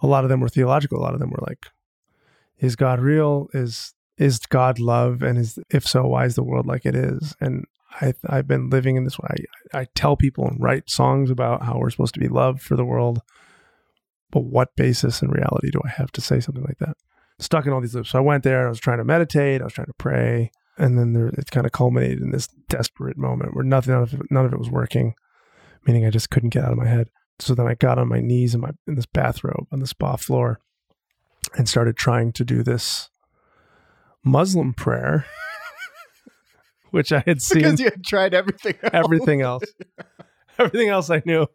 a 0.00 0.06
lot 0.06 0.24
of 0.24 0.30
them 0.30 0.40
were 0.40 0.48
theological. 0.48 0.98
A 0.98 1.04
lot 1.04 1.14
of 1.14 1.20
them 1.20 1.30
were 1.30 1.44
like, 1.46 1.66
is 2.58 2.76
God 2.76 2.98
real? 2.98 3.48
Is 3.52 3.94
is 4.18 4.38
God 4.38 4.78
love? 4.78 5.22
And 5.22 5.38
is 5.38 5.58
if 5.70 5.86
so, 5.86 6.06
why 6.06 6.24
is 6.24 6.34
the 6.34 6.42
world 6.42 6.66
like 6.66 6.86
it 6.86 6.96
is? 6.96 7.34
And 7.40 7.66
I 8.00 8.14
I've 8.26 8.48
been 8.48 8.70
living 8.70 8.96
in 8.96 9.04
this 9.04 9.18
way. 9.18 9.28
I, 9.74 9.80
I 9.80 9.86
tell 9.94 10.16
people 10.16 10.46
and 10.46 10.62
write 10.62 10.88
songs 10.88 11.30
about 11.30 11.62
how 11.62 11.78
we're 11.78 11.90
supposed 11.90 12.14
to 12.14 12.20
be 12.20 12.28
loved 12.28 12.62
for 12.62 12.76
the 12.76 12.84
world, 12.84 13.20
but 14.30 14.44
what 14.44 14.74
basis 14.76 15.20
in 15.20 15.30
reality 15.30 15.70
do 15.70 15.80
I 15.84 15.90
have 15.90 16.10
to 16.12 16.20
say 16.20 16.40
something 16.40 16.64
like 16.64 16.78
that? 16.78 16.96
Stuck 17.38 17.66
in 17.66 17.72
all 17.72 17.80
these 17.80 17.94
loops. 17.94 18.10
So 18.10 18.18
I 18.18 18.22
went 18.22 18.44
there. 18.44 18.66
I 18.66 18.70
was 18.70 18.80
trying 18.80 18.98
to 18.98 19.04
meditate. 19.04 19.60
I 19.60 19.64
was 19.64 19.72
trying 19.72 19.88
to 19.88 19.94
pray, 19.94 20.52
and 20.78 20.98
then 20.98 21.12
there, 21.12 21.28
it 21.28 21.50
kind 21.50 21.66
of 21.66 21.72
culminated 21.72 22.20
in 22.20 22.30
this 22.30 22.48
desperate 22.68 23.16
moment 23.18 23.54
where 23.54 23.64
nothing 23.64 23.92
none 23.94 24.02
of 24.02 24.14
it, 24.14 24.20
none 24.30 24.46
of 24.46 24.52
it 24.52 24.58
was 24.58 24.70
working, 24.70 25.14
meaning 25.86 26.06
I 26.06 26.10
just 26.10 26.30
couldn't 26.30 26.50
get 26.50 26.64
out 26.64 26.72
of 26.72 26.78
my 26.78 26.86
head. 26.88 27.08
So 27.38 27.54
then 27.54 27.66
I 27.66 27.74
got 27.74 27.98
on 27.98 28.08
my 28.08 28.20
knees 28.20 28.54
in 28.54 28.60
my 28.60 28.70
in 28.86 28.94
this 28.94 29.06
bathrobe 29.06 29.66
on 29.72 29.80
the 29.80 29.86
spa 29.86 30.16
floor 30.16 30.60
and 31.56 31.68
started 31.68 31.96
trying 31.96 32.32
to 32.32 32.44
do 32.44 32.62
this 32.62 33.08
Muslim 34.24 34.72
prayer, 34.74 35.26
which 36.90 37.12
I 37.12 37.22
had 37.26 37.42
seen 37.42 37.62
Because 37.62 37.80
you 37.80 37.86
had 37.86 38.04
tried 38.04 38.34
everything. 38.34 38.74
else. 38.82 38.90
everything 38.92 39.42
else. 39.42 39.64
Everything 40.58 40.90
else 40.90 41.08
I 41.08 41.22
knew. 41.24 41.46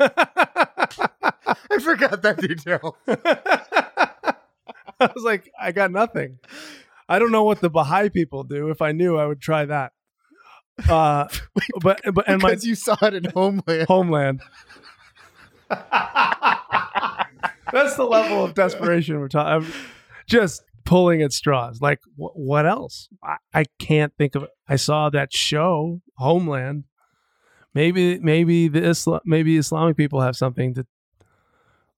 I 0.00 1.78
forgot 1.80 2.22
that 2.22 2.38
detail. 2.38 2.96
I 3.06 5.10
was 5.14 5.22
like, 5.22 5.50
I 5.60 5.70
got 5.70 5.90
nothing. 5.90 6.38
I 7.08 7.18
don't 7.18 7.30
know 7.32 7.44
what 7.44 7.60
the 7.60 7.70
Baha'i 7.70 8.08
people 8.08 8.44
do. 8.44 8.70
If 8.70 8.80
I 8.82 8.92
knew, 8.92 9.16
I 9.16 9.26
would 9.26 9.40
try 9.40 9.64
that. 9.66 9.92
Uh, 10.88 11.26
but 11.82 12.00
but 12.14 12.28
and 12.28 12.40
my 12.42 12.50
Because 12.50 12.64
you 12.64 12.74
saw 12.74 12.96
it 13.02 13.14
in 13.14 13.24
Homeland. 13.24 13.86
homeland. 13.88 14.40
That's 17.72 17.96
the 17.96 18.04
level 18.04 18.44
of 18.44 18.54
desperation 18.54 19.18
we're 19.18 19.28
talking. 19.28 19.70
Just 20.26 20.62
pulling 20.84 21.22
at 21.22 21.32
straws. 21.32 21.80
Like 21.80 22.00
wh- 22.16 22.36
what 22.36 22.66
else? 22.66 23.08
I, 23.22 23.36
I 23.54 23.64
can't 23.78 24.12
think 24.16 24.34
of. 24.34 24.44
it. 24.44 24.50
I 24.68 24.76
saw 24.76 25.10
that 25.10 25.32
show, 25.32 26.00
Homeland. 26.18 26.84
Maybe 27.74 28.18
maybe 28.18 28.68
the 28.68 28.84
Islam, 28.84 29.20
maybe 29.24 29.56
Islamic 29.56 29.96
people 29.96 30.20
have 30.20 30.36
something 30.36 30.74
to. 30.74 30.86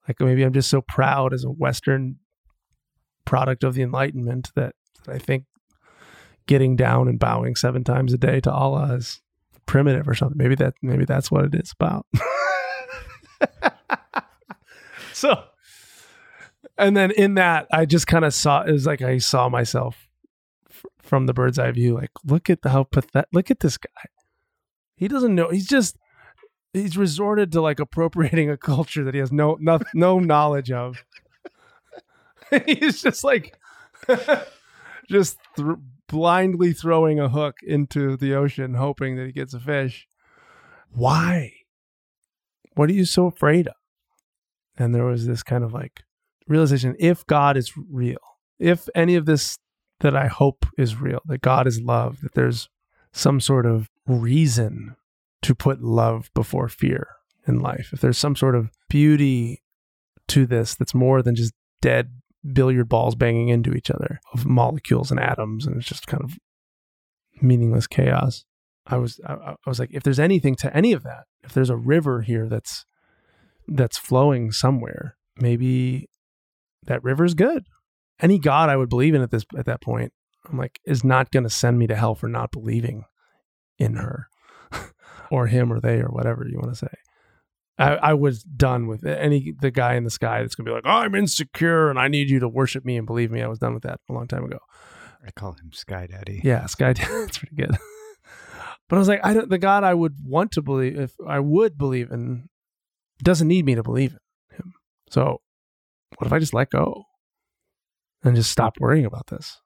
Like 0.06 0.20
maybe 0.20 0.42
I'm 0.42 0.52
just 0.52 0.70
so 0.70 0.82
proud 0.82 1.32
as 1.32 1.44
a 1.44 1.48
Western 1.50 2.16
product 3.24 3.64
of 3.64 3.74
the 3.74 3.82
Enlightenment 3.82 4.52
that, 4.54 4.66
that 4.66 4.74
I 5.08 5.18
think 5.18 5.44
getting 6.46 6.76
down 6.76 7.08
and 7.08 7.18
bowing 7.18 7.56
seven 7.56 7.84
times 7.84 8.12
a 8.12 8.18
day 8.18 8.40
to 8.40 8.52
Allah 8.52 8.94
is 8.94 9.20
primitive 9.66 10.08
or 10.08 10.14
something. 10.14 10.38
Maybe 10.38 10.54
that 10.56 10.74
maybe 10.82 11.04
that's 11.04 11.30
what 11.30 11.44
it 11.44 11.54
is 11.54 11.72
about. 11.72 12.06
so 15.12 15.44
and 16.78 16.96
then 16.96 17.10
in 17.12 17.34
that 17.34 17.66
I 17.72 17.86
just 17.86 18.06
kind 18.06 18.24
of 18.24 18.34
saw 18.34 18.62
it 18.62 18.72
was 18.72 18.86
like 18.86 19.02
I 19.02 19.18
saw 19.18 19.48
myself 19.48 20.08
f- 20.70 20.84
from 21.00 21.26
the 21.26 21.34
bird's 21.34 21.58
eye 21.58 21.70
view 21.70 21.94
like 21.94 22.10
look 22.24 22.50
at 22.50 22.62
the, 22.62 22.70
how 22.70 22.84
pathetic 22.84 23.28
look 23.32 23.50
at 23.50 23.60
this 23.60 23.78
guy. 23.78 24.08
He 24.96 25.08
doesn't 25.08 25.34
know 25.34 25.50
he's 25.50 25.66
just 25.66 25.96
he's 26.72 26.96
resorted 26.96 27.52
to 27.52 27.60
like 27.60 27.80
appropriating 27.80 28.50
a 28.50 28.56
culture 28.56 29.04
that 29.04 29.14
he 29.14 29.20
has 29.20 29.32
no 29.32 29.56
no, 29.60 29.78
no 29.94 30.18
knowledge 30.18 30.70
of. 30.70 31.04
he's 32.66 33.02
just 33.02 33.24
like 33.24 33.56
just 35.08 35.38
th- 35.56 35.76
blindly 36.08 36.72
throwing 36.72 37.18
a 37.18 37.28
hook 37.28 37.56
into 37.62 38.16
the 38.16 38.34
ocean, 38.34 38.74
hoping 38.74 39.16
that 39.16 39.26
he 39.26 39.32
gets 39.32 39.54
a 39.54 39.60
fish. 39.60 40.06
Why? 40.90 41.52
What 42.74 42.90
are 42.90 42.94
you 42.94 43.04
so 43.04 43.26
afraid 43.26 43.68
of? 43.68 43.74
And 44.76 44.94
there 44.94 45.04
was 45.04 45.26
this 45.26 45.42
kind 45.42 45.64
of 45.64 45.72
like 45.72 46.02
realization 46.48 46.96
if 46.98 47.26
God 47.26 47.56
is 47.56 47.72
real, 47.76 48.18
if 48.58 48.88
any 48.94 49.14
of 49.14 49.26
this 49.26 49.56
that 50.00 50.16
I 50.16 50.26
hope 50.26 50.66
is 50.76 51.00
real, 51.00 51.20
that 51.26 51.40
God 51.40 51.66
is 51.66 51.80
love, 51.80 52.20
that 52.22 52.34
there's 52.34 52.68
some 53.12 53.40
sort 53.40 53.64
of 53.64 53.88
reason 54.06 54.96
to 55.42 55.54
put 55.54 55.82
love 55.82 56.30
before 56.34 56.68
fear 56.68 57.08
in 57.46 57.60
life, 57.60 57.90
if 57.92 58.00
there's 58.00 58.18
some 58.18 58.34
sort 58.34 58.54
of 58.54 58.70
beauty 58.88 59.62
to 60.28 60.46
this 60.46 60.74
that's 60.74 60.94
more 60.94 61.22
than 61.22 61.34
just 61.34 61.52
dead 61.80 62.10
billiard 62.52 62.88
balls 62.88 63.14
banging 63.14 63.48
into 63.48 63.72
each 63.72 63.90
other 63.90 64.20
of 64.32 64.44
molecules 64.44 65.10
and 65.10 65.20
atoms 65.20 65.66
and 65.66 65.76
it's 65.76 65.86
just 65.86 66.06
kind 66.06 66.22
of 66.22 66.38
meaningless 67.40 67.86
chaos. 67.86 68.44
I 68.86 68.98
was 68.98 69.20
I, 69.26 69.32
I 69.32 69.54
was 69.66 69.78
like 69.78 69.90
if 69.92 70.02
there's 70.02 70.18
anything 70.18 70.54
to 70.56 70.74
any 70.76 70.92
of 70.92 71.02
that 71.04 71.24
if 71.42 71.52
there's 71.52 71.70
a 71.70 71.76
river 71.76 72.22
here 72.22 72.48
that's 72.48 72.84
that's 73.66 73.96
flowing 73.96 74.52
somewhere 74.52 75.16
maybe 75.36 76.08
that 76.84 77.02
river's 77.02 77.34
good. 77.34 77.64
Any 78.20 78.38
god 78.38 78.68
i 78.68 78.76
would 78.76 78.88
believe 78.88 79.14
in 79.14 79.22
at 79.22 79.30
this 79.30 79.44
at 79.56 79.66
that 79.66 79.80
point 79.80 80.12
i'm 80.48 80.56
like 80.56 80.78
is 80.84 81.02
not 81.02 81.32
going 81.32 81.42
to 81.42 81.50
send 81.50 81.78
me 81.78 81.86
to 81.88 81.96
hell 81.96 82.14
for 82.14 82.28
not 82.28 82.52
believing 82.52 83.04
in 83.78 83.94
her 83.96 84.28
or 85.30 85.48
him 85.48 85.72
or 85.72 85.80
they 85.80 86.00
or 86.00 86.08
whatever 86.08 86.46
you 86.48 86.58
want 86.58 86.70
to 86.70 86.76
say 86.76 86.94
I, 87.78 87.96
I 87.96 88.14
was 88.14 88.42
done 88.42 88.86
with 88.86 89.04
any 89.04 89.52
the 89.60 89.70
guy 89.70 89.94
in 89.94 90.04
the 90.04 90.10
sky 90.10 90.40
that's 90.40 90.54
gonna 90.54 90.68
be 90.68 90.74
like, 90.74 90.86
I'm 90.86 91.14
insecure 91.14 91.90
and 91.90 91.98
I 91.98 92.08
need 92.08 92.30
you 92.30 92.38
to 92.40 92.48
worship 92.48 92.84
me 92.84 92.96
and 92.96 93.06
believe 93.06 93.30
me. 93.30 93.42
I 93.42 93.48
was 93.48 93.58
done 93.58 93.74
with 93.74 93.82
that 93.82 94.00
a 94.08 94.12
long 94.12 94.28
time 94.28 94.44
ago. 94.44 94.58
I 95.26 95.30
call 95.30 95.52
him 95.52 95.72
Sky 95.72 96.06
Daddy. 96.06 96.40
Yeah, 96.44 96.66
Sky 96.66 96.92
Daddy. 96.92 97.12
that's 97.24 97.38
pretty 97.38 97.56
good. 97.56 97.76
but 98.88 98.96
I 98.96 98.98
was 98.98 99.08
like, 99.08 99.20
I 99.24 99.34
don't 99.34 99.50
the 99.50 99.58
God 99.58 99.82
I 99.84 99.94
would 99.94 100.16
want 100.24 100.52
to 100.52 100.62
believe 100.62 100.98
if 100.98 101.14
I 101.26 101.40
would 101.40 101.76
believe 101.76 102.10
in 102.10 102.48
doesn't 103.22 103.48
need 103.48 103.64
me 103.64 103.74
to 103.74 103.82
believe 103.82 104.12
in 104.12 104.56
him. 104.56 104.74
So 105.10 105.40
what 106.18 106.26
if 106.26 106.32
I 106.32 106.38
just 106.38 106.54
let 106.54 106.70
go 106.70 107.04
and 108.22 108.36
just 108.36 108.50
stop 108.50 108.74
worrying 108.78 109.04
about 109.04 109.28
this 109.28 109.60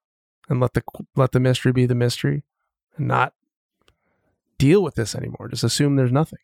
and 0.49 0.61
let 0.61 0.73
the 0.73 0.83
let 1.15 1.33
the 1.33 1.41
mystery 1.41 1.73
be 1.73 1.85
the 1.85 1.95
mystery 1.95 2.45
and 2.97 3.07
not 3.07 3.35
deal 4.59 4.83
with 4.83 4.95
this 4.95 5.15
anymore. 5.15 5.49
Just 5.49 5.65
assume 5.65 5.97
there's 5.97 6.13
nothing. 6.13 6.41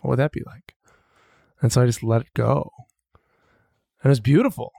What 0.00 0.10
would 0.10 0.18
that 0.18 0.32
be 0.32 0.42
like? 0.46 0.75
And 1.62 1.72
so 1.72 1.82
I 1.82 1.86
just 1.86 2.02
let 2.02 2.22
it 2.22 2.34
go. 2.34 2.70
And 3.14 4.06
it 4.06 4.08
was 4.08 4.20
beautiful. 4.20 4.72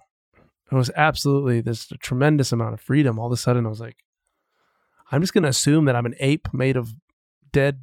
It 0.72 0.76
was 0.76 0.92
absolutely 0.96 1.62
this 1.62 1.88
tremendous 2.02 2.52
amount 2.52 2.74
of 2.74 2.82
freedom. 2.82 3.18
All 3.18 3.28
of 3.28 3.32
a 3.32 3.38
sudden 3.38 3.66
I 3.66 3.70
was 3.70 3.80
like, 3.80 3.98
I'm 5.12 5.22
just 5.22 5.34
gonna 5.34 5.48
assume 5.48 5.86
that 5.86 5.96
I'm 5.96 6.06
an 6.06 6.16
ape 6.20 6.50
made 6.54 6.76
of 6.76 6.94
dead 7.52 7.80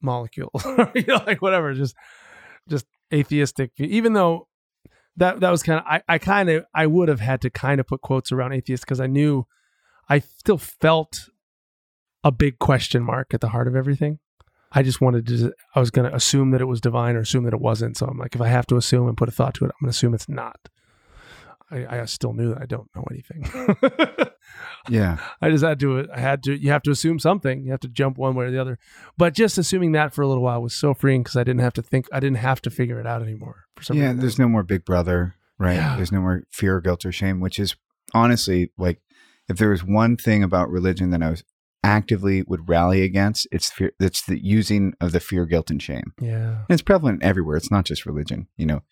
molecules. 0.00 0.64
you 0.94 1.04
know, 1.06 1.22
like 1.26 1.40
whatever, 1.40 1.72
just 1.72 1.96
just 2.68 2.86
atheistic. 3.12 3.72
Even 3.78 4.12
though 4.12 4.48
that 5.16 5.40
that 5.40 5.50
was 5.50 5.62
kind 5.62 5.80
of 5.80 5.86
I, 5.86 6.02
I 6.08 6.18
kind 6.18 6.50
of 6.50 6.66
I 6.74 6.86
would 6.86 7.08
have 7.08 7.20
had 7.20 7.40
to 7.42 7.50
kind 7.50 7.80
of 7.80 7.86
put 7.86 8.02
quotes 8.02 8.32
around 8.32 8.52
atheist 8.52 8.84
because 8.84 9.00
I 9.00 9.06
knew 9.06 9.46
I 10.08 10.18
still 10.18 10.58
felt 10.58 11.28
a 12.22 12.30
big 12.30 12.58
question 12.58 13.02
mark 13.02 13.32
at 13.32 13.40
the 13.40 13.48
heart 13.48 13.68
of 13.68 13.76
everything. 13.76 14.18
I 14.76 14.82
just 14.82 15.00
wanted 15.00 15.26
to, 15.26 15.52
I 15.74 15.80
was 15.80 15.90
going 15.90 16.08
to 16.08 16.14
assume 16.14 16.50
that 16.52 16.60
it 16.60 16.66
was 16.66 16.80
divine 16.80 17.16
or 17.16 17.20
assume 17.20 17.44
that 17.44 17.54
it 17.54 17.60
wasn't. 17.60 17.96
So 17.96 18.06
I'm 18.06 18.18
like, 18.18 18.34
if 18.34 18.40
I 18.40 18.48
have 18.48 18.66
to 18.66 18.76
assume 18.76 19.08
and 19.08 19.16
put 19.16 19.28
a 19.28 19.32
thought 19.32 19.54
to 19.54 19.64
it, 19.64 19.68
I'm 19.68 19.76
going 19.80 19.90
to 19.92 19.96
assume 19.96 20.14
it's 20.14 20.28
not. 20.28 20.68
I, 21.70 22.00
I 22.00 22.04
still 22.04 22.32
knew 22.34 22.50
that 22.54 22.62
I 22.62 22.66
don't 22.66 22.88
know 22.94 23.04
anything. 23.10 24.28
Yeah. 24.88 25.18
I 25.42 25.50
just 25.50 25.64
had 25.64 25.80
to. 25.80 26.06
I 26.14 26.20
had 26.20 26.42
to. 26.44 26.56
You 26.56 26.70
have 26.70 26.82
to 26.82 26.92
assume 26.92 27.18
something. 27.18 27.64
You 27.64 27.72
have 27.72 27.80
to 27.80 27.88
jump 27.88 28.18
one 28.18 28.36
way 28.36 28.44
or 28.44 28.50
the 28.52 28.60
other. 28.60 28.78
But 29.18 29.34
just 29.34 29.58
assuming 29.58 29.90
that 29.92 30.14
for 30.14 30.22
a 30.22 30.28
little 30.28 30.44
while 30.44 30.62
was 30.62 30.74
so 30.74 30.94
freeing 30.94 31.22
because 31.24 31.36
I 31.36 31.42
didn't 31.42 31.60
have 31.62 31.72
to 31.74 31.82
think. 31.82 32.06
I 32.12 32.20
didn't 32.20 32.38
have 32.38 32.62
to 32.62 32.70
figure 32.70 33.00
it 33.00 33.06
out 33.06 33.20
anymore. 33.20 33.64
For 33.76 33.82
some 33.82 33.96
Yeah. 33.96 34.04
reason. 34.04 34.20
There's 34.20 34.38
no 34.38 34.48
more 34.48 34.62
big 34.62 34.84
brother, 34.84 35.34
right? 35.58 35.74
Yeah. 35.74 35.96
There's 35.96 36.12
no 36.12 36.20
more 36.20 36.44
fear, 36.52 36.80
guilt, 36.80 37.04
or 37.04 37.10
shame, 37.10 37.40
which 37.40 37.58
is 37.58 37.74
honestly 38.14 38.70
like 38.78 39.00
if 39.48 39.58
there 39.58 39.70
was 39.70 39.82
one 39.82 40.16
thing 40.16 40.44
about 40.44 40.70
religion 40.70 41.10
that 41.10 41.22
I 41.22 41.30
was 41.30 41.42
actively 41.86 42.42
would 42.42 42.68
rally 42.68 43.02
against, 43.02 43.46
it's 43.52 43.70
fear, 43.70 43.92
it's 44.00 44.22
the 44.26 44.44
using 44.44 44.92
of 45.00 45.12
the 45.12 45.20
fear, 45.20 45.46
guilt, 45.46 45.70
and 45.70 45.80
shame. 45.80 46.12
Yeah. 46.20 46.64
And 46.68 46.70
it's 46.70 46.82
prevalent 46.82 47.22
everywhere. 47.22 47.56
It's 47.56 47.70
not 47.70 47.84
just 47.84 48.04
religion. 48.04 48.48
You 48.56 48.66
know, 48.66 48.82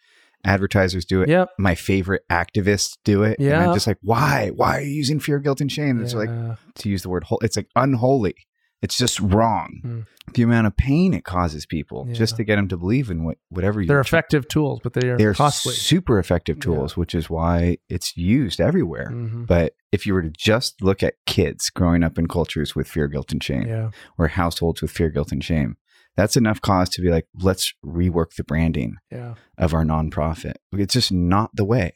advertisers 0.45 1.05
do 1.05 1.21
it. 1.21 1.29
Yep. 1.29 1.51
My 1.59 1.75
favorite 1.75 2.23
activists 2.31 2.97
do 3.05 3.25
it. 3.25 3.41
Yeah. 3.41 3.55
And 3.55 3.65
I'm 3.65 3.75
just 3.75 3.89
like, 3.89 3.99
why? 4.01 4.53
Why 4.55 4.79
are 4.79 4.81
you 4.81 4.95
using 4.95 5.19
fear, 5.19 5.41
guilt, 5.41 5.61
and 5.61 5.71
shame? 5.71 6.01
It's 6.03 6.15
like 6.15 6.31
to 6.77 6.89
use 6.89 7.03
the 7.03 7.09
word 7.09 7.25
whole. 7.25 7.41
It's 7.43 7.57
like 7.57 7.69
unholy. 7.75 8.37
It's 8.85 8.97
just 8.99 9.18
wrong. 9.18 9.80
Mm. 9.85 10.07
The 10.35 10.43
amount 10.43 10.66
of 10.66 10.76
pain 10.76 11.14
it 11.14 11.24
causes 11.24 11.64
people 11.66 12.05
just 12.12 12.37
to 12.37 12.45
get 12.45 12.57
them 12.57 12.68
to 12.68 12.76
believe 12.76 13.11
in 13.11 13.24
what 13.24 13.39
whatever 13.49 13.80
you 13.80 13.89
they're 13.89 14.01
effective 14.01 14.47
tools, 14.47 14.80
but 14.82 14.93
they 14.93 15.09
are 15.09 15.16
They're 15.16 15.35
costly. 15.35 15.72
super 15.74 16.18
effective 16.18 16.57
Yeah. 16.59 16.62
tools, 16.64 16.97
which 16.97 17.14
is 17.14 17.28
why 17.30 17.78
it's 17.89 18.16
used 18.16 18.61
everywhere. 18.61 19.11
Mhm. 19.11 19.47
But 19.47 19.74
if 19.91 20.07
you 20.07 20.12
were 20.14 20.22
to 20.22 20.30
just 20.30 20.82
look 20.82 21.03
at 21.03 21.14
kids 21.26 21.70
growing 21.70 22.03
up 22.05 22.18
in 22.18 22.26
cultures 22.28 22.76
with 22.76 22.87
fear, 22.87 23.09
guilt, 23.09 23.32
and 23.32 23.43
shame, 23.43 23.66
Yeah. 23.66 23.91
or 24.18 24.28
households 24.28 24.82
with 24.82 24.91
fear, 24.91 25.09
guilt, 25.11 25.32
and 25.32 25.43
shame, 25.43 25.76
that's 26.16 26.37
enough 26.37 26.61
cause 26.61 26.91
to 26.91 27.03
be 27.03 27.09
like, 27.11 27.26
let's 27.41 27.72
rework 27.85 28.35
the 28.37 28.45
branding 28.45 28.97
Yeah. 29.11 29.35
of 29.59 29.72
our 29.74 29.85
nonprofit. 29.85 30.55
It's 30.72 30.95
just 30.95 31.11
not 31.12 31.51
the 31.55 31.64
way. 31.64 31.95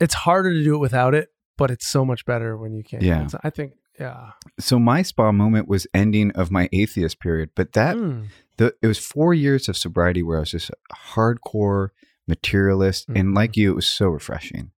It's 0.00 0.14
harder 0.14 0.50
to 0.52 0.62
do 0.62 0.74
it 0.74 0.78
without 0.78 1.14
it, 1.14 1.28
but 1.56 1.70
it's 1.70 1.86
so 1.88 2.04
much 2.04 2.24
better 2.24 2.56
when 2.56 2.72
you 2.74 2.84
can. 2.84 3.00
Yeah. 3.02 3.24
It's- 3.24 3.40
I 3.42 3.50
think. 3.50 3.72
Yeah. 3.98 4.30
So 4.60 4.78
my 4.78 5.02
spa 5.02 5.32
moment 5.32 5.68
was 5.68 5.86
ending 5.92 6.30
of 6.32 6.50
my 6.50 6.68
atheist 6.72 7.18
period, 7.20 7.50
but 7.54 7.72
that 7.72 7.96
Mm. 7.96 8.26
the, 8.56 8.74
it 8.82 8.86
was 8.86 8.98
four 8.98 9.34
years 9.34 9.68
of 9.68 9.76
sobriety 9.76 10.22
where 10.22 10.36
I 10.38 10.40
was 10.40 10.50
just 10.52 10.70
a 10.70 10.74
hardcore 11.14 11.88
materialist, 12.26 13.08
Mhm. 13.08 13.18
and 13.20 13.34
like 13.34 13.56
you, 13.56 13.70
it 13.72 13.74
was 13.74 13.86
so 13.86 14.08
refreshing. 14.08 14.70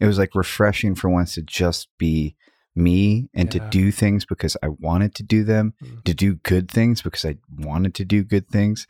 It 0.00 0.06
was 0.06 0.18
like 0.18 0.34
refreshing 0.34 0.94
for 0.94 1.08
once 1.08 1.34
to 1.34 1.42
just 1.42 1.88
be 1.98 2.36
me 2.76 3.28
and 3.32 3.52
Yeah. 3.54 3.60
to 3.62 3.70
do 3.70 3.90
things 3.92 4.26
because 4.26 4.56
I 4.62 4.68
wanted 4.68 5.14
to 5.16 5.22
do 5.22 5.44
them, 5.44 5.74
Mhm. 5.82 6.04
to 6.04 6.14
do 6.14 6.34
good 6.36 6.68
things 6.70 7.02
because 7.02 7.24
I 7.24 7.36
wanted 7.56 7.94
to 7.94 8.04
do 8.04 8.24
good 8.24 8.48
things, 8.48 8.86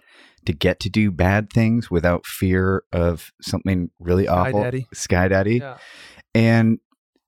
to 0.47 0.53
get 0.55 0.81
to 0.81 0.89
do 0.91 1.11
bad 1.11 1.51
things 1.53 1.91
without 1.91 2.25
fear 2.27 2.83
of 2.93 3.31
something 3.43 3.91
really 3.99 4.25
Sky 4.25 4.33
awful. 4.49 4.62
Daddy. 4.62 4.87
Sky 4.95 5.29
Daddy. 5.29 5.57
Yeah. 5.59 5.77
And, 6.35 6.79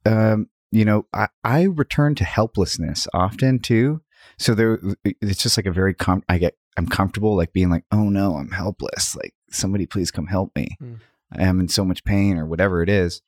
um, 0.06 0.48
you 0.76 0.84
know, 0.84 1.06
I, 1.14 1.28
I 1.42 1.62
return 1.62 2.14
to 2.16 2.24
helplessness 2.24 3.08
often 3.14 3.60
too. 3.60 4.02
So 4.38 4.54
there, 4.54 4.78
it's 5.04 5.42
just 5.42 5.56
like 5.56 5.64
a 5.64 5.72
very, 5.72 5.94
com- 5.94 6.22
I 6.28 6.36
get, 6.36 6.54
I'm 6.76 6.86
comfortable 6.86 7.34
like 7.34 7.54
being 7.54 7.70
like, 7.70 7.84
oh 7.90 8.10
no, 8.10 8.36
I'm 8.36 8.50
helpless. 8.50 9.16
Like 9.16 9.32
somebody 9.50 9.86
please 9.86 10.10
come 10.10 10.26
help 10.26 10.54
me. 10.54 10.76
Mm. 10.82 11.00
I 11.32 11.44
am 11.44 11.60
in 11.60 11.68
so 11.68 11.82
much 11.82 12.04
pain 12.04 12.36
or 12.36 12.44
whatever 12.44 12.82
it 12.82 12.90
is. 12.90 13.22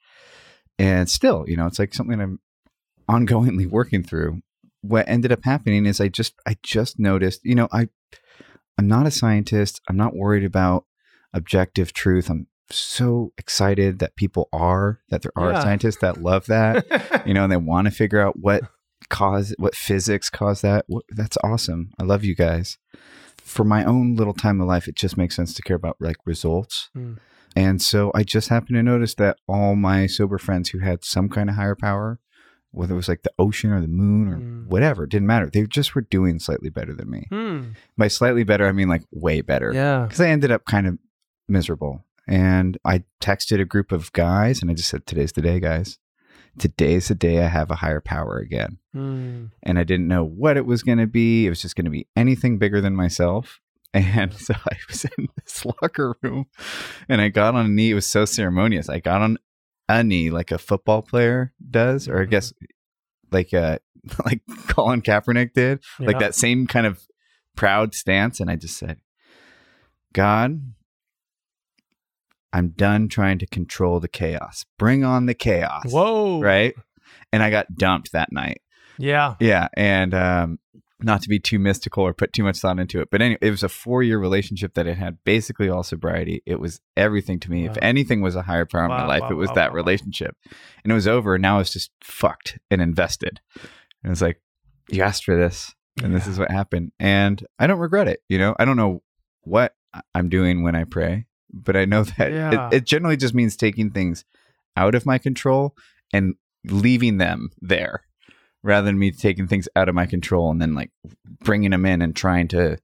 And 0.79 1.09
still, 1.09 1.47
you 1.49 1.57
know, 1.57 1.67
it's 1.67 1.79
like 1.79 1.95
something 1.95 2.21
I'm 2.21 2.39
ongoingly 3.09 3.67
working 3.71 4.03
through. 4.05 4.43
What 4.83 5.09
ended 5.09 5.33
up 5.33 5.45
happening 5.45 5.87
is 5.87 6.03
I 6.03 6.09
just, 6.09 6.35
I 6.47 6.59
just 6.63 6.99
noticed, 6.99 7.41
you 7.45 7.55
know, 7.55 7.69
I, 7.73 7.89
I'm 8.77 8.89
not 8.89 9.07
a 9.07 9.11
scientist. 9.11 9.81
I'm 9.89 9.97
not 9.97 10.15
worried 10.15 10.45
about 10.45 10.85
objective 11.33 11.95
truth. 11.95 12.29
I'm 12.29 12.47
so 12.71 13.33
excited 13.39 13.99
that 13.99 14.17
people 14.17 14.49
are, 14.53 15.01
that 15.11 15.23
there 15.23 15.33
are 15.37 15.53
Yeah. 15.53 15.61
scientists 15.63 15.99
that 15.99 16.21
love 16.23 16.47
that, 16.47 17.23
you 17.27 17.35
know, 17.35 17.45
and 17.45 17.53
they 17.53 17.57
want 17.57 17.87
to 17.87 17.91
figure 17.91 18.21
out 18.21 18.39
what 18.39 18.63
cause, 19.09 19.55
what 19.59 19.75
physics 19.75 20.29
caused 20.31 20.63
that. 20.63 20.85
That's 21.11 21.39
awesome. 21.43 21.91
I 21.99 22.03
love 22.05 22.25
you 22.25 22.35
guys. 22.35 22.79
For 23.39 23.65
my 23.65 23.85
own 23.85 24.15
little 24.17 24.35
time 24.35 24.61
of 24.61 24.67
life, 24.69 24.89
it 24.89 24.95
just 24.97 25.17
makes 25.17 25.35
sense 25.37 25.55
to 25.55 25.63
care 25.63 25.77
about 25.77 25.97
like 26.01 26.17
results. 26.27 26.91
Mm. 26.97 27.19
And 27.57 27.81
so 27.81 28.13
I 28.15 28.23
just 28.23 28.51
happened 28.51 28.77
to 28.77 28.83
notice 28.83 29.15
that 29.15 29.39
all 29.49 29.75
my 29.75 30.07
sober 30.07 30.37
friends 30.39 30.69
who 30.69 30.81
had 30.81 31.05
some 31.05 31.29
kind 31.31 31.49
of 31.49 31.57
higher 31.57 31.75
power, 31.75 32.21
whether 32.71 32.93
it 32.93 32.97
was 32.97 33.09
like 33.09 33.23
the 33.23 33.33
ocean 33.39 33.73
or 33.73 33.81
the 33.81 33.89
moon 33.89 34.29
or 34.29 34.37
Mm. 34.37 34.67
whatever, 34.67 35.07
didn't 35.07 35.27
matter. 35.27 35.49
They 35.51 35.67
just 35.67 35.95
were 35.95 36.03
doing 36.03 36.39
slightly 36.39 36.69
better 36.69 36.93
than 36.93 37.09
me. 37.09 37.27
Hmm. 37.31 37.71
By 37.97 38.09
slightly 38.09 38.45
better, 38.45 38.67
I 38.67 38.73
mean 38.73 38.89
like 38.89 39.05
way 39.11 39.41
better 39.41 39.73
Yeah. 39.73 40.03
because 40.03 40.21
I 40.21 40.29
ended 40.29 40.51
up 40.53 40.67
kind 40.67 40.87
of 40.87 40.99
miserable. 41.49 42.05
And 42.29 42.77
I 42.85 43.05
texted 43.21 43.61
a 43.61 43.65
group 43.65 43.91
of 43.91 44.13
guys 44.13 44.61
and 44.61 44.71
I 44.71 44.75
just 44.75 44.89
said, 44.91 45.07
Today's 45.07 45.33
the 45.33 45.43
day, 45.43 45.59
guys. 45.61 45.99
Today's 46.59 47.09
the 47.09 47.15
day 47.15 47.43
I 47.43 47.47
have 47.49 47.71
a 47.71 47.77
higher 47.77 48.01
power 48.01 48.37
again. 48.39 48.79
Hmm. 48.93 49.47
And 49.63 49.79
I 49.79 49.85
didn't 49.85 50.09
know 50.09 50.25
what 50.25 50.57
it 50.57 50.67
was 50.67 50.83
going 50.83 50.99
to 50.99 51.07
be. 51.07 51.47
It 51.47 51.51
was 51.51 51.63
just 51.63 51.77
going 51.77 51.85
to 51.87 51.91
be 51.91 52.07
anything 52.17 52.59
bigger 52.59 52.81
than 52.81 52.95
myself. 52.95 53.61
And 53.95 54.35
so 54.35 54.53
I 54.55 54.77
was 54.87 55.07
in 55.17 55.29
this 55.43 55.65
locker 55.65 56.15
room 56.23 56.45
and 57.09 57.23
I 57.23 57.31
got 57.31 57.55
on 57.55 57.65
a 57.65 57.69
knee. 57.71 57.93
It 57.93 57.95
was 57.95 58.05
so 58.07 58.27
ceremonious. 58.27 58.91
I 58.91 59.01
got 59.01 59.23
on 59.23 59.39
a 59.89 60.05
knee 60.05 60.29
like 60.29 60.51
a 60.53 60.59
football 60.59 61.01
player 61.01 61.55
does, 61.71 62.07
or 62.07 62.21
I 62.21 62.27
Mhm. 62.27 62.31
guess 62.31 62.53
like 63.33 63.55
uh 63.55 63.79
like 64.27 64.43
Colin 64.69 65.01
Kaepernick 65.01 65.55
did 65.55 65.81
like 66.01 66.17
that 66.21 66.35
same 66.35 66.67
kind 66.67 66.87
of 66.87 67.01
proud 67.57 67.95
stance 67.95 68.41
and 68.41 68.51
i 68.51 68.57
just 68.57 68.77
said 68.79 69.01
god 70.13 70.61
i'm 72.53 72.71
done 72.71 73.09
trying 73.09 73.39
to 73.39 73.47
control 73.47 74.01
the 74.01 74.09
chaos. 74.09 74.65
Bring 74.79 75.05
on 75.05 75.27
the 75.27 75.35
chaos. 75.35 75.85
Whoa. 75.91 76.41
right? 76.41 76.75
And 77.33 77.43
i 77.43 77.51
got 77.51 77.75
dumped 77.75 78.13
that 78.13 78.33
night. 78.33 78.61
Yeah. 78.99 79.35
yeah 79.41 79.69
and 79.75 80.15
um 80.15 80.59
not 81.01 81.23
to 81.23 81.29
be 81.29 81.39
too 81.39 81.61
mystical 81.61 82.03
or 82.03 82.13
put 82.13 82.33
too 82.33 82.43
much 82.43 82.59
thought 82.59 82.81
into 82.81 83.01
it 83.01 83.09
but 83.13 83.23
anyway 83.23 83.39
it 83.41 83.51
was 83.51 83.63
a 83.63 83.69
four 83.69 84.03
year 84.03 84.19
relationship 84.19 84.75
that 84.75 84.89
it 84.89 84.97
had 84.97 85.19
basically 85.25 85.69
all 85.69 85.83
sobriety. 85.83 86.43
It 86.47 86.59
was 86.59 86.81
everything 86.97 87.39
to 87.41 87.51
me. 87.51 87.67
If 87.67 87.79
anything 87.81 88.21
was 88.21 88.35
a 88.35 88.43
higher 88.43 88.67
power 88.67 88.85
in 88.85 88.91
my 88.91 89.07
life 89.07 89.23
wow, 89.23 89.31
it 89.31 89.35
was 89.35 89.49
wow, 89.51 89.55
that 89.55 89.71
wow, 89.71 89.75
wow. 89.75 89.77
relationship. 89.77 90.37
And 90.83 90.91
it 90.91 90.95
was 90.95 91.07
over 91.07 91.35
and 91.35 91.43
now 91.43 91.61
it's 91.61 91.73
just 91.73 91.91
fucked 92.03 92.59
and 92.71 92.83
invested. 92.83 93.41
And 94.03 94.11
it's 94.11 94.23
like 94.23 94.41
you 94.89 95.03
asked 95.03 95.25
for 95.25 95.37
this 95.37 95.75
and 96.03 96.15
this 96.15 96.27
is 96.27 96.39
what 96.39 96.51
happened. 96.51 96.93
And 96.99 97.47
i 97.59 97.67
don't 97.67 97.79
regret 97.79 98.09
it 98.09 98.21
you 98.29 98.39
know? 98.39 98.57
I 98.59 98.65
don't 98.65 98.77
know 98.77 99.03
what 99.43 99.75
i'm 100.15 100.29
doing 100.29 100.63
when 100.63 100.75
i 100.75 100.85
pray 100.85 101.27
but 101.53 101.77
i 101.77 101.85
know 101.85 102.05
that 102.19 102.33
Yeah. 102.33 102.69
it, 102.69 102.75
it 102.75 102.85
generally 102.85 103.17
just 103.17 103.35
means 103.35 103.57
taking 103.57 103.91
things 103.91 104.25
out 104.77 104.95
of 104.95 105.07
my 105.07 105.19
control 105.19 105.75
and 106.13 106.35
leaving 106.65 107.19
them 107.19 107.51
there 107.61 108.03
rather 108.63 108.87
than 108.87 108.99
me 108.99 109.11
taking 109.13 109.47
things 109.47 109.69
out 109.77 109.89
of 109.89 109.95
my 109.95 110.07
control 110.07 110.51
and 110.51 110.61
then 110.61 110.75
like 110.75 110.91
bringing 111.45 111.71
them 111.71 111.87
in 111.87 112.03
and 112.03 112.15
trying 112.17 112.49
to 112.49 112.79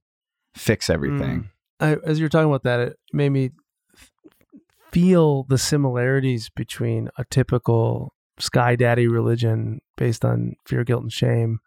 fix 0.55 0.89
everything 0.89 1.41
mm. 1.41 1.49
I, 1.77 1.97
as 2.05 2.21
you're 2.21 2.29
talking 2.29 2.47
about 2.47 2.63
that, 2.63 2.79
it 2.79 2.97
made 3.11 3.31
me 3.31 3.51
f- 3.93 4.11
feel 4.93 5.43
the 5.43 5.57
similarities 5.57 6.49
between 6.49 7.09
a 7.17 7.25
typical 7.25 8.13
sky 8.39 8.77
daddy 8.77 9.07
religion 9.07 9.81
based 9.97 10.23
on 10.23 10.53
fear, 10.65 10.85
guilt, 10.85 11.03
and 11.03 11.11
shame, 11.11 11.59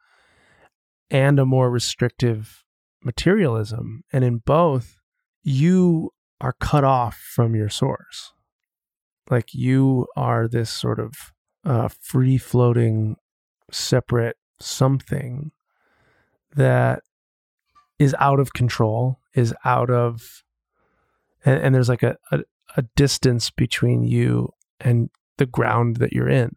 and 1.11 1.39
a 1.39 1.45
more 1.45 1.71
restrictive 1.71 2.65
materialism. 3.05 4.03
And 4.11 4.25
in 4.25 4.39
both, 4.39 4.97
you 5.43 6.11
are 6.41 6.55
cut 6.55 6.85
off 6.85 7.17
from 7.17 7.55
your 7.55 7.69
source. 7.69 8.33
Like 9.31 9.55
you 9.55 10.07
are 10.17 10.49
this 10.49 10.71
sort 10.71 10.99
of 10.99 11.33
uh, 11.65 11.89
free 12.01 12.39
floating, 12.39 13.17
separate 13.71 14.37
something 14.61 15.51
that 16.55 17.03
is 17.99 18.15
out 18.19 18.41
of 18.41 18.53
control, 18.53 19.19
is 19.35 19.55
out 19.65 19.91
of, 19.91 20.45
and, 21.45 21.61
and 21.61 21.75
there's 21.75 21.89
like 21.89 22.03
a, 22.03 22.17
a, 22.31 22.41
a 22.77 22.83
distance 22.97 23.51
between 23.51 24.03
you 24.03 24.53
and 24.81 25.11
the 25.37 25.47
ground 25.47 25.97
that 25.97 26.13
you're 26.13 26.29
in, 26.29 26.57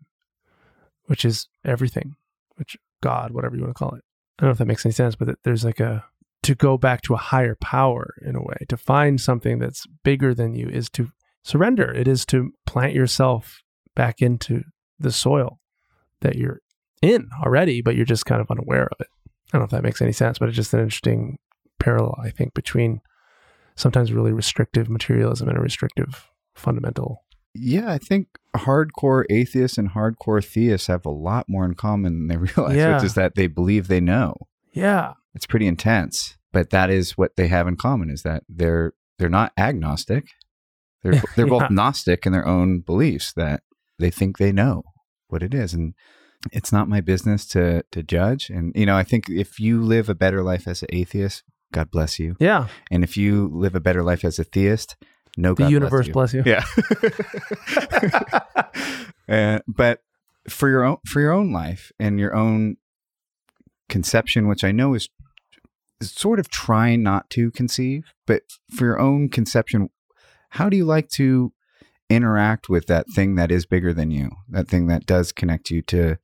which 1.05 1.25
is 1.25 1.47
everything, 1.65 2.15
which 2.55 2.77
God, 3.01 3.31
whatever 3.31 3.55
you 3.55 3.63
want 3.63 3.75
to 3.75 3.79
call 3.79 3.95
it. 3.95 4.03
I 4.37 4.43
don't 4.43 4.49
know 4.49 4.51
if 4.51 4.57
that 4.59 4.65
makes 4.65 4.85
any 4.85 4.93
sense, 4.93 5.15
but 5.15 5.37
there's 5.43 5.65
like 5.65 5.79
a, 5.79 6.05
to 6.43 6.55
go 6.55 6.77
back 6.77 7.01
to 7.03 7.13
a 7.13 7.17
higher 7.17 7.55
power 7.61 8.15
in 8.25 8.35
a 8.35 8.41
way, 8.41 8.57
to 8.69 8.77
find 8.77 9.19
something 9.21 9.59
that's 9.59 9.85
bigger 10.03 10.33
than 10.33 10.53
you 10.55 10.67
is 10.67 10.89
to 10.91 11.09
surrender. 11.43 11.91
It 11.91 12.07
is 12.07 12.25
to 12.27 12.51
plant 12.65 12.93
yourself 12.93 13.61
back 13.95 14.21
into 14.21 14.63
the 14.99 15.11
soil 15.11 15.59
that 16.21 16.35
you're 16.35 16.59
in 17.01 17.29
already, 17.43 17.81
but 17.81 17.95
you're 17.95 18.05
just 18.05 18.25
kind 18.25 18.41
of 18.41 18.49
unaware 18.49 18.85
of 18.91 18.99
it. 18.99 19.07
I 19.53 19.57
don't 19.57 19.61
know 19.61 19.65
if 19.65 19.71
that 19.71 19.83
makes 19.83 20.01
any 20.01 20.11
sense, 20.13 20.39
but 20.39 20.47
it's 20.49 20.55
just 20.55 20.73
an 20.73 20.79
interesting 20.79 21.37
parallel, 21.79 22.15
I 22.23 22.29
think, 22.29 22.53
between 22.53 23.01
sometimes 23.75 24.11
really 24.13 24.31
restrictive 24.33 24.89
materialism 24.89 25.47
and 25.49 25.57
a 25.57 25.61
restrictive 25.61 26.27
fundamental. 26.55 27.23
yeah 27.55 27.89
i 27.91 27.97
think 27.97 28.27
hardcore 28.55 29.23
atheists 29.29 29.77
and 29.77 29.91
hardcore 29.91 30.43
theists 30.45 30.87
have 30.87 31.05
a 31.05 31.09
lot 31.09 31.45
more 31.47 31.63
in 31.65 31.73
common 31.73 32.13
than 32.13 32.27
they 32.27 32.37
realize 32.55 32.75
Yeah. 32.75 32.95
which 32.95 33.05
is 33.05 33.13
that 33.15 33.35
they 33.35 33.47
believe 33.47 33.87
they 33.87 34.01
know 34.01 34.35
Yeah. 34.73 35.13
It's 35.33 35.45
pretty 35.47 35.67
intense 35.67 36.37
but 36.53 36.69
that 36.71 36.89
is 36.89 37.17
what 37.17 37.35
they 37.37 37.47
have 37.47 37.67
in 37.67 37.75
common 37.77 38.09
is 38.09 38.23
that 38.23 38.43
they're 38.49 38.93
they're 39.17 39.29
not 39.29 39.51
agnostic 39.57 40.25
they're 41.03 41.13
they're 41.35 41.47
Yeah. 41.47 41.59
both 41.59 41.71
gnostic 41.71 42.25
in 42.25 42.31
their 42.33 42.47
own 42.47 42.79
beliefs 42.81 43.33
that 43.33 43.63
they 43.99 44.09
think 44.11 44.37
they 44.37 44.51
know 44.51 44.83
what 45.27 45.43
it 45.43 45.53
is 45.53 45.73
and 45.73 45.93
it's 46.51 46.71
not 46.71 46.89
my 46.89 47.01
business 47.01 47.45
to 47.45 47.83
to 47.91 48.01
judge 48.03 48.49
and 48.49 48.71
you 48.75 48.85
know 48.85 48.97
i 48.97 49.03
think 49.03 49.29
if 49.29 49.59
you 49.59 49.81
live 49.81 50.09
a 50.09 50.15
better 50.15 50.41
life 50.43 50.67
as 50.67 50.81
an 50.81 50.89
atheist 50.91 51.43
god 51.71 51.89
bless 51.91 52.17
you 52.19 52.35
Yeah. 52.39 52.67
and 52.89 53.03
if 53.03 53.15
you 53.15 53.49
live 53.53 53.75
a 53.75 53.79
better 53.79 54.03
life 54.03 54.25
as 54.25 54.39
a 54.39 54.43
theist 54.43 54.95
no 55.37 55.53
The 55.53 55.63
god 55.63 55.71
universe 55.71 56.09
bless 56.09 56.33
you. 56.33 56.41
bless 56.43 56.63
you. 56.65 56.71
yeah 56.89 58.01
uh, 59.29 59.59
but 59.67 59.99
for 60.49 60.69
your 60.69 60.83
own 60.83 60.97
for 61.05 61.21
your 61.21 61.31
own 61.31 61.51
life 61.53 61.91
and 61.99 62.19
your 62.19 62.35
own 62.35 62.77
conception 63.89 64.47
which 64.47 64.63
i 64.63 64.71
know 64.71 64.93
is, 64.93 65.03
is 65.03 65.09
sort 66.01 66.39
of 66.39 66.49
trying 66.49 67.03
not 67.03 67.29
to 67.29 67.51
conceive 67.51 68.11
but 68.25 68.41
for 68.73 68.85
your 68.85 68.99
own 68.99 69.29
conception 69.29 69.89
how 70.49 70.69
do 70.69 70.75
you 70.77 70.85
like 70.85 71.09
to 71.09 71.53
interact 72.09 72.67
with 72.67 72.87
that 72.87 73.07
thing 73.15 73.35
that 73.35 73.51
is 73.51 73.65
bigger 73.65 73.93
than 73.93 74.11
you 74.11 74.29
that 74.49 74.67
thing 74.67 74.87
that 74.87 75.05
does 75.05 75.31
connect 75.31 75.69
you 75.69 75.81
to 75.81 76.17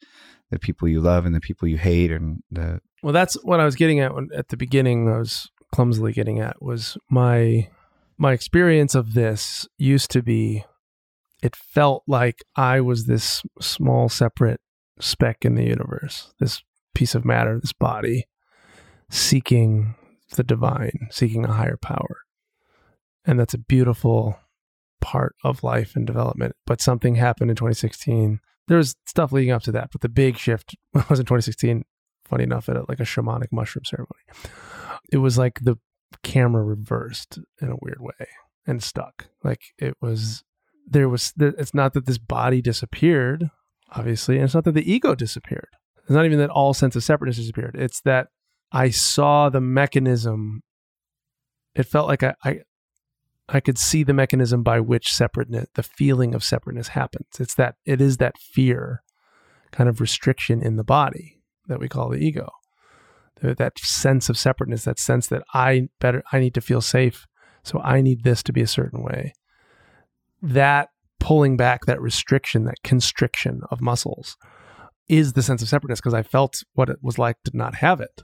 the 0.49 0.59
people 0.59 0.87
you 0.87 1.01
love 1.01 1.25
and 1.25 1.35
the 1.35 1.39
people 1.39 1.67
you 1.67 1.77
hate 1.77 2.11
and 2.11 2.41
the 2.51 2.79
Well, 3.03 3.13
that's 3.13 3.35
what 3.43 3.59
I 3.59 3.65
was 3.65 3.75
getting 3.75 3.99
at 3.99 4.13
when, 4.13 4.29
at 4.33 4.49
the 4.49 4.57
beginning. 4.57 5.09
I 5.09 5.17
was 5.19 5.49
clumsily 5.73 6.13
getting 6.13 6.39
at 6.39 6.61
was 6.61 6.97
my 7.09 7.69
my 8.17 8.33
experience 8.33 8.95
of 8.95 9.13
this 9.13 9.67
used 9.77 10.11
to 10.11 10.21
be. 10.21 10.63
It 11.43 11.55
felt 11.55 12.03
like 12.07 12.43
I 12.55 12.81
was 12.81 13.05
this 13.05 13.43
small, 13.61 14.09
separate 14.09 14.59
speck 14.99 15.45
in 15.45 15.53
the 15.53 15.65
universe, 15.65 16.33
this 16.39 16.63
piece 16.95 17.13
of 17.13 17.23
matter, 17.23 17.59
this 17.59 17.73
body, 17.73 18.25
seeking 19.09 19.95
the 20.35 20.43
divine, 20.43 21.07
seeking 21.11 21.45
a 21.45 21.53
higher 21.53 21.77
power, 21.77 22.21
and 23.25 23.39
that's 23.39 23.53
a 23.53 23.59
beautiful 23.59 24.39
part 25.01 25.35
of 25.43 25.63
life 25.63 25.95
and 25.95 26.07
development. 26.07 26.55
But 26.65 26.81
something 26.81 27.15
happened 27.15 27.49
in 27.49 27.55
2016. 27.55 28.39
There 28.67 28.77
was 28.77 28.95
stuff 29.05 29.31
leading 29.31 29.51
up 29.51 29.63
to 29.63 29.71
that, 29.73 29.89
but 29.91 30.01
the 30.01 30.09
big 30.09 30.37
shift 30.37 30.75
was 31.09 31.19
in 31.19 31.25
2016 31.25 31.83
funny 32.27 32.43
enough, 32.43 32.69
at 32.69 32.89
like 32.89 32.99
a 32.99 33.03
shamanic 33.03 33.51
mushroom 33.51 33.85
ceremony. 33.85 34.21
It 35.11 35.17
was 35.17 35.37
like 35.37 35.59
the 35.61 35.77
camera 36.23 36.63
reversed 36.63 37.39
in 37.61 37.69
a 37.69 37.77
weird 37.81 38.01
way 38.01 38.27
and 38.65 38.83
stuck. 38.83 39.27
Like 39.43 39.61
it 39.77 39.95
was, 40.01 40.43
there 40.85 41.09
was, 41.09 41.33
it's 41.37 41.73
not 41.73 41.93
that 41.93 42.05
this 42.05 42.17
body 42.17 42.61
disappeared, 42.61 43.49
obviously, 43.91 44.35
and 44.35 44.45
it's 44.45 44.53
not 44.53 44.65
that 44.65 44.73
the 44.73 44.91
ego 44.91 45.15
disappeared. 45.15 45.69
It's 46.03 46.11
not 46.11 46.25
even 46.25 46.39
that 46.39 46.49
all 46.49 46.73
sense 46.73 46.95
of 46.95 47.03
separateness 47.03 47.37
disappeared. 47.37 47.75
It's 47.77 48.01
that 48.01 48.27
I 48.71 48.89
saw 48.89 49.49
the 49.49 49.61
mechanism. 49.61 50.61
It 51.75 51.83
felt 51.83 52.07
like 52.07 52.23
I, 52.23 52.35
I, 52.43 52.59
I 53.49 53.59
could 53.59 53.77
see 53.77 54.03
the 54.03 54.13
mechanism 54.13 54.63
by 54.63 54.79
which 54.79 55.07
separateness, 55.13 55.67
the 55.75 55.83
feeling 55.83 56.35
of 56.35 56.43
separateness 56.43 56.89
happens. 56.89 57.27
It's 57.39 57.55
that, 57.55 57.75
it 57.85 58.01
is 58.01 58.17
that 58.17 58.37
fear 58.37 59.03
kind 59.71 59.89
of 59.89 60.01
restriction 60.01 60.61
in 60.61 60.75
the 60.75 60.83
body 60.83 61.39
that 61.67 61.79
we 61.79 61.87
call 61.87 62.09
the 62.09 62.17
ego. 62.17 62.49
That 63.41 63.77
sense 63.79 64.29
of 64.29 64.37
separateness, 64.37 64.85
that 64.85 64.99
sense 64.99 65.27
that 65.27 65.43
I 65.53 65.89
better, 65.99 66.23
I 66.31 66.39
need 66.39 66.55
to 66.55 66.61
feel 66.61 66.81
safe. 66.81 67.27
So 67.63 67.79
I 67.83 68.01
need 68.01 68.23
this 68.23 68.41
to 68.43 68.53
be 68.53 68.61
a 68.61 68.67
certain 68.67 69.03
way. 69.03 69.33
That 70.41 70.89
pulling 71.19 71.55
back, 71.57 71.85
that 71.85 72.01
restriction, 72.01 72.65
that 72.65 72.81
constriction 72.83 73.61
of 73.69 73.81
muscles 73.81 74.37
is 75.07 75.33
the 75.33 75.43
sense 75.43 75.61
of 75.61 75.69
separateness 75.69 75.99
because 75.99 76.13
I 76.13 76.23
felt 76.23 76.63
what 76.73 76.89
it 76.89 76.97
was 77.01 77.19
like 77.19 77.37
to 77.45 77.51
not 77.53 77.75
have 77.75 78.01
it 78.01 78.23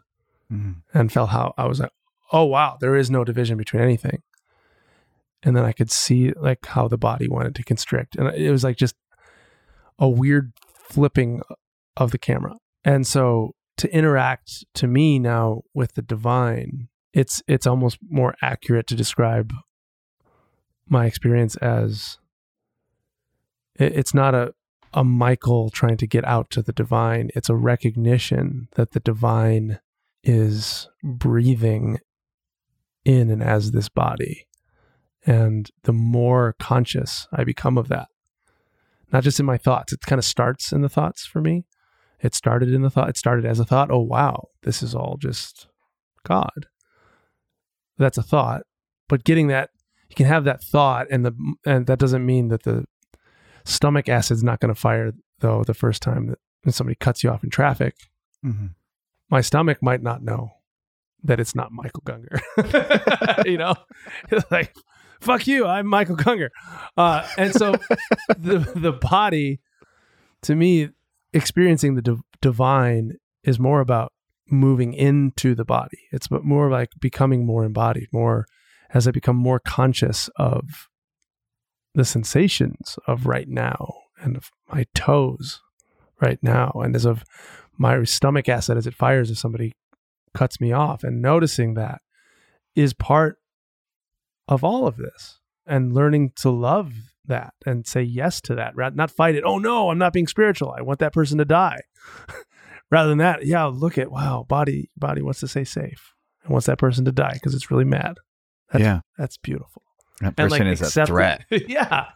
Mm-hmm. 0.54 0.98
and 0.98 1.12
felt 1.12 1.32
how 1.32 1.54
I 1.58 1.66
was 1.66 1.80
like, 1.80 1.92
oh, 2.32 2.46
wow, 2.46 2.78
there 2.80 2.96
is 2.96 3.10
no 3.10 3.24
division 3.24 3.58
between 3.58 3.82
anything. 3.82 4.22
And 5.42 5.56
then 5.56 5.66
I 5.66 5.72
could 5.72 5.92
see 5.92 6.32
like 6.34 6.66
how 6.66 6.88
the 6.88 6.98
body 6.98 7.28
wanted 7.28 7.56
to 7.56 7.64
constrict. 7.64 8.16
And 8.16 8.28
it 8.36 8.52
was 8.52 8.64
like 8.64 8.78
just 8.78 8.96
a 10.00 10.08
weird 10.08 10.54
flipping 10.90 11.42
of 11.98 12.12
the 12.12 12.18
camera. 12.18 12.56
And 12.84 13.06
so 13.06 13.56
to 13.78 13.94
interact 13.94 14.66
to 14.76 14.88
me 14.88 15.20
now 15.20 15.64
with 15.74 15.94
the 15.94 16.02
divine, 16.02 16.90
it's 17.14 17.42
it's 17.48 17.68
almost 17.68 17.98
more 18.10 18.36
accurate 18.42 18.88
to 18.88 18.96
describe 18.96 19.54
my 20.88 21.06
experience 21.06 21.56
as 21.58 22.18
it, 23.76 23.94
it's 23.94 24.14
not 24.14 24.34
a 24.34 24.54
a 24.94 25.04
Michael 25.04 25.70
trying 25.72 25.98
to 25.98 26.08
get 26.08 26.24
out 26.26 26.50
to 26.52 26.62
the 26.62 26.74
divine. 26.74 27.32
It's 27.36 27.50
a 27.50 27.56
recognition 27.56 28.68
that 28.76 28.92
the 28.92 29.00
divine 29.00 29.80
is 30.24 30.90
breathing 31.04 32.00
in 33.06 33.30
and 33.30 33.44
as 33.44 33.72
this 33.72 33.90
body. 33.90 34.48
And 35.26 35.70
the 35.84 35.94
more 35.94 36.56
conscious 36.60 37.28
I 37.32 37.44
become 37.44 37.78
of 37.78 37.88
that, 37.90 38.08
not 39.12 39.24
just 39.24 39.40
in 39.40 39.46
my 39.46 39.58
thoughts, 39.58 39.94
it 39.94 40.02
kind 40.02 40.20
of 40.20 40.26
starts 40.26 40.72
in 40.72 40.82
the 40.82 40.90
thoughts 40.90 41.26
for 41.26 41.42
me. 41.42 41.66
It 42.20 42.34
started 42.34 42.74
in 42.74 42.82
the 42.82 42.90
thought, 42.90 43.10
it 43.10 43.18
started 43.18 43.46
as 43.46 43.60
a 43.60 43.66
thought. 43.66 43.92
Oh, 43.92 44.00
wow, 44.00 44.48
this 44.64 44.82
is 44.82 44.96
all 44.96 45.18
just 45.18 45.68
God. 46.26 46.68
That's 47.98 48.18
a 48.18 48.24
thought. 48.24 48.64
But 49.10 49.24
getting 49.24 49.48
that, 49.48 49.70
you 50.10 50.16
can 50.16 50.26
have 50.26 50.46
that 50.46 50.64
thought, 50.64 51.08
and 51.10 51.26
the 51.26 51.34
and 51.66 51.88
that 51.88 52.00
doesn't 52.00 52.26
mean 52.26 52.48
that 52.50 52.64
the 52.64 52.86
stomach 53.66 54.08
acid's 54.08 54.44
not 54.44 54.60
going 54.60 54.74
to 54.74 54.80
fire 54.80 55.12
though 55.40 55.64
the 55.64 55.74
first 55.74 56.02
time 56.02 56.28
that 56.28 56.40
when 56.64 56.72
somebody 56.72 56.96
cuts 56.96 57.24
you 57.24 57.30
off 57.30 57.44
in 57.44 57.50
traffic. 57.50 57.96
Mm-hmm. 58.46 58.68
My 59.34 59.42
stomach 59.42 59.82
might 59.82 60.04
not 60.04 60.22
know 60.22 60.52
that 61.24 61.40
it's 61.40 61.56
not 61.56 61.72
Michael 61.72 62.04
Gungor. 62.06 62.40
you 63.48 63.58
know, 63.58 63.74
it's 64.30 64.46
like 64.52 64.76
fuck 65.22 65.48
you, 65.48 65.66
I'm 65.66 65.88
Michael 65.88 66.16
Gungor. 66.16 66.50
Uh, 66.96 67.28
and 67.36 67.52
so 67.52 67.72
the 68.38 68.60
the 68.76 68.92
body, 68.92 69.60
to 70.44 70.54
me, 70.54 70.90
experiencing 71.34 71.96
the 71.96 72.04
div- 72.04 72.22
divine 72.42 73.14
is 73.44 73.58
more 73.58 73.82
about 73.82 74.14
moving 74.52 74.94
into 74.94 75.56
the 75.56 75.66
body. 75.66 75.98
It's 76.12 76.28
but 76.28 76.44
more 76.44 76.70
like 76.70 76.90
becoming 77.02 77.44
more 77.44 77.66
embodied, 77.66 78.10
more 78.14 78.46
as 78.92 79.08
I 79.08 79.12
become 79.12 79.36
more 79.36 79.60
conscious 79.60 80.30
of 80.36 80.90
the 81.96 82.06
sensations 82.06 83.00
of 83.08 83.26
right 83.26 83.50
now 83.50 83.96
and 84.22 84.38
of 84.38 84.52
my 84.72 84.86
toes 84.94 85.60
right 86.22 86.38
now 86.44 86.72
and 86.76 86.96
as 86.96 87.06
of 87.06 87.24
my 87.84 88.02
stomach 88.06 88.48
acid 88.48 88.78
as 88.78 88.88
it 88.88 88.96
fires 88.96 89.30
if 89.30 89.38
somebody 89.38 89.74
cuts 90.34 90.62
me 90.62 90.72
off. 90.72 91.04
And 91.04 91.22
noticing 91.22 91.74
that 91.74 92.02
is 92.76 92.94
part 92.94 93.38
of 94.48 94.64
all 94.64 94.88
of 94.88 94.96
this 94.96 95.42
and 95.68 95.94
learning 95.94 96.32
to 96.38 96.50
love 96.50 96.94
that 97.26 97.54
and 97.66 97.86
say 97.86 98.02
yes 98.02 98.42
to 98.42 98.56
that 98.56 98.76
rather 98.76 98.96
not 98.98 99.10
fight 99.10 99.34
it 99.34 99.46
oh 99.46 99.58
no 99.58 99.90
i'm 99.90 99.98
not 99.98 100.12
being 100.12 100.28
spiritual. 100.28 100.74
I 100.78 100.82
want 100.82 101.00
that 101.00 101.14
person 101.14 101.38
to 101.38 101.46
die. 101.46 101.82
Rather 102.92 103.10
than 103.10 103.20
that 103.20 103.46
yeah 103.46 103.66
look 103.66 103.98
at 103.98 104.12
wow 104.12 104.46
body 104.48 104.90
body 104.98 105.22
wants 105.22 105.40
to 105.40 105.48
stay 105.48 105.64
safe 105.64 106.14
and 106.44 106.52
wants 106.52 106.68
that 106.68 106.78
person 106.78 107.06
to 107.06 107.12
die 107.12 107.34
because 107.34 107.56
it's 107.56 107.72
really 107.72 107.86
mad. 107.86 108.18
That's, 108.72 108.84
yeah, 108.84 109.00
that's 109.18 109.38
beautiful. 109.38 109.84
That 110.20 110.28
and 110.28 110.36
person 110.38 110.68
like 110.68 110.74
is 110.74 110.98
a 110.98 111.06
threat. 111.06 111.46
yeah. 111.50 112.08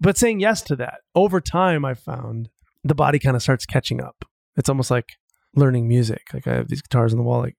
But 0.00 0.16
saying 0.18 0.38
yes 0.40 0.62
to 0.62 0.76
that 0.76 1.00
over 1.14 1.40
time, 1.40 1.84
I 1.84 1.94
found 1.94 2.48
the 2.84 2.94
body 2.94 3.18
kind 3.18 3.34
of 3.36 3.42
starts 3.42 3.66
catching 3.66 4.00
up. 4.00 4.24
It's 4.56 4.68
almost 4.68 4.90
like 4.90 5.12
learning 5.54 5.88
music. 5.88 6.22
Like 6.32 6.46
I 6.46 6.54
have 6.54 6.68
these 6.68 6.82
guitars 6.82 7.12
on 7.12 7.18
the 7.18 7.24
wall. 7.24 7.40
Like 7.40 7.56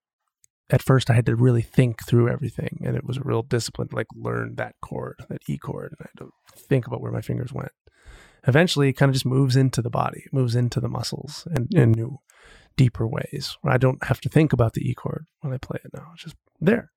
at 0.70 0.82
first, 0.82 1.10
I 1.10 1.14
had 1.14 1.26
to 1.26 1.36
really 1.36 1.62
think 1.62 2.06
through 2.06 2.30
everything, 2.30 2.82
and 2.86 2.96
it 2.96 3.06
was 3.06 3.18
a 3.18 3.24
real 3.24 3.44
discipline 3.44 3.90
to 3.90 3.96
like 3.96 4.08
learn 4.16 4.56
that 4.56 4.76
chord, 4.82 5.16
that 5.30 5.42
E 5.48 5.58
chord, 5.58 5.94
and 5.98 6.08
I 6.08 6.10
had 6.14 6.26
to 6.26 6.32
think 6.56 6.88
about 6.88 7.02
where 7.02 7.12
my 7.12 7.22
fingers 7.22 7.54
went. 7.54 7.72
Eventually, 8.48 8.90
it 8.90 8.94
kind 8.94 9.10
of 9.10 9.14
just 9.14 9.26
moves 9.26 9.56
into 9.56 9.82
the 9.82 9.90
body, 9.90 10.24
it 10.26 10.34
moves 10.34 10.56
into 10.56 10.80
the 10.80 10.90
muscles, 10.90 11.48
and 11.52 11.68
in 11.74 11.92
new, 11.92 12.20
deeper 12.76 13.08
ways. 13.08 13.58
Where 13.62 13.74
I 13.74 13.78
don't 13.78 14.04
have 14.06 14.22
to 14.22 14.30
think 14.30 14.54
about 14.54 14.74
the 14.74 14.90
E 14.90 14.94
chord 14.94 15.26
when 15.42 15.54
I 15.54 15.58
play 15.58 15.80
it 15.84 15.92
now. 15.94 16.12
It's 16.14 16.24
just 16.24 16.36
there. 16.60 16.92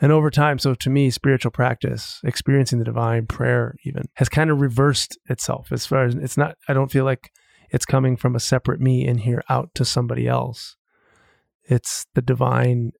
And 0.00 0.12
over 0.12 0.30
time, 0.30 0.58
so 0.58 0.74
to 0.74 0.90
me, 0.90 1.10
spiritual 1.10 1.50
practice, 1.50 2.20
experiencing 2.22 2.78
the 2.78 2.84
divine, 2.84 3.26
prayer 3.26 3.76
even, 3.84 4.04
has 4.14 4.28
kind 4.28 4.50
of 4.50 4.60
reversed 4.60 5.18
itself 5.28 5.72
as 5.72 5.86
far 5.86 6.04
as 6.04 6.14
it's 6.14 6.36
not, 6.36 6.56
I 6.68 6.74
don't 6.74 6.90
feel 6.90 7.04
like 7.04 7.30
it's 7.76 7.84
coming 7.86 8.16
from 8.16 8.34
a 8.34 8.40
separate 8.40 8.80
me 8.80 9.06
in 9.06 9.18
here 9.18 9.42
out 9.50 9.68
to 9.74 9.84
somebody 9.84 10.26
else. 10.26 10.76
It's 11.64 12.06
the 12.14 12.22
divine 12.22 12.92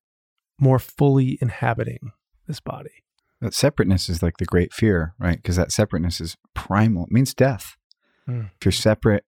more 0.58 0.78
fully 0.78 1.38
inhabiting 1.40 2.12
this 2.46 2.60
body. 2.60 2.90
That 3.40 3.54
separateness 3.54 4.08
is 4.08 4.22
like 4.22 4.36
the 4.36 4.44
great 4.44 4.72
fear, 4.72 5.14
right? 5.18 5.36
Because 5.36 5.56
that 5.56 5.72
separateness 5.72 6.20
is 6.20 6.36
primal. 6.54 7.04
It 7.04 7.12
means 7.12 7.34
death. 7.34 7.76
Mm. 8.28 8.50
If 8.58 8.64
you're 8.66 8.72
separate 8.72 9.24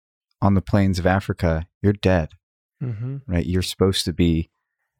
on 0.41 0.53
the 0.53 0.61
plains 0.61 0.97
of 0.99 1.05
Africa, 1.05 1.67
you're 1.81 1.93
dead, 1.93 2.29
Mm-hmm. 2.81 3.17
right? 3.27 3.45
You're 3.45 3.61
supposed 3.61 4.03
to 4.05 4.13
be 4.13 4.49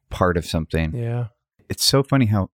part 0.08 0.36
of 0.38 0.46
something. 0.46 0.94
Yeah. 0.94 1.26
It's 1.68 1.84
so 1.84 2.02
funny 2.02 2.26
how 2.26 2.48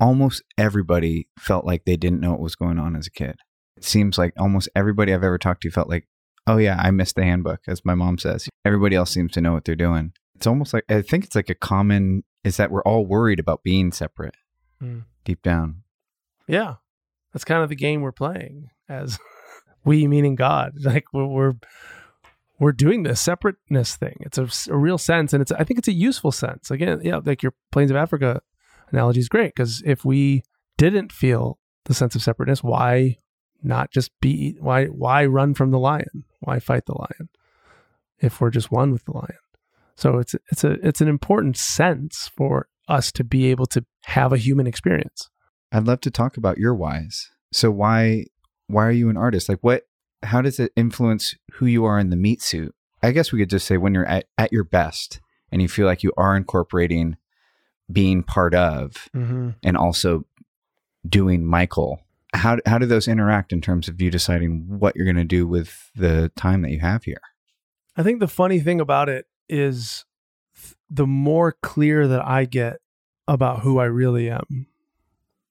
almost 0.00 0.42
everybody 0.58 1.28
felt 1.38 1.64
like 1.64 1.84
they 1.84 1.96
didn't 1.96 2.20
know 2.20 2.32
what 2.32 2.40
was 2.40 2.56
going 2.56 2.78
on 2.80 2.96
as 2.96 3.06
a 3.06 3.10
kid. 3.10 3.36
It 3.76 3.84
seems 3.84 4.18
like 4.18 4.32
almost 4.36 4.68
everybody 4.74 5.12
I've 5.14 5.22
ever 5.22 5.38
talked 5.38 5.62
to 5.62 5.70
felt 5.70 5.88
like, 5.88 6.08
oh, 6.46 6.58
yeah, 6.58 6.76
I 6.78 6.90
missed 6.90 7.16
the 7.16 7.24
handbook, 7.24 7.60
as 7.66 7.84
my 7.84 7.94
mom 7.94 8.18
says. 8.18 8.48
Everybody 8.64 8.96
else 8.96 9.10
seems 9.10 9.32
to 9.32 9.40
know 9.40 9.52
what 9.52 9.64
they're 9.64 9.74
doing. 9.74 10.12
It's 10.34 10.46
almost 10.46 10.72
like, 10.74 10.84
I 10.88 11.02
think 11.02 11.24
it's 11.24 11.36
like 11.36 11.50
a 11.50 11.54
common, 11.54 12.24
is 12.42 12.56
that 12.56 12.70
we're 12.70 12.82
all 12.82 13.06
worried 13.06 13.38
about 13.40 13.62
being 13.62 13.92
separate 13.92 14.34
Mm. 14.82 15.04
deep 15.24 15.42
down. 15.42 15.82
Yeah. 16.46 16.74
That's 17.32 17.44
kind 17.44 17.62
of 17.62 17.68
the 17.68 17.76
game 17.76 18.00
we're 18.00 18.12
playing 18.12 18.70
as 18.88 19.18
we 19.84 20.06
meaning 20.06 20.34
God. 20.34 20.72
Like 20.82 21.04
we're 21.12 21.26
we're, 21.26 21.54
we're 22.58 22.72
doing 22.72 23.02
this 23.02 23.20
separateness 23.20 23.96
thing. 23.96 24.16
It's 24.20 24.38
a, 24.38 24.48
a, 24.72 24.76
real 24.76 24.98
sense, 24.98 25.32
and 25.32 25.42
it's 25.42 25.52
I 25.52 25.64
think 25.64 25.78
it's 25.78 25.88
a 25.88 25.92
useful 25.92 26.32
sense. 26.32 26.70
Again, 26.70 27.00
yeah, 27.02 27.20
like 27.24 27.42
your 27.42 27.54
Plains 27.72 27.90
of 27.90 27.96
Africa 27.96 28.40
analogy 28.90 29.20
is 29.20 29.28
great 29.28 29.54
because 29.54 29.82
if 29.84 30.04
we 30.04 30.42
didn't 30.76 31.10
feel 31.12 31.58
the 31.84 31.94
sense 31.94 32.14
of 32.14 32.22
separateness, 32.22 32.62
why 32.62 33.16
not 33.62 33.90
just 33.90 34.10
be 34.20 34.56
why 34.60 34.86
why 34.86 35.24
run 35.24 35.54
from 35.54 35.70
the 35.70 35.78
lion? 35.78 36.24
Why 36.44 36.58
fight 36.58 36.86
the 36.86 36.98
lion 36.98 37.28
if 38.18 38.40
we're 38.40 38.50
just 38.50 38.70
one 38.70 38.92
with 38.92 39.04
the 39.04 39.12
lion? 39.12 39.38
So 39.96 40.18
it's 40.18 40.34
it's 40.50 40.64
a 40.64 40.72
it's 40.86 41.00
an 41.00 41.08
important 41.08 41.56
sense 41.56 42.30
for 42.36 42.68
us 42.88 43.12
to 43.12 43.24
be 43.24 43.46
able 43.46 43.66
to 43.66 43.84
have 44.04 44.32
a 44.32 44.38
human 44.38 44.66
experience. 44.66 45.30
I'd 45.72 45.86
love 45.86 46.00
to 46.02 46.10
talk 46.10 46.36
about 46.36 46.58
your 46.58 46.74
whys. 46.74 47.30
So 47.52 47.70
why 47.70 48.26
why 48.66 48.86
are 48.86 48.92
you 48.92 49.08
an 49.08 49.16
artist? 49.16 49.48
Like 49.48 49.60
what 49.62 49.82
how 50.22 50.40
does 50.40 50.58
it 50.58 50.72
influence 50.76 51.34
who 51.54 51.66
you 51.66 51.84
are 51.84 51.98
in 51.98 52.10
the 52.10 52.16
meat 52.16 52.42
suit? 52.42 52.74
I 53.02 53.12
guess 53.12 53.32
we 53.32 53.38
could 53.38 53.50
just 53.50 53.66
say 53.66 53.76
when 53.76 53.94
you're 53.94 54.06
at, 54.06 54.26
at 54.38 54.52
your 54.52 54.64
best 54.64 55.20
and 55.52 55.60
you 55.60 55.68
feel 55.68 55.86
like 55.86 56.02
you 56.02 56.12
are 56.16 56.36
incorporating 56.36 57.16
being 57.92 58.22
part 58.22 58.54
of 58.54 59.08
mm-hmm. 59.14 59.50
and 59.62 59.76
also 59.76 60.24
doing 61.06 61.44
Michael. 61.44 62.00
How 62.34 62.58
how 62.66 62.78
do 62.78 62.86
those 62.86 63.08
interact 63.08 63.52
in 63.52 63.60
terms 63.60 63.88
of 63.88 64.00
you 64.00 64.10
deciding 64.10 64.66
what 64.68 64.96
you're 64.96 65.06
going 65.06 65.16
to 65.16 65.24
do 65.24 65.46
with 65.46 65.90
the 65.94 66.30
time 66.36 66.62
that 66.62 66.70
you 66.70 66.80
have 66.80 67.04
here? 67.04 67.20
I 67.96 68.02
think 68.02 68.20
the 68.20 68.28
funny 68.28 68.60
thing 68.60 68.80
about 68.80 69.08
it 69.08 69.26
is 69.48 70.04
th- 70.60 70.74
the 70.90 71.06
more 71.06 71.56
clear 71.62 72.08
that 72.08 72.26
I 72.26 72.44
get 72.44 72.78
about 73.28 73.60
who 73.60 73.78
I 73.78 73.84
really 73.84 74.28
am, 74.28 74.66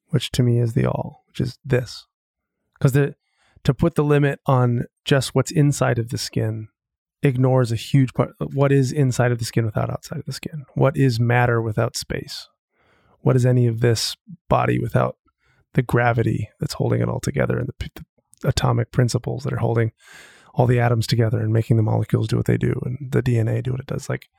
which 0.09 0.29
to 0.31 0.43
me 0.43 0.59
is 0.59 0.73
the 0.73 0.85
all, 0.85 1.23
which 1.27 1.39
is 1.39 1.57
this. 1.63 2.05
Because 2.77 2.91
the 2.91 3.15
to 3.63 3.73
put 3.73 3.95
the 3.95 4.03
limit 4.03 4.39
on 4.45 4.85
just 5.05 5.33
what's 5.33 5.51
inside 5.51 5.97
of 5.99 6.09
the 6.09 6.17
skin 6.17 6.67
ignores 7.21 7.71
a 7.71 7.77
huge 7.77 8.13
part 8.13 8.31
what 8.53 8.71
is 8.71 8.91
inside 8.91 9.31
of 9.31 9.39
the 9.39 9.45
skin 9.45 9.65
without 9.65 9.89
outside 9.89 10.19
of 10.19 10.25
the 10.25 10.33
skin 10.33 10.65
what 10.75 10.97
is 10.97 11.19
matter 11.19 11.61
without 11.61 11.95
space 11.95 12.49
what 13.21 13.35
is 13.35 13.45
any 13.45 13.65
of 13.65 13.79
this 13.79 14.17
body 14.49 14.77
without 14.77 15.15
the 15.73 15.81
gravity 15.81 16.49
that's 16.59 16.73
holding 16.73 17.01
it 17.01 17.09
all 17.09 17.19
together 17.19 17.57
and 17.57 17.67
the, 17.67 17.89
the 17.95 18.47
atomic 18.47 18.91
principles 18.91 19.43
that 19.43 19.53
are 19.53 19.57
holding 19.57 19.91
all 20.53 20.67
the 20.67 20.79
atoms 20.79 21.07
together 21.07 21.39
and 21.39 21.51
making 21.51 21.77
the 21.77 21.83
molecules 21.83 22.27
do 22.27 22.37
what 22.37 22.45
they 22.45 22.57
do 22.57 22.79
and 22.85 23.11
the 23.11 23.23
DNA 23.23 23.63
do 23.63 23.71
what 23.71 23.79
it 23.79 23.87
does. 23.87 24.07
Like 24.07 24.29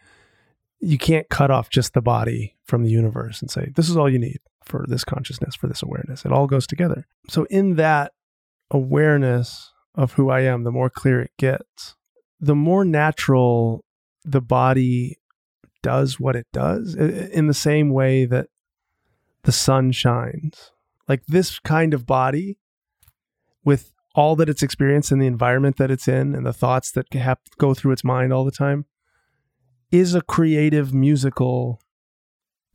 you 0.80 0.98
can't 0.98 1.28
cut 1.28 1.50
off 1.50 1.70
just 1.70 1.94
the 1.94 2.02
body 2.02 2.56
from 2.64 2.82
the 2.82 2.90
universe 2.90 3.40
and 3.40 3.50
say, 3.50 3.72
this 3.74 3.88
is 3.88 3.96
all 3.96 4.08
you 4.08 4.18
need 4.18 4.38
for 4.64 4.84
this 4.88 5.04
consciousness, 5.04 5.54
for 5.54 5.66
this 5.66 5.82
awareness. 5.82 6.24
It 6.24 6.32
all 6.32 6.46
goes 6.46 6.66
together. 6.66 7.06
So 7.28 7.46
in 7.50 7.76
that 7.76 8.12
awareness 8.70 9.72
of 9.94 10.12
who 10.12 10.30
I 10.30 10.40
am, 10.40 10.64
the 10.64 10.70
more 10.70 10.90
clear 10.90 11.20
it 11.20 11.32
gets, 11.38 11.96
the 12.40 12.54
more 12.54 12.84
natural 12.84 13.84
the 14.24 14.40
body 14.40 15.18
does 15.82 16.18
what 16.18 16.36
it 16.36 16.46
does 16.52 16.94
in 16.94 17.46
the 17.46 17.54
same 17.54 17.90
way 17.90 18.24
that 18.24 18.48
the 19.42 19.52
sun 19.52 19.92
shines. 19.92 20.72
Like 21.08 21.24
this 21.26 21.58
kind 21.58 21.94
of 21.94 22.06
body 22.06 22.58
with 23.64 23.92
all 24.14 24.36
that 24.36 24.48
it's 24.48 24.62
experienced 24.62 25.10
and 25.10 25.20
the 25.20 25.26
environment 25.26 25.76
that 25.76 25.90
it's 25.90 26.08
in 26.08 26.34
and 26.34 26.46
the 26.46 26.52
thoughts 26.52 26.92
that 26.92 27.12
have 27.14 27.38
go 27.58 27.74
through 27.74 27.92
its 27.92 28.04
mind 28.04 28.32
all 28.32 28.44
the 28.44 28.52
time 28.52 28.86
is 29.90 30.14
a 30.14 30.22
creative 30.22 30.94
musical 30.94 31.80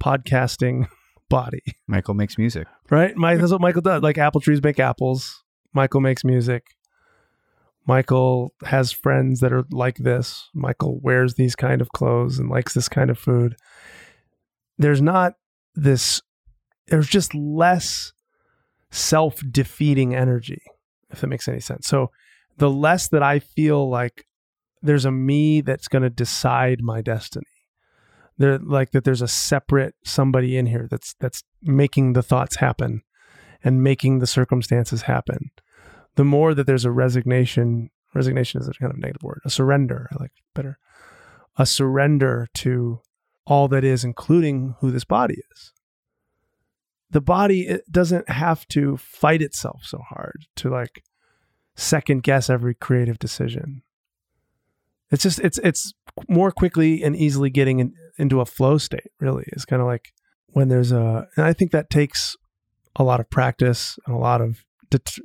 podcasting 0.01 0.87
body. 1.29 1.63
Michael 1.87 2.13
makes 2.13 2.37
music. 2.37 2.67
Right? 2.89 3.15
My, 3.15 3.35
that's 3.35 3.51
what 3.51 3.61
Michael 3.61 3.81
does. 3.81 4.01
Like 4.01 4.17
apple 4.17 4.41
trees 4.41 4.61
make 4.61 4.79
apples. 4.79 5.43
Michael 5.73 6.01
makes 6.01 6.23
music. 6.23 6.75
Michael 7.85 8.53
has 8.65 8.91
friends 8.91 9.39
that 9.39 9.53
are 9.53 9.63
like 9.71 9.97
this. 9.97 10.49
Michael 10.53 10.99
wears 10.99 11.35
these 11.35 11.55
kind 11.55 11.81
of 11.81 11.89
clothes 11.89 12.37
and 12.37 12.49
likes 12.49 12.73
this 12.73 12.89
kind 12.89 13.09
of 13.09 13.17
food. 13.17 13.55
There's 14.77 15.01
not 15.01 15.33
this, 15.75 16.21
there's 16.87 17.07
just 17.07 17.33
less 17.33 18.13
self 18.91 19.41
defeating 19.51 20.15
energy 20.15 20.61
if 21.11 21.21
that 21.21 21.27
makes 21.27 21.47
any 21.47 21.59
sense. 21.59 21.87
So 21.87 22.11
the 22.57 22.69
less 22.69 23.07
that 23.09 23.23
I 23.23 23.39
feel 23.39 23.89
like 23.89 24.25
there's 24.81 25.05
a 25.05 25.11
me 25.11 25.61
that's 25.61 25.87
going 25.87 26.03
to 26.03 26.09
decide 26.09 26.81
my 26.81 27.01
destiny. 27.01 27.45
There 28.37 28.57
like 28.57 28.91
that 28.91 29.03
there's 29.03 29.21
a 29.21 29.27
separate 29.27 29.95
somebody 30.05 30.57
in 30.57 30.65
here 30.65 30.87
that's 30.89 31.13
that's 31.19 31.43
making 31.61 32.13
the 32.13 32.23
thoughts 32.23 32.57
happen 32.57 33.01
and 33.63 33.83
making 33.83 34.19
the 34.19 34.27
circumstances 34.27 35.03
happen. 35.03 35.51
The 36.15 36.23
more 36.23 36.53
that 36.53 36.65
there's 36.65 36.85
a 36.85 36.91
resignation, 36.91 37.89
resignation 38.13 38.61
is 38.61 38.67
a 38.69 38.73
kind 38.73 38.93
of 38.93 38.99
negative 38.99 39.23
word, 39.23 39.41
a 39.43 39.49
surrender, 39.49 40.07
I 40.13 40.23
like 40.23 40.31
better. 40.55 40.77
A 41.57 41.65
surrender 41.65 42.47
to 42.55 43.01
all 43.45 43.67
that 43.67 43.83
is 43.83 44.05
including 44.05 44.75
who 44.79 44.91
this 44.91 45.03
body 45.03 45.41
is 45.51 45.73
the 47.11 47.21
body 47.21 47.67
it 47.67 47.91
doesn't 47.91 48.29
have 48.29 48.67
to 48.69 48.97
fight 48.97 49.41
itself 49.41 49.81
so 49.83 49.99
hard 50.09 50.45
to 50.55 50.69
like 50.69 51.03
second 51.75 52.23
guess 52.23 52.49
every 52.49 52.75
creative 52.75 53.19
decision. 53.19 53.81
It's 55.11 55.23
just 55.23 55.39
it's 55.39 55.57
it's 55.59 55.93
more 56.27 56.51
quickly 56.51 57.03
and 57.03 57.15
easily 57.15 57.49
getting 57.49 57.79
in, 57.79 57.93
into 58.17 58.41
a 58.41 58.45
flow 58.45 58.77
state. 58.77 59.11
Really, 59.19 59.45
it's 59.47 59.65
kind 59.65 59.81
of 59.81 59.87
like 59.87 60.13
when 60.47 60.67
there's 60.67 60.91
a, 60.91 61.27
and 61.35 61.45
I 61.45 61.53
think 61.53 61.71
that 61.71 61.89
takes 61.89 62.35
a 62.95 63.03
lot 63.03 63.19
of 63.19 63.29
practice 63.29 63.97
and 64.05 64.15
a 64.15 64.19
lot 64.19 64.41
of 64.41 64.63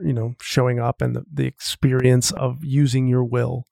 you 0.01 0.13
know 0.13 0.35
showing 0.41 0.79
up 0.79 1.03
and 1.03 1.17
the, 1.17 1.25
the 1.33 1.47
experience 1.47 2.31
of 2.33 2.59
using 2.63 3.07
your 3.07 3.25
will 3.25 3.65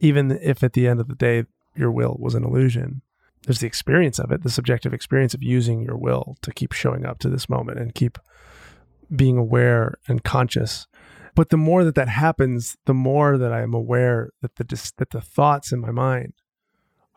even 0.00 0.30
if 0.42 0.62
at 0.62 0.74
the 0.74 0.86
end 0.86 1.00
of 1.00 1.08
the 1.08 1.14
day 1.14 1.44
your 1.74 1.90
will 1.90 2.16
was 2.20 2.34
an 2.34 2.44
illusion 2.44 3.00
there's 3.44 3.60
the 3.60 3.66
experience 3.66 4.18
of 4.18 4.30
it, 4.30 4.42
the 4.42 4.50
subjective 4.50 4.92
experience 4.92 5.34
of 5.34 5.42
using 5.42 5.82
your 5.82 5.96
will 5.96 6.36
to 6.42 6.52
keep 6.52 6.72
showing 6.72 7.06
up 7.06 7.18
to 7.20 7.28
this 7.28 7.48
moment 7.48 7.78
and 7.78 7.94
keep 7.94 8.18
being 9.14 9.38
aware 9.38 9.98
and 10.06 10.24
conscious. 10.24 10.86
But 11.34 11.50
the 11.50 11.56
more 11.56 11.84
that 11.84 11.94
that 11.94 12.08
happens, 12.08 12.76
the 12.86 12.94
more 12.94 13.38
that 13.38 13.52
I 13.52 13.62
am 13.62 13.74
aware 13.74 14.30
that 14.42 14.56
the 14.56 14.92
that 14.96 15.10
the 15.10 15.20
thoughts 15.20 15.72
in 15.72 15.80
my 15.80 15.92
mind 15.92 16.34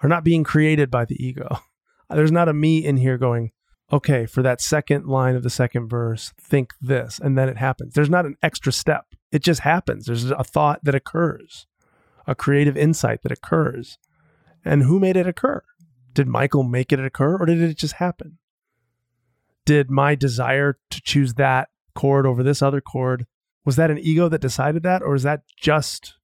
are 0.04 0.10
not 0.10 0.24
being 0.24 0.44
created 0.44 0.90
by 0.90 1.06
the 1.06 1.16
ego. 1.24 1.60
There's 2.10 2.32
not 2.32 2.50
a 2.50 2.54
me 2.54 2.86
in 2.86 2.98
here 2.98 3.18
going, 3.18 3.52
okay, 3.92 4.26
for 4.26 4.42
that 4.42 4.62
second 4.62 5.06
line 5.06 5.36
of 5.36 5.44
the 5.44 5.50
second 5.50 5.90
verse, 5.90 6.34
think 6.40 6.72
this, 6.82 7.20
and 7.20 7.38
then 7.38 7.50
it 7.50 7.58
happens. 7.58 7.94
There's 7.94 8.10
not 8.10 8.26
an 8.26 8.36
extra 8.42 8.72
step. 8.72 9.06
It 9.32 9.44
just 9.44 9.62
happens. 9.62 10.06
There's 10.06 10.30
a 10.30 10.44
thought 10.44 10.84
that 10.84 10.96
occurs, 10.96 11.68
a 12.28 12.36
creative 12.36 12.78
insight 12.78 13.22
that 13.24 13.32
occurs. 13.32 13.98
And 14.64 14.84
who 14.84 15.00
made 15.00 15.18
it 15.18 15.28
occur? 15.28 15.64
Did 16.14 16.28
Michael 16.28 16.64
make 16.64 16.92
it 16.92 17.00
occur 17.00 17.38
or 17.38 17.46
did 17.46 17.62
it 17.62 17.78
just 17.78 17.96
happen? 17.96 18.38
Did 19.66 19.90
my 19.90 20.16
desire 20.16 20.78
to 20.90 21.02
choose 21.02 21.36
that 21.36 21.70
chord 21.94 22.26
over 22.26 22.44
this 22.44 22.62
other 22.62 22.82
chord, 22.82 23.26
was 23.66 23.76
that 23.76 23.92
an 23.92 24.00
ego 24.00 24.28
that 24.30 24.42
decided 24.42 24.84
that? 24.84 25.02
Or 25.02 25.16
is 25.16 25.24
that 25.24 25.44
just 25.56 26.16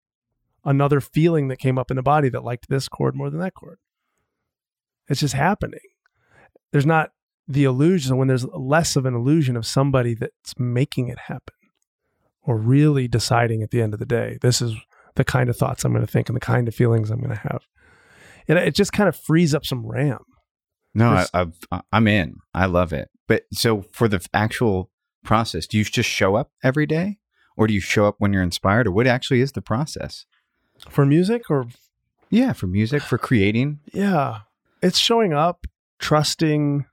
another 0.65 0.99
feeling 0.99 1.47
that 1.47 1.59
came 1.59 1.77
up 1.77 1.91
in 1.91 1.97
the 1.97 2.03
body 2.03 2.29
that 2.29 2.43
liked 2.43 2.69
this 2.69 2.87
chord 2.87 3.15
more 3.15 3.29
than 3.29 3.39
that 3.39 3.53
chord? 3.53 3.77
It's 5.07 5.21
just 5.21 5.35
happening. 5.35 5.79
There's 6.71 6.85
not 6.85 7.11
the 7.47 7.63
illusion 7.63 8.17
when 8.17 8.27
there's 8.27 8.45
less 8.45 8.95
of 8.95 9.05
an 9.05 9.13
illusion 9.13 9.55
of 9.55 9.65
somebody 9.65 10.13
that's 10.13 10.59
making 10.59 11.07
it 11.07 11.19
happen 11.19 11.55
or 12.41 12.57
really 12.57 13.07
deciding 13.07 13.61
at 13.61 13.71
the 13.71 13.81
end 13.81 13.93
of 13.93 13.99
the 13.99 14.05
day, 14.05 14.37
this 14.41 14.61
is 14.61 14.73
the 15.15 15.23
kind 15.23 15.49
of 15.49 15.55
thoughts 15.55 15.83
I'm 15.83 15.93
going 15.93 16.05
to 16.05 16.11
think 16.11 16.29
and 16.29 16.35
the 16.35 16.41
kind 16.41 16.67
of 16.67 16.75
feelings 16.75 17.09
I'm 17.09 17.19
going 17.19 17.29
to 17.29 17.47
have 17.49 17.67
it, 18.47 18.57
it 18.57 18.75
just 18.75 18.93
kind 18.93 19.09
of 19.09 19.15
frees 19.15 19.53
up 19.53 19.65
some 19.65 19.85
RAM. 19.85 20.19
No, 20.93 21.09
I, 21.33 21.45
I, 21.71 21.81
I'm 21.91 22.07
in. 22.07 22.37
I 22.53 22.65
love 22.65 22.91
it. 22.91 23.09
But 23.27 23.43
so 23.53 23.83
for 23.91 24.07
the 24.07 24.25
actual 24.33 24.89
process, 25.23 25.67
do 25.67 25.77
you 25.77 25.83
just 25.83 26.09
show 26.09 26.35
up 26.35 26.51
every 26.63 26.85
day, 26.85 27.19
or 27.55 27.67
do 27.67 27.73
you 27.73 27.79
show 27.79 28.07
up 28.07 28.15
when 28.17 28.33
you're 28.33 28.43
inspired, 28.43 28.87
or 28.87 28.91
what 28.91 29.05
actually 29.05 29.41
is 29.41 29.51
the 29.51 29.61
process 29.61 30.25
for 30.89 31.05
music, 31.05 31.49
or 31.49 31.67
yeah, 32.29 32.53
for 32.53 32.67
music, 32.67 33.03
for 33.03 33.17
creating? 33.17 33.79
Yeah, 33.93 34.39
it's 34.81 34.97
showing 34.97 35.33
up, 35.33 35.67
trusting. 35.99 36.85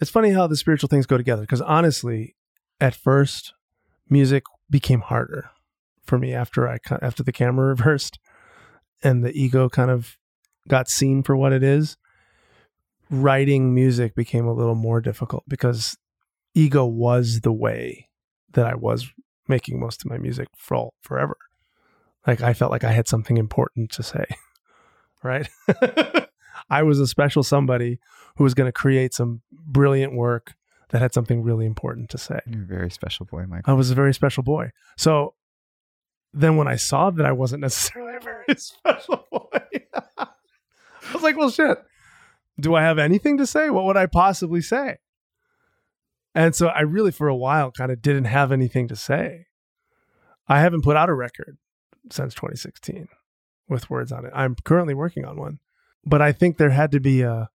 It's 0.00 0.10
funny 0.10 0.30
how 0.30 0.46
the 0.46 0.56
spiritual 0.56 0.88
things 0.88 1.06
go 1.06 1.16
together 1.16 1.42
because 1.42 1.62
honestly, 1.62 2.34
at 2.80 2.94
first, 2.94 3.54
music 4.08 4.44
became 4.68 5.00
harder 5.00 5.50
for 6.04 6.18
me 6.18 6.34
after 6.34 6.68
I 6.68 6.78
after 7.00 7.22
the 7.22 7.32
camera 7.32 7.68
reversed 7.74 8.18
and 9.02 9.24
the 9.24 9.32
ego 9.32 9.68
kind 9.68 9.90
of 9.90 10.18
got 10.68 10.88
seen 10.88 11.22
for 11.22 11.36
what 11.36 11.52
it 11.52 11.62
is, 11.62 11.96
writing 13.10 13.74
music 13.74 14.14
became 14.14 14.46
a 14.46 14.52
little 14.52 14.74
more 14.74 15.00
difficult 15.00 15.44
because 15.48 15.96
ego 16.54 16.84
was 16.84 17.40
the 17.40 17.52
way 17.52 18.08
that 18.52 18.66
I 18.66 18.74
was 18.74 19.10
making 19.48 19.80
most 19.80 20.04
of 20.04 20.10
my 20.10 20.18
music 20.18 20.48
for 20.56 20.76
all, 20.76 20.94
forever. 21.02 21.36
Like 22.26 22.40
I 22.40 22.54
felt 22.54 22.70
like 22.70 22.84
I 22.84 22.92
had 22.92 23.08
something 23.08 23.36
important 23.36 23.90
to 23.92 24.02
say, 24.02 24.26
right? 25.22 25.48
I 26.70 26.82
was 26.82 27.00
a 27.00 27.06
special 27.06 27.42
somebody 27.42 27.98
who 28.36 28.44
was 28.44 28.54
going 28.54 28.68
to 28.68 28.72
create 28.72 29.12
some 29.12 29.42
brilliant 29.52 30.14
work 30.14 30.54
that 30.90 31.02
had 31.02 31.14
something 31.14 31.42
really 31.42 31.66
important 31.66 32.10
to 32.10 32.18
say. 32.18 32.40
You're 32.46 32.62
a 32.62 32.66
very 32.66 32.90
special 32.90 33.26
boy, 33.26 33.46
Mike. 33.46 33.62
I 33.66 33.72
was 33.72 33.90
a 33.90 33.94
very 33.94 34.14
special 34.14 34.42
boy. 34.42 34.70
So 34.96 35.34
then 36.32 36.56
when 36.56 36.68
I 36.68 36.76
saw 36.76 37.10
that 37.10 37.26
I 37.26 37.32
wasn't 37.32 37.62
necessarily 37.62 38.16
a 38.16 38.20
very 38.20 38.44
special 38.56 39.26
boy, 39.30 39.60
I 41.10 41.14
was 41.14 41.22
like, 41.22 41.36
well, 41.36 41.50
shit. 41.50 41.78
Do 42.58 42.74
I 42.74 42.82
have 42.82 42.98
anything 42.98 43.38
to 43.38 43.46
say? 43.46 43.70
What 43.70 43.84
would 43.84 43.96
I 43.96 44.06
possibly 44.06 44.60
say? 44.60 44.98
And 46.34 46.54
so 46.54 46.68
I 46.68 46.82
really, 46.82 47.10
for 47.10 47.28
a 47.28 47.36
while, 47.36 47.72
kind 47.72 47.90
of 47.90 48.00
didn't 48.00 48.26
have 48.26 48.52
anything 48.52 48.86
to 48.88 48.96
say. 48.96 49.46
I 50.46 50.60
haven't 50.60 50.82
put 50.82 50.96
out 50.96 51.08
a 51.08 51.14
record 51.14 51.58
since 52.10 52.34
2016 52.34 53.08
with 53.68 53.90
words 53.90 54.12
on 54.12 54.24
it. 54.24 54.32
I'm 54.34 54.56
currently 54.64 54.94
working 54.94 55.24
on 55.24 55.38
one, 55.38 55.58
but 56.04 56.22
I 56.22 56.32
think 56.32 56.56
there 56.56 56.70
had 56.70 56.92
to 56.92 57.00
be 57.00 57.22
a 57.22 57.50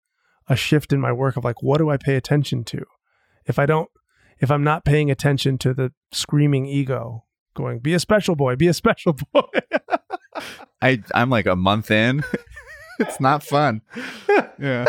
a 0.47 0.57
shift 0.57 0.93
in 0.93 1.01
my 1.01 1.11
work 1.11 1.39
of 1.39 1.45
like, 1.45 1.63
what 1.63 1.79
do 1.79 1.89
I 1.89 1.97
pay 1.97 2.17
attention 2.17 2.65
to? 2.65 2.85
If 3.47 3.59
I 3.59 3.65
don't, 3.65 3.89
if 4.39 4.51
I'm 4.51 4.63
not 4.63 4.85
paying 4.85 5.11
attention 5.11 5.57
to 5.59 5.73
the 5.73 5.93
screaming 6.13 6.67
ego 6.67 7.25
going, 7.55 7.79
be 7.79 7.95
a 7.95 8.01
special 8.01 8.37
boy, 8.37 8.57
be 8.57 8.67
a 8.67 8.75
special 8.75 9.15
boy. 9.33 9.49
I 10.83 11.03
I'm 11.15 11.31
like 11.31 11.47
a 11.47 11.57
month 11.57 11.91
in. 11.91 12.25
it's 13.01 13.21
not 13.21 13.43
fun. 13.43 13.83
Yeah. 14.59 14.87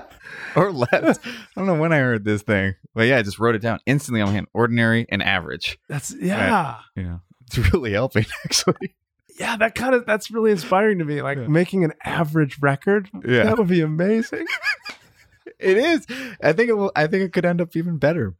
or 0.56 0.72
less. 0.72 1.18
I 1.24 1.30
don't 1.56 1.66
know 1.66 1.78
when 1.78 1.92
I 1.92 1.98
heard 1.98 2.24
this 2.24 2.42
thing. 2.42 2.74
But 2.94 3.06
yeah, 3.06 3.18
I 3.18 3.22
just 3.22 3.38
wrote 3.38 3.54
it 3.54 3.62
down 3.62 3.80
instantly 3.86 4.20
on 4.20 4.28
my 4.28 4.34
hand. 4.34 4.48
Ordinary 4.54 5.06
and 5.08 5.22
average. 5.22 5.78
That's 5.88 6.14
yeah. 6.20 6.78
Yeah. 6.96 7.18
It's 7.46 7.72
really 7.72 7.92
helping 7.92 8.26
actually. 8.44 8.94
Yeah, 9.38 9.56
that 9.56 9.74
kind 9.74 9.94
of 9.94 10.04
that's 10.04 10.30
really 10.30 10.50
inspiring 10.50 10.98
to 10.98 11.04
me. 11.04 11.22
Like 11.22 11.38
Yeah. 11.38 11.46
making 11.46 11.84
an 11.84 11.92
average 12.04 12.58
record. 12.60 13.08
Yeah. 13.26 13.44
That 13.44 13.58
would 13.58 13.68
be 13.68 13.80
amazing. 13.80 14.46
It 15.58 15.76
is. 15.76 16.06
I 16.42 16.52
think 16.52 16.68
it 16.70 16.74
will 16.74 16.92
I 16.94 17.06
think 17.06 17.24
it 17.24 17.32
could 17.32 17.44
end 17.44 17.60
up 17.60 17.76
even 17.76 17.98
better. 17.98 18.34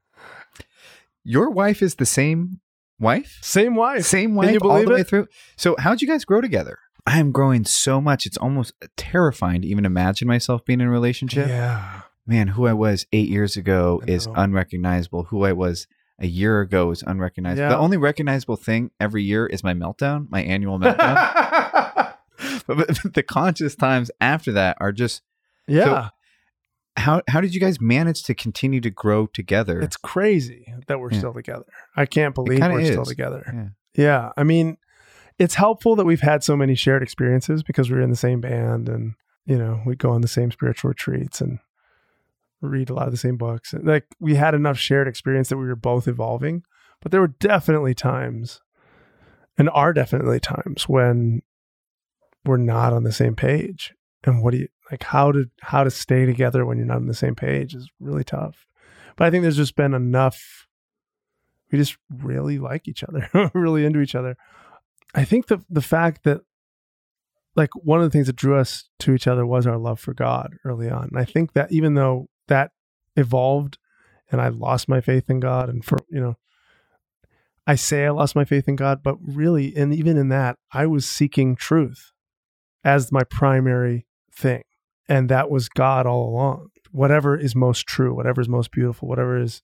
Your 1.25 1.51
wife 1.51 1.83
is 1.83 1.97
the 1.97 2.07
same 2.07 2.61
wife? 2.99 3.39
Same 3.43 3.75
wife. 3.75 4.05
Same 4.07 4.35
wife 4.35 4.59
all 4.63 4.83
the 4.83 4.91
way 4.91 5.01
it? 5.01 5.09
through. 5.09 5.27
So 5.57 5.77
how'd 5.79 6.01
you 6.01 6.09
guys 6.09 6.25
grow 6.25 6.41
together? 6.41 6.79
I 7.09 7.19
am 7.21 7.33
growing 7.33 7.65
so 7.65 8.03
much. 8.03 8.27
It's 8.27 8.37
almost 8.37 8.75
terrifying 8.99 9.63
to 9.63 9.69
even 9.69 9.87
imagine 9.87 10.29
myself 10.29 10.63
being 10.67 10.83
in 10.83 10.89
a 10.89 10.91
relationship. 10.91 11.49
Yeah. 11.49 12.03
Man, 12.27 12.49
who 12.49 12.67
I 12.67 12.75
was 12.75 13.07
eight 13.15 13.31
years 13.31 13.57
ago 13.57 14.03
is 14.07 14.29
unrecognizable. 14.35 15.25
Who 15.25 15.45
I 15.45 15.53
was 15.53 15.87
a 16.19 16.27
year 16.27 16.61
ago 16.61 16.91
is 16.91 17.03
unrecognizable. 17.07 17.63
Yeah. 17.63 17.71
The 17.71 17.79
only 17.79 17.97
recognizable 17.97 18.57
thing 18.57 18.91
every 19.01 19.23
year 19.23 19.47
is 19.47 19.65
my 19.65 19.73
meltdown, 19.73 20.27
my 20.29 20.43
annual 20.43 20.79
meltdown. 20.79 20.95
but, 22.67 22.77
but 22.77 23.15
the 23.15 23.23
conscious 23.23 23.75
times 23.75 24.11
after 24.21 24.53
that 24.53 24.77
are 24.79 24.93
just 24.93 25.23
yeah. 25.67 26.11
how 26.99 27.23
how 27.27 27.41
did 27.41 27.55
you 27.55 27.61
guys 27.61 27.81
manage 27.81 28.23
to 28.25 28.35
continue 28.35 28.83
to 28.83 28.91
grow 28.91 29.27
together? 29.27 29.81
it's 29.81 29.97
crazy 29.97 30.75
that 30.89 31.01
we're 31.01 31.11
Yeah. 31.13 31.19
still 31.19 31.33
together. 31.33 31.65
I 31.97 32.05
can't 32.05 32.35
believe 32.35 32.61
we're 32.61 32.85
still 32.85 33.07
together. 33.07 33.45
Yeah. 33.51 33.69
Yeah. 34.05 34.33
I 34.37 34.45
mean, 34.45 34.77
it's 35.39 35.55
helpful 35.55 35.97
that 35.97 36.05
we've 36.05 36.21
had 36.21 36.43
so 36.43 36.57
many 36.57 36.75
shared 36.75 37.03
experiences 37.03 37.63
because 37.63 37.91
we're 37.91 38.01
in 38.01 38.11
the 38.11 38.17
same 38.17 38.41
band 38.41 38.89
and, 38.89 39.15
you 39.47 39.57
know, 39.57 39.81
we 39.87 39.95
go 39.97 40.11
on 40.11 40.21
the 40.21 40.29
same 40.29 40.51
spiritual 40.51 40.89
retreats 40.89 41.41
and 41.41 41.59
read 42.61 42.91
a 42.91 42.95
lot 42.95 43.07
of 43.07 43.13
the 43.13 43.19
same 43.19 43.37
books. 43.37 43.73
Like 43.83 44.05
we 44.19 44.35
had 44.35 44.55
enough 44.55 44.79
shared 44.79 45.07
experience 45.07 45.49
that 45.49 45.57
we 45.57 45.67
were 45.67 45.77
both 45.77 46.09
evolving, 46.09 46.65
but 47.01 47.13
there 47.13 47.21
were 47.21 47.29
definitely 47.29 47.95
times 47.95 48.61
and 49.57 49.71
are 49.71 49.93
definitely 49.93 50.41
times 50.41 50.89
when 50.89 51.43
we're 52.45 52.57
not 52.57 52.93
on 52.93 53.05
the 53.05 53.13
same 53.13 53.37
page. 53.37 53.95
And 54.25 54.43
what 54.43 54.51
do 54.51 54.59
you 54.59 54.69
like 54.91 55.05
how 55.05 55.31
to 55.31 55.49
how 55.61 55.85
to 55.85 55.91
stay 55.91 56.27
together 56.27 56.65
when 56.65 56.77
you're 56.77 56.87
not 56.87 56.97
on 56.97 57.07
the 57.07 57.15
same 57.15 57.37
page 57.37 57.75
is 57.75 57.89
really 58.01 58.25
tough. 58.25 58.67
But 59.17 59.27
I 59.27 59.31
think 59.31 59.43
there's 59.43 59.57
just 59.57 59.77
been 59.77 59.95
enough 59.95 60.67
we 61.71 61.79
just 61.79 61.99
really 62.11 62.59
like 62.59 62.89
each 62.89 63.05
other, 63.05 63.29
really 63.55 63.85
into 63.85 64.01
each 64.01 64.15
other. 64.15 64.37
I 65.15 65.25
think 65.25 65.47
the 65.47 65.63
the 65.69 65.83
fact 65.83 66.25
that 66.25 66.43
like 67.57 67.71
one 67.75 68.01
of 68.01 68.05
the 68.05 68.11
things 68.11 68.27
that 68.27 68.37
drew 68.37 68.57
us 68.57 68.89
to 69.01 69.13
each 69.13 69.27
other 69.27 69.45
was 69.45 69.67
our 69.67 69.79
love 69.79 69.99
for 69.99 70.15
God 70.15 70.55
early 70.65 70.89
on. 70.89 71.09
And 71.11 71.19
I 71.19 71.25
think 71.25 71.55
that 71.55 71.73
even 71.73 71.95
though 71.95 72.29
that 72.47 72.71
evolved 73.17 73.79
and 74.31 74.41
I 74.41 74.49
lost 74.49 74.89
my 74.89 75.01
faith 75.01 75.29
in 75.29 75.41
God 75.41 75.69
and 75.69 75.85
for 75.85 75.99
you 76.11 76.21
know 76.21 76.37
I 77.67 77.75
say 77.75 78.07
I 78.07 78.11
lost 78.11 78.35
my 78.35 78.45
faith 78.45 78.67
in 78.69 78.77
God, 78.77 79.03
but 79.03 79.17
really 79.21 79.77
and 79.77 79.93
even 79.93 80.17
in 80.17 80.29
that 80.29 80.57
I 80.73 80.87
was 80.87 81.07
seeking 81.07 81.57
truth 81.57 82.13
as 82.85 83.13
my 83.13 83.25
primary 83.25 84.07
thing. 84.33 84.63
And 85.09 85.29
that 85.29 85.51
was 85.51 85.69
God 85.69 86.07
all 86.07 86.29
along. 86.29 86.69
Whatever 86.91 87.37
is 87.37 87.55
most 87.55 87.87
true, 87.87 88.15
whatever 88.15 88.41
is 88.41 88.49
most 88.49 88.71
beautiful, 88.71 89.09
whatever 89.09 89.39
is 89.39 89.63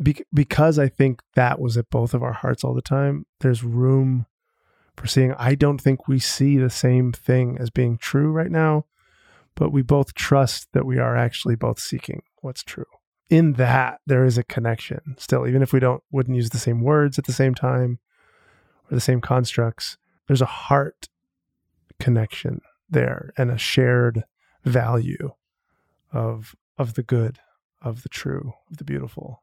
Bec- 0.00 0.26
because 0.32 0.78
I 0.78 0.88
think 0.88 1.22
that 1.34 1.60
was 1.60 1.76
at 1.76 1.90
both 1.90 2.14
of 2.14 2.22
our 2.22 2.32
hearts 2.32 2.62
all 2.62 2.74
the 2.74 2.82
time, 2.82 3.26
there's 3.40 3.64
room 3.64 4.26
for 4.96 5.06
seeing. 5.06 5.34
I 5.34 5.54
don't 5.54 5.80
think 5.80 6.06
we 6.06 6.18
see 6.18 6.56
the 6.56 6.70
same 6.70 7.12
thing 7.12 7.56
as 7.58 7.70
being 7.70 7.98
true 7.98 8.30
right 8.30 8.50
now, 8.50 8.86
but 9.54 9.72
we 9.72 9.82
both 9.82 10.14
trust 10.14 10.68
that 10.72 10.86
we 10.86 10.98
are 10.98 11.16
actually 11.16 11.56
both 11.56 11.80
seeking 11.80 12.22
what's 12.40 12.62
true. 12.62 12.84
In 13.28 13.54
that, 13.54 14.00
there 14.06 14.24
is 14.24 14.38
a 14.38 14.44
connection 14.44 15.16
still, 15.18 15.46
even 15.46 15.62
if 15.62 15.72
we 15.72 15.80
don't 15.80 16.02
wouldn't 16.10 16.36
use 16.36 16.50
the 16.50 16.58
same 16.58 16.80
words 16.80 17.18
at 17.18 17.26
the 17.26 17.32
same 17.32 17.54
time 17.54 17.98
or 18.90 18.94
the 18.94 19.00
same 19.00 19.20
constructs. 19.20 19.98
There's 20.26 20.42
a 20.42 20.46
heart 20.46 21.08
connection 21.98 22.60
there 22.88 23.32
and 23.36 23.50
a 23.50 23.58
shared 23.58 24.24
value 24.64 25.32
of 26.12 26.54
of 26.78 26.94
the 26.94 27.02
good, 27.02 27.38
of 27.82 28.02
the 28.02 28.08
true, 28.08 28.52
of 28.70 28.76
the 28.76 28.84
beautiful 28.84 29.42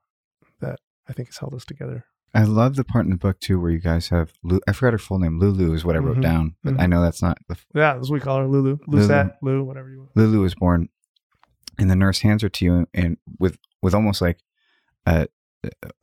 that 0.62 0.80
I 1.08 1.14
think 1.14 1.28
has 1.30 1.38
held 1.38 1.54
us 1.54 1.66
together. 1.66 2.06
I 2.34 2.44
love 2.44 2.76
the 2.76 2.84
part 2.84 3.06
in 3.06 3.12
the 3.12 3.18
book 3.18 3.40
too 3.40 3.60
where 3.62 3.72
you 3.72 3.80
guys 3.80 4.10
have 4.10 4.34
Lu- 4.44 4.60
I 4.68 4.74
forgot 4.74 4.92
her 4.94 4.98
full 4.98 5.20
name. 5.20 5.40
Lulu 5.40 5.74
is 5.74 5.86
what 5.86 5.96
I 5.96 6.00
wrote 6.00 6.18
Mhm. 6.18 6.22
down, 6.22 6.56
but 6.64 6.74
Mhm. 6.76 6.82
I 6.82 6.86
know 6.88 7.02
that's 7.02 7.22
not 7.22 7.38
the 7.48 7.56
Yeah, 7.74 7.94
that's 7.94 8.10
what 8.10 8.16
we 8.16 8.20
call 8.20 8.40
her 8.40 8.48
Lulu. 8.48 8.78
Lucette, 8.88 9.38
Lou, 9.42 9.64
whatever 9.64 9.90
you 9.90 10.00
want. 10.00 10.12
Lulu 10.18 10.42
was 10.42 10.54
born, 10.56 10.90
and 11.80 11.90
the 11.90 11.96
nurse 11.96 12.20
hands 12.22 12.42
her 12.42 12.50
to 12.50 12.66
you, 12.66 12.88
and 12.94 13.18
with 13.40 13.58
with 13.82 13.94
almost 13.94 14.20
like 14.22 14.40
a, 15.06 15.28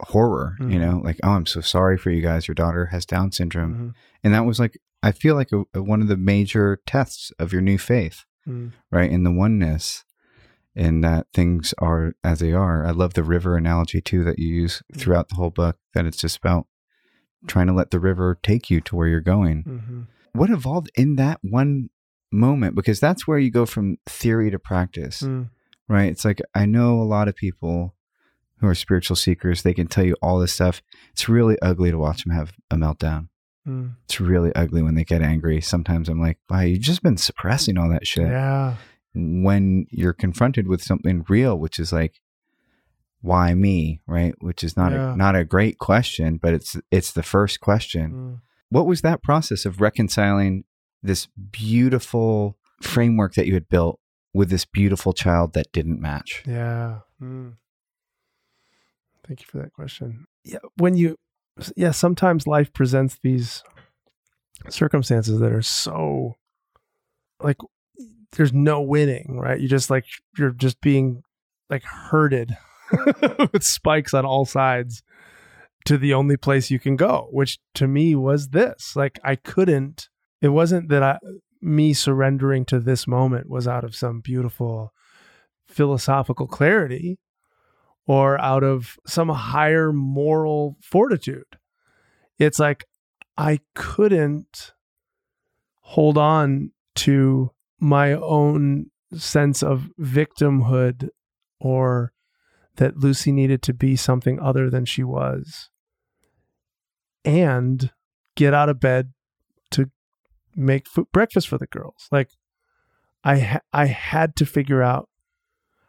horror, 0.02 0.56
you 0.60 0.66
Mhm. 0.66 0.80
know, 0.80 1.00
like 1.04 1.18
oh, 1.22 1.30
I'm 1.30 1.46
so 1.46 1.60
sorry 1.60 1.96
for 1.98 2.10
you 2.10 2.20
guys. 2.22 2.48
Your 2.48 2.54
daughter 2.54 2.86
has 2.86 3.06
Down 3.06 3.30
syndrome, 3.30 3.74
Mhm. 3.74 3.94
and 4.24 4.34
that 4.34 4.44
was 4.46 4.58
like 4.58 4.78
I 5.04 5.10
feel 5.12 5.34
like 5.34 5.50
a, 5.52 5.64
a- 5.74 5.82
one 5.82 6.00
of 6.00 6.06
the 6.08 6.16
major 6.16 6.78
tests 6.86 7.32
of 7.40 7.52
your 7.52 7.60
new 7.62 7.76
faith, 7.78 8.24
Mm. 8.48 8.70
right? 8.92 9.10
In 9.10 9.24
the 9.24 9.32
oneness, 9.32 10.04
and 10.74 11.02
that 11.04 11.26
things 11.34 11.74
are 11.78 12.14
as 12.24 12.40
they 12.40 12.52
are. 12.52 12.84
I 12.86 12.90
love 12.90 13.14
the 13.14 13.22
river 13.24 13.56
analogy 13.56 14.00
too 14.00 14.24
that 14.24 14.38
you 14.38 14.48
use 14.48 14.82
throughout 14.96 15.28
the 15.28 15.34
whole 15.36 15.50
book. 15.50 15.76
That 15.94 16.06
it's 16.06 16.16
just 16.18 16.38
about 16.38 16.66
trying 17.46 17.66
to 17.66 17.72
let 17.72 17.90
the 17.90 18.00
river 18.00 18.38
take 18.42 18.70
you 18.70 18.80
to 18.82 18.94
where 18.96 19.08
you're 19.08 19.20
going 19.20 19.64
Mhm. 19.64 20.06
what 20.32 20.48
evolved 20.50 20.90
in 20.94 21.16
that 21.16 21.38
one 21.42 21.90
moment 22.30 22.74
because 22.76 23.00
that's 23.00 23.26
where 23.26 23.38
you 23.38 23.50
go 23.50 23.66
from 23.66 23.96
theory 24.06 24.48
to 24.50 24.58
practice 24.58 25.22
Mm. 25.22 25.50
right 25.88 26.10
it's 26.10 26.24
like 26.24 26.40
i 26.54 26.64
know 26.64 27.00
a 27.02 27.04
lot 27.04 27.26
of 27.28 27.34
people 27.36 27.94
who 28.58 28.66
are 28.68 28.74
spiritual 28.76 29.16
seekers 29.16 29.62
they 29.62 29.74
can 29.74 29.88
tell 29.88 30.04
you 30.06 30.16
all 30.22 30.38
this 30.38 30.52
stuff 30.52 30.80
it's 31.10 31.28
really 31.28 31.58
ugly 31.60 31.90
to 31.90 31.98
watch 31.98 32.24
them 32.24 32.32
have 32.32 32.52
a 32.70 32.76
meltdown 32.76 33.28
Mm. 33.68 33.96
it's 34.04 34.20
really 34.20 34.54
ugly 34.54 34.80
when 34.82 34.94
they 34.94 35.04
get 35.04 35.20
angry 35.20 35.60
sometimes 35.60 36.08
i'm 36.08 36.20
like 36.20 36.38
wow 36.48 36.60
you've 36.60 36.80
just 36.80 37.02
been 37.02 37.16
suppressing 37.16 37.76
all 37.76 37.88
that 37.90 38.06
shit 38.06 38.28
Yeah. 38.28 38.76
When 39.14 39.86
you're 39.90 40.12
confronted 40.12 40.66
with 40.68 40.82
something 40.82 41.24
real 41.28 41.58
which 41.58 41.78
is 41.78 41.92
like 41.92 42.20
why 43.20 43.54
me 43.54 44.00
right 44.06 44.34
which 44.40 44.64
is 44.64 44.76
not 44.76 44.92
Yeah. 44.92 45.12
a 45.12 45.16
not 45.16 45.36
a 45.36 45.44
great 45.44 45.78
question 45.78 46.38
but 46.42 46.54
it's 46.54 46.76
it's 46.90 47.12
the 47.12 47.22
first 47.22 47.60
question 47.60 48.12
Mm. 48.12 48.40
what 48.70 48.86
was 48.86 49.02
that 49.02 49.22
process 49.22 49.64
of 49.64 49.80
reconciling 49.80 50.64
this 51.02 51.26
beautiful 51.50 52.56
framework 52.80 53.34
that 53.34 53.46
you 53.46 53.54
had 53.54 53.68
built 53.68 54.00
with 54.34 54.48
this 54.50 54.64
beautiful 54.64 55.12
child 55.12 55.52
that 55.52 55.70
didn't 55.72 56.00
match? 56.00 56.42
Yeah. 56.46 57.00
Mm. 57.20 57.56
Thank 59.26 59.40
you 59.40 59.46
for 59.46 59.58
that 59.58 59.72
question. 59.72 60.26
Yeah, 60.44 60.58
when 60.76 60.96
you, 60.96 61.16
yeah, 61.76 61.90
sometimes 61.90 62.46
life 62.46 62.72
presents 62.72 63.18
these 63.22 63.62
circumstances 64.68 65.38
that 65.40 65.52
are 65.52 65.62
so, 65.62 66.34
like, 67.40 67.58
there's 68.36 68.52
no 68.52 68.80
winning, 68.80 69.38
right? 69.38 69.60
You 69.60 69.68
just 69.68 69.90
like 69.90 70.04
you're 70.38 70.50
just 70.50 70.80
being 70.80 71.22
like 71.68 71.84
herded 71.84 72.56
with 73.52 73.62
spikes 73.62 74.14
on 74.14 74.24
all 74.24 74.44
sides 74.44 75.02
to 75.84 75.98
the 75.98 76.14
only 76.14 76.36
place 76.36 76.70
you 76.70 76.78
can 76.78 76.96
go, 76.96 77.28
which 77.30 77.58
to 77.74 77.88
me 77.88 78.14
was 78.14 78.50
this. 78.50 78.94
Like 78.96 79.18
I 79.24 79.36
couldn't. 79.36 80.08
It 80.40 80.48
wasn't 80.48 80.88
that 80.88 81.02
I 81.02 81.18
me 81.60 81.92
surrendering 81.94 82.64
to 82.66 82.80
this 82.80 83.06
moment 83.06 83.48
was 83.48 83.68
out 83.68 83.84
of 83.84 83.94
some 83.94 84.20
beautiful 84.20 84.92
philosophical 85.68 86.48
clarity 86.48 87.18
or 88.06 88.40
out 88.40 88.64
of 88.64 88.96
some 89.06 89.28
higher 89.28 89.92
moral 89.92 90.76
fortitude. 90.82 91.44
It's 92.38 92.58
like 92.58 92.84
I 93.38 93.60
couldn't 93.74 94.72
hold 95.80 96.18
on 96.18 96.72
to 96.96 97.52
my 97.82 98.12
own 98.12 98.86
sense 99.12 99.60
of 99.60 99.90
victimhood 100.00 101.08
or 101.58 102.12
that 102.76 102.96
Lucy 102.96 103.32
needed 103.32 103.60
to 103.60 103.74
be 103.74 103.96
something 103.96 104.38
other 104.38 104.70
than 104.70 104.84
she 104.84 105.02
was 105.02 105.68
and 107.24 107.90
get 108.36 108.54
out 108.54 108.68
of 108.68 108.78
bed 108.78 109.12
to 109.72 109.90
make 110.54 110.86
food, 110.86 111.08
breakfast 111.12 111.48
for 111.48 111.58
the 111.58 111.66
girls. 111.66 112.06
Like 112.12 112.30
I 113.24 113.40
ha- 113.40 113.60
I 113.72 113.86
had 113.86 114.36
to 114.36 114.46
figure 114.46 114.80
out 114.80 115.08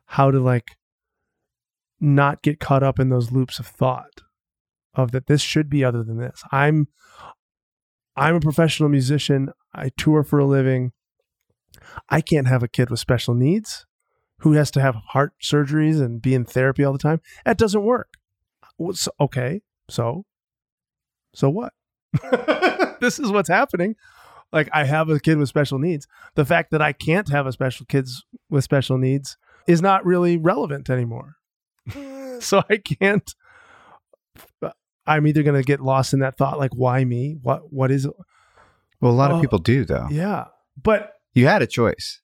how 0.07 0.31
to 0.31 0.39
like 0.39 0.71
not 1.99 2.41
get 2.41 2.59
caught 2.59 2.81
up 2.81 2.99
in 2.99 3.09
those 3.09 3.31
loops 3.31 3.59
of 3.59 3.67
thought 3.67 4.21
of 4.95 5.11
that 5.11 5.27
this 5.27 5.41
should 5.41 5.69
be 5.69 5.83
other 5.83 6.03
than 6.03 6.17
this. 6.17 6.41
I'm 6.51 6.87
I'm 8.15 8.35
a 8.35 8.39
professional 8.39 8.89
musician. 8.89 9.51
I 9.75 9.89
tour 9.95 10.23
for 10.23 10.39
a 10.39 10.45
living. 10.45 10.91
I 12.09 12.21
can't 12.21 12.47
have 12.47 12.63
a 12.63 12.67
kid 12.67 12.89
with 12.89 12.99
special 12.99 13.33
needs 13.33 13.85
who 14.39 14.53
has 14.53 14.71
to 14.71 14.81
have 14.81 14.95
heart 15.09 15.33
surgeries 15.41 16.01
and 16.01 16.21
be 16.21 16.33
in 16.33 16.45
therapy 16.45 16.83
all 16.83 16.93
the 16.93 16.99
time. 16.99 17.21
That 17.45 17.57
doesn't 17.57 17.83
work. 17.83 18.13
Okay, 19.19 19.61
so 19.89 20.25
so 21.33 21.49
what? 21.49 21.73
this 22.99 23.19
is 23.19 23.31
what's 23.31 23.49
happening. 23.49 23.95
Like 24.51 24.69
I 24.73 24.83
have 24.83 25.09
a 25.09 25.19
kid 25.19 25.37
with 25.37 25.49
special 25.49 25.79
needs. 25.79 26.07
The 26.35 26.45
fact 26.45 26.71
that 26.71 26.81
I 26.81 26.91
can't 26.93 27.29
have 27.29 27.47
a 27.47 27.51
special 27.51 27.85
kids 27.85 28.23
with 28.49 28.63
special 28.63 28.97
needs 28.97 29.37
is 29.67 29.81
not 29.81 30.05
really 30.05 30.37
relevant 30.37 30.89
anymore. 30.89 31.37
so 32.39 32.61
I 32.69 32.77
can't 32.77 33.33
uh, 34.61 34.71
I'm 35.05 35.25
either 35.27 35.43
going 35.43 35.59
to 35.59 35.65
get 35.65 35.79
lost 35.81 36.13
in 36.13 36.19
that 36.19 36.37
thought 36.37 36.59
like 36.59 36.71
why 36.75 37.03
me? 37.03 37.37
What 37.41 37.71
what 37.73 37.91
is 37.91 38.07
Well, 39.01 39.11
a 39.11 39.13
lot 39.13 39.31
Oh, 39.31 39.35
of 39.35 39.41
people 39.41 39.59
do 39.59 39.85
though. 39.85 40.07
Yeah. 40.11 40.45
But 40.81 41.12
You 41.33 41.47
had 41.47 41.61
a 41.61 41.67
choice. 41.67 42.21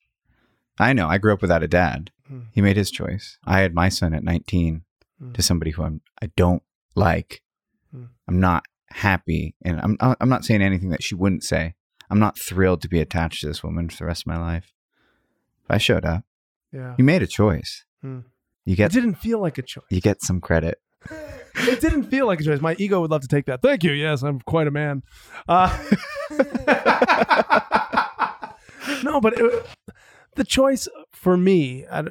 I 0.78 0.94
know. 0.94 1.08
I 1.08 1.18
grew 1.18 1.34
up 1.34 1.42
without 1.42 1.64
a 1.64 1.68
dad. 1.68 2.12
Hmm. 2.28 2.42
He 2.54 2.62
made 2.62 2.78
his 2.78 2.92
choice. 2.92 3.38
I 3.46 3.60
had 3.62 3.74
my 3.74 3.90
son 3.90 4.14
at 4.14 4.24
19 4.24 4.84
Hmm. 5.20 5.32
to 5.34 5.42
somebody 5.42 5.72
who 5.72 5.84
I'm 5.84 6.02
I 6.22 6.28
don't 6.38 6.64
like. 6.96 7.42
Hmm. 7.92 8.06
I'm 8.28 8.40
not 8.40 8.64
happy, 8.92 9.56
and 9.64 9.80
I'm 9.82 9.98
I'm 10.22 10.30
not 10.30 10.46
saying 10.46 10.62
anything 10.62 10.90
that 10.92 11.04
she 11.04 11.14
wouldn't 11.16 11.44
say. 11.44 11.74
I'm 12.10 12.20
not 12.20 12.40
thrilled 12.40 12.82
to 12.84 12.88
be 12.88 13.00
attached 13.02 13.42
to 13.42 13.48
this 13.48 13.62
woman 13.64 13.90
for 13.90 13.98
the 13.98 14.06
rest 14.06 14.24
of 14.24 14.28
my 14.28 14.38
life. 14.38 14.74
If 15.66 15.72
I 15.72 15.78
showed 15.78 16.06
up, 16.06 16.24
yeah. 16.72 16.96
you 16.98 17.04
made 17.04 17.22
a 17.22 17.28
choice. 17.28 17.84
Hmm. 18.02 18.20
You 18.66 18.74
It 18.74 18.78
get 18.78 18.92
didn't 18.92 19.16
feel 19.16 19.40
like 19.42 19.58
a 19.58 19.62
choice. 19.62 19.84
you 19.90 20.00
get 20.02 20.22
some 20.22 20.40
credit. 20.40 20.80
it 21.56 21.82
didn't 21.82 22.04
feel 22.04 22.26
like 22.28 22.40
a 22.40 22.44
choice. 22.44 22.62
My 22.62 22.76
ego 22.80 23.02
would 23.02 23.12
love 23.12 23.22
to 23.22 23.28
take 23.28 23.46
that. 23.48 23.62
Thank 23.62 23.84
you. 23.84 23.92
Yes, 23.92 24.22
I'm 24.24 24.40
quite 24.40 24.68
a 24.68 24.72
man. 24.72 25.04
Uh, 25.48 25.70
no, 29.04 29.20
but 29.22 29.34
it, 29.40 29.66
the 30.36 30.44
choice 30.44 30.88
for 31.12 31.38
me, 31.38 31.86
I, 31.92 32.04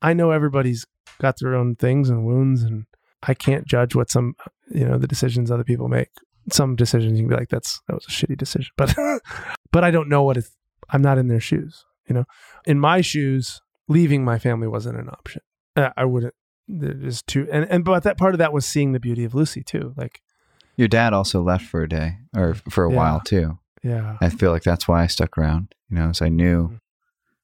I 0.00 0.12
know 0.12 0.30
everybody's 0.30 0.86
got 1.20 1.36
their 1.40 1.54
own 1.54 1.76
things 1.76 2.10
and 2.10 2.24
wounds, 2.26 2.62
and 2.62 2.84
I 3.22 3.34
can't 3.34 3.66
judge 3.66 3.94
what 3.94 4.10
some, 4.10 4.34
you 4.70 4.84
know, 4.86 4.98
the 4.98 5.06
decisions 5.06 5.50
other 5.50 5.64
people 5.64 5.88
make. 5.88 6.08
Some 6.50 6.74
decisions 6.74 7.12
you 7.12 7.24
can 7.24 7.28
be 7.28 7.36
like, 7.36 7.50
"That's 7.50 7.80
that 7.86 7.94
was 7.94 8.04
a 8.08 8.10
shitty 8.10 8.36
decision," 8.36 8.70
but 8.76 8.94
but 9.72 9.84
I 9.84 9.90
don't 9.92 10.08
know 10.08 10.22
what 10.24 10.36
it's. 10.36 10.50
I'm 10.90 11.02
not 11.02 11.16
in 11.18 11.28
their 11.28 11.40
shoes. 11.40 11.84
You 12.08 12.14
know, 12.16 12.24
in 12.66 12.80
my 12.80 13.00
shoes, 13.00 13.60
leaving 13.88 14.24
my 14.24 14.38
family 14.40 14.66
wasn't 14.66 14.98
an 14.98 15.08
option. 15.08 15.42
I 15.76 16.04
wouldn't 16.04 16.34
there's 16.68 17.22
too, 17.22 17.46
and 17.52 17.64
and 17.70 17.84
but 17.84 18.02
that 18.02 18.18
part 18.18 18.34
of 18.34 18.38
that 18.38 18.52
was 18.52 18.66
seeing 18.66 18.90
the 18.92 18.98
beauty 19.00 19.24
of 19.24 19.34
Lucy 19.36 19.62
too. 19.62 19.94
Like, 19.96 20.20
Your 20.76 20.88
dad 20.88 21.12
also 21.12 21.42
left 21.42 21.64
for 21.64 21.82
a 21.82 21.88
day 21.88 22.16
or 22.36 22.54
for 22.54 22.84
a 22.84 22.90
Yeah. 22.90 22.96
while 22.96 23.20
too. 23.20 23.58
Yeah, 23.82 24.16
I 24.20 24.28
feel 24.28 24.52
like 24.52 24.62
that's 24.62 24.86
why 24.86 25.02
I 25.02 25.06
stuck 25.06 25.36
around. 25.36 25.74
You 25.90 25.98
know, 25.98 26.12
so 26.12 26.26
I 26.26 26.28
knew 26.28 26.64
mm-hmm. 26.64 26.76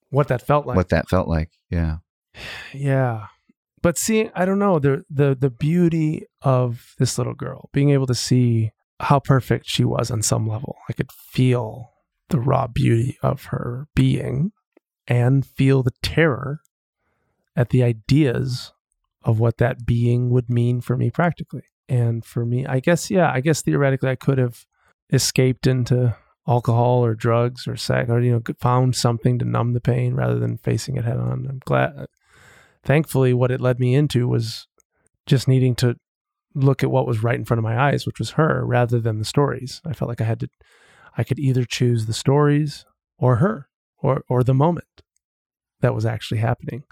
what 0.09 0.27
that 0.29 0.45
felt 0.45 0.65
like. 0.65 0.75
what 0.75 0.89
that 0.89 1.09
felt 1.09 1.27
like. 1.27 1.51
Yeah. 1.69 1.97
Yeah. 2.73 3.27
But 3.81 3.97
seeing 3.97 4.29
I 4.35 4.45
don't 4.45 4.59
know, 4.59 4.77
the 4.79 5.05
the 5.09 5.35
the 5.39 5.49
beauty 5.49 6.25
of 6.41 6.95
this 6.99 7.17
little 7.17 7.33
girl, 7.33 7.69
being 7.71 7.91
able 7.91 8.07
to 8.07 8.15
see 8.15 8.71
how 8.99 9.19
perfect 9.19 9.65
she 9.67 9.85
was 9.85 10.11
on 10.11 10.21
some 10.21 10.47
level. 10.47 10.75
I 10.89 10.93
could 10.93 11.11
feel 11.11 11.91
the 12.29 12.39
raw 12.39 12.67
beauty 12.67 13.17
of 13.23 13.45
her 13.45 13.87
being 13.95 14.51
and 15.07 15.45
feel 15.45 15.81
the 15.81 15.93
terror 16.03 16.61
at 17.55 17.69
the 17.69 17.83
ideas 17.83 18.73
of 19.23 19.39
what 19.39 19.57
that 19.57 19.85
being 19.85 20.29
would 20.29 20.49
mean 20.49 20.81
for 20.81 20.95
me 20.95 21.09
practically. 21.09 21.63
And 21.87 22.23
for 22.23 22.45
me, 22.45 22.65
I 22.65 22.79
guess 22.79 23.09
yeah, 23.09 23.31
I 23.31 23.41
guess 23.41 23.61
theoretically 23.61 24.09
I 24.09 24.15
could 24.15 24.37
have 24.37 24.65
escaped 25.11 25.65
into 25.65 26.15
alcohol 26.49 27.05
or 27.05 27.13
drugs 27.13 27.67
or 27.67 27.75
sex 27.75 28.09
or 28.09 28.19
you 28.19 28.31
know 28.31 28.41
found 28.59 28.95
something 28.95 29.37
to 29.37 29.45
numb 29.45 29.73
the 29.73 29.81
pain 29.81 30.15
rather 30.15 30.39
than 30.39 30.57
facing 30.57 30.97
it 30.97 31.05
head 31.05 31.17
on. 31.17 31.45
I'm 31.47 31.61
glad 31.63 31.93
uh, 31.95 32.05
thankfully 32.83 33.33
what 33.33 33.51
it 33.51 33.61
led 33.61 33.79
me 33.79 33.93
into 33.93 34.27
was 34.27 34.67
just 35.25 35.47
needing 35.47 35.75
to 35.75 35.95
look 36.55 36.81
at 36.81 36.89
what 36.89 37.05
was 37.05 37.23
right 37.23 37.37
in 37.37 37.45
front 37.45 37.59
of 37.59 37.63
my 37.63 37.79
eyes 37.79 38.07
which 38.07 38.17
was 38.17 38.31
her 38.31 38.65
rather 38.65 38.99
than 38.99 39.19
the 39.19 39.25
stories. 39.25 39.81
I 39.85 39.93
felt 39.93 40.09
like 40.09 40.21
i 40.21 40.25
had 40.25 40.39
to 40.39 40.49
i 41.17 41.23
could 41.23 41.39
either 41.39 41.65
choose 41.65 42.05
the 42.05 42.13
stories 42.13 42.85
or 43.17 43.35
her 43.37 43.67
or 44.01 44.23
or 44.27 44.43
the 44.43 44.53
moment 44.53 45.03
that 45.81 45.95
was 45.95 46.05
actually 46.05 46.39
happening. 46.39 46.83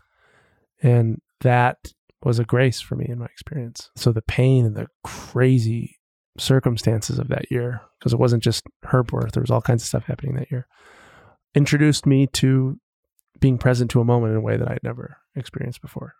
And 0.81 1.19
that 1.41 1.77
was 2.23 2.39
a 2.39 2.45
grace 2.45 2.81
for 2.81 2.95
me 2.95 3.07
in 3.07 3.19
my 3.19 3.25
experience. 3.25 3.89
So 3.95 4.11
the 4.11 4.21
pain 4.21 4.65
and 4.65 4.75
the 4.75 4.87
crazy 5.03 5.96
circumstances 6.37 7.19
of 7.19 7.27
that 7.27 7.51
year 7.51 7.81
because 7.99 8.13
it 8.13 8.19
wasn't 8.19 8.43
just 8.43 8.63
her 8.83 9.03
birth 9.03 9.31
there 9.31 9.41
was 9.41 9.51
all 9.51 9.61
kinds 9.61 9.81
of 9.81 9.87
stuff 9.87 10.05
happening 10.05 10.35
that 10.35 10.51
year 10.51 10.67
introduced 11.55 12.05
me 12.05 12.27
to 12.27 12.79
being 13.39 13.57
present 13.57 13.89
to 13.91 14.01
a 14.01 14.05
moment 14.05 14.31
in 14.31 14.37
a 14.37 14.41
way 14.41 14.57
that 14.57 14.69
i'd 14.69 14.83
never 14.83 15.17
experienced 15.35 15.81
before 15.81 16.13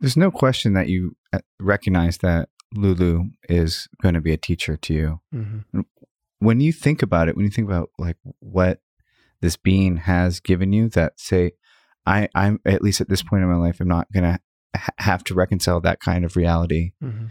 There's 0.00 0.16
no 0.16 0.30
question 0.30 0.74
that 0.74 0.88
you 0.88 1.16
uh, 1.32 1.40
recognize 1.58 2.18
that 2.18 2.48
Lulu 2.74 3.24
is 3.48 3.88
going 4.02 4.14
to 4.14 4.20
be 4.20 4.32
a 4.32 4.36
teacher 4.36 4.76
to 4.76 4.94
you. 4.94 5.20
mm-hmm. 5.34 5.80
When 6.40 6.60
you 6.60 6.72
think 6.72 7.02
about 7.02 7.28
it, 7.28 7.34
when 7.34 7.44
you 7.44 7.50
think 7.50 7.68
about 7.68 7.90
like 7.98 8.16
what 8.38 8.80
this 9.40 9.56
being 9.56 9.96
has 9.96 10.38
given 10.38 10.72
you, 10.72 10.88
that 10.90 11.18
say, 11.18 11.52
I, 12.06 12.28
I'm 12.34 12.60
at 12.64 12.82
least 12.82 13.00
at 13.00 13.08
this 13.08 13.22
point 13.22 13.42
in 13.42 13.48
my 13.48 13.56
life, 13.56 13.80
I'm 13.80 13.88
not 13.88 14.06
going 14.12 14.24
to 14.24 14.38
ha- 14.76 14.92
have 14.98 15.24
to 15.24 15.34
reconcile 15.34 15.80
that 15.80 15.98
kind 15.98 16.24
of 16.24 16.36
reality. 16.36 16.92
Mm-hmm. 17.02 17.26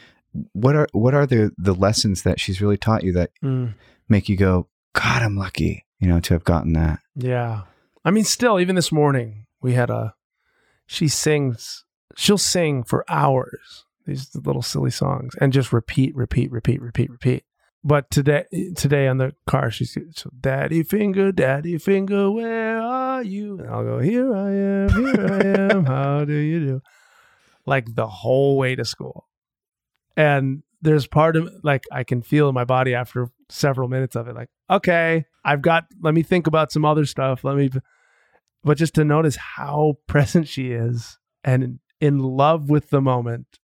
What 0.53 0.75
are 0.75 0.88
what 0.91 1.13
are 1.13 1.25
the 1.25 1.51
the 1.57 1.73
lessons 1.73 2.23
that 2.23 2.39
she's 2.39 2.61
really 2.61 2.77
taught 2.77 3.03
you 3.03 3.13
that 3.13 3.31
Mm. 3.43 3.73
make 4.09 4.29
you 4.29 4.38
go, 4.38 4.67
God, 4.93 5.21
I'm 5.21 5.35
lucky, 5.38 5.85
you 5.99 6.07
know, 6.07 6.19
to 6.21 6.33
have 6.33 6.43
gotten 6.43 6.73
that. 6.73 6.99
Yeah. 7.15 7.61
I 8.05 8.11
mean, 8.11 8.23
still, 8.23 8.59
even 8.59 8.75
this 8.75 8.91
morning, 8.91 9.45
we 9.61 9.73
had 9.73 9.89
a, 9.89 10.13
she 10.85 11.07
sings, 11.07 11.83
she'll 12.15 12.38
sing 12.38 12.83
for 12.83 13.03
hours, 13.09 13.85
these 14.05 14.33
little 14.33 14.61
silly 14.61 14.91
songs, 14.91 15.35
and 15.41 15.51
just 15.51 15.73
repeat, 15.73 16.15
repeat, 16.15 16.51
repeat, 16.51 16.81
repeat, 16.81 17.09
repeat. 17.09 17.43
But 17.83 18.09
today, 18.09 18.45
today 18.75 19.07
on 19.07 19.17
the 19.17 19.33
car, 19.45 19.69
she's, 19.71 19.97
so, 20.15 20.29
Daddy 20.39 20.83
Finger, 20.83 21.31
Daddy 21.31 21.77
Finger, 21.77 22.31
where 22.31 22.79
are 22.81 23.23
you? 23.23 23.59
And 23.59 23.69
I'll 23.69 23.83
go, 23.83 23.99
Here 23.99 24.33
I 24.33 24.51
am, 24.51 24.89
here 24.89 25.33
I 25.33 25.73
am, 25.73 25.85
how 25.85 26.23
do 26.25 26.33
you 26.33 26.59
do? 26.59 26.81
Like 27.65 27.93
the 27.95 28.07
whole 28.07 28.57
way 28.57 28.75
to 28.75 28.85
school. 28.85 29.26
And 30.18 30.63
there's 30.82 31.07
part 31.07 31.38
of 31.38 31.49
like 31.63 31.86
I 31.91 32.03
can 32.03 32.22
feel 32.22 32.49
in 32.49 32.55
my 32.55 32.65
body 32.65 32.93
after 32.93 33.30
several 33.49 33.88
minutes 33.88 34.18
of 34.18 34.28
it, 34.28 34.36
like, 34.36 34.49
okay, 34.70 35.26
I've 35.45 35.61
got 35.61 35.86
let 36.01 36.13
me 36.13 36.24
think 36.24 36.47
about 36.47 36.74
some 36.74 36.84
other 36.84 37.05
stuff. 37.05 37.45
Let 37.45 37.55
me 37.55 37.70
but 38.63 38.78
just 38.78 38.95
to 38.95 39.05
notice 39.05 39.38
how 39.38 39.99
present 40.07 40.47
she 40.47 40.72
is 40.72 41.18
and 41.43 41.80
in 42.01 42.20
love 42.20 42.70
with 42.70 42.89
the 42.89 43.01
moment 43.01 43.59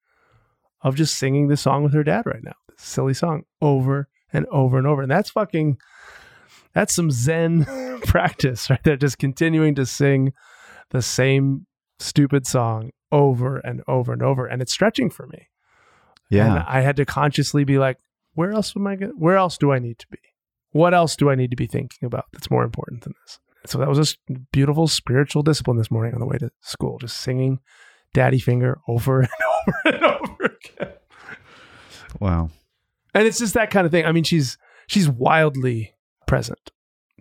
of 0.83 0.95
just 0.95 1.17
singing 1.17 1.49
this 1.49 1.63
song 1.63 1.83
with 1.83 1.95
her 1.95 2.05
dad 2.05 2.27
right 2.27 2.43
now. 2.43 2.55
This 2.69 2.83
silly 2.83 3.15
song 3.15 3.45
over 3.63 4.09
and 4.33 4.47
over 4.47 4.79
and 4.79 4.87
over. 4.87 5.03
And 5.03 5.11
that's 5.11 5.31
fucking 5.31 5.79
that's 6.75 6.95
some 6.95 7.11
zen 7.11 7.65
practice 8.07 8.71
right 8.71 8.83
there. 8.85 8.97
Just 8.97 9.19
continuing 9.19 9.75
to 9.77 9.87
sing 9.87 10.33
the 10.91 11.03
same 11.03 11.67
stupid 11.99 12.47
song 12.47 12.91
over 13.13 13.59
and 13.59 13.83
over 13.89 14.13
and 14.13 14.23
over. 14.23 14.47
And 14.47 14.63
it's 14.63 14.73
stretching 14.73 15.11
for 15.11 15.27
me. 15.27 15.49
And 16.31 16.55
Yeah. 16.55 16.65
I 16.67 16.81
had 16.81 16.97
to 16.97 17.05
consciously 17.05 17.65
be 17.65 17.79
like, 17.79 17.99
where 18.35 18.53
else 18.53 18.75
am 18.77 18.87
I 18.87 18.97
going 18.97 19.13
where 19.19 19.37
else 19.37 19.59
do 19.59 19.73
I 19.73 19.79
need 19.79 19.99
to 19.99 20.07
be? 20.11 20.19
What 20.73 20.95
else 20.95 21.17
do 21.17 21.29
I 21.31 21.35
need 21.35 21.51
to 21.51 21.57
be 21.57 21.67
thinking 21.67 22.07
about 22.07 22.27
that's 22.33 22.51
more 22.51 22.63
important 22.65 23.03
than 23.03 23.15
this? 23.25 23.39
So 23.67 23.79
that 23.79 23.89
was 23.89 23.99
a 24.31 24.35
beautiful 24.53 24.87
spiritual 24.89 25.43
discipline 25.43 25.77
this 25.77 25.91
morning 25.91 26.15
on 26.15 26.21
the 26.21 26.27
way 26.27 26.39
to 26.39 26.51
school, 26.61 26.99
just 26.99 27.17
singing 27.19 27.59
Daddy 28.15 28.39
Finger 28.39 28.79
over 28.89 29.21
and 29.23 29.29
over 29.43 29.97
and 29.97 30.05
over 30.05 30.45
again. 30.45 30.93
Wow. 32.21 32.51
And 33.15 33.27
it's 33.27 33.39
just 33.39 33.55
that 33.55 33.71
kind 33.71 33.85
of 33.87 33.91
thing. 33.91 34.07
I 34.07 34.13
mean, 34.13 34.25
she's 34.25 34.57
she's 34.87 35.09
wildly 35.09 35.95
present 36.27 36.71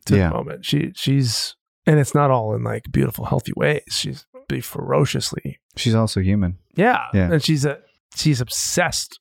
to 0.05 0.15
Yeah. 0.15 0.29
the 0.29 0.35
moment. 0.35 0.65
She 0.65 0.91
she's 0.95 1.55
and 1.85 1.99
it's 1.99 2.13
not 2.13 2.29
all 2.31 2.53
in 2.55 2.63
like 2.63 2.83
beautiful, 2.91 3.25
healthy 3.25 3.53
ways. 3.55 3.81
She's 3.89 4.25
be 4.47 4.61
ferociously 4.61 5.59
She's 5.75 5.93
also 5.95 6.21
human. 6.21 6.57
Yeah. 6.75 7.05
Yeah. 7.13 7.31
And 7.33 7.43
she's 7.43 7.65
a 7.65 7.79
she's 8.19 8.41
obsessed 8.41 9.19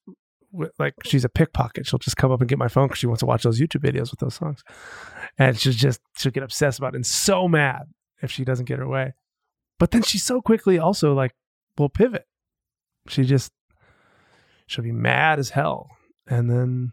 with 0.52 0.72
like 0.78 0.94
she's 1.04 1.24
a 1.24 1.28
pickpocket. 1.28 1.86
She'll 1.86 1.98
just 1.98 2.16
come 2.16 2.32
up 2.32 2.40
and 2.40 2.48
get 2.48 2.58
my 2.58 2.68
phone 2.68 2.88
because 2.88 2.98
she 2.98 3.06
wants 3.06 3.20
to 3.20 3.26
watch 3.26 3.42
those 3.42 3.60
YouTube 3.60 3.82
videos 3.82 4.10
with 4.10 4.20
those 4.20 4.34
songs. 4.34 4.62
And 5.38 5.58
she'll 5.58 5.72
just 5.72 6.00
she'll 6.16 6.32
get 6.32 6.42
obsessed 6.42 6.78
about 6.78 6.94
it 6.94 6.96
and 6.96 7.06
so 7.06 7.48
mad 7.48 7.82
if 8.22 8.30
she 8.30 8.44
doesn't 8.44 8.64
get 8.66 8.78
her 8.78 8.88
way. 8.88 9.14
But 9.78 9.90
then 9.90 10.02
she 10.02 10.18
so 10.18 10.40
quickly 10.40 10.78
also 10.78 11.14
like 11.14 11.34
will 11.76 11.88
pivot. 11.88 12.26
She 13.08 13.24
just 13.24 13.52
she'll 14.66 14.84
be 14.84 14.92
mad 14.92 15.38
as 15.38 15.50
hell 15.50 15.90
and 16.26 16.50
then 16.50 16.92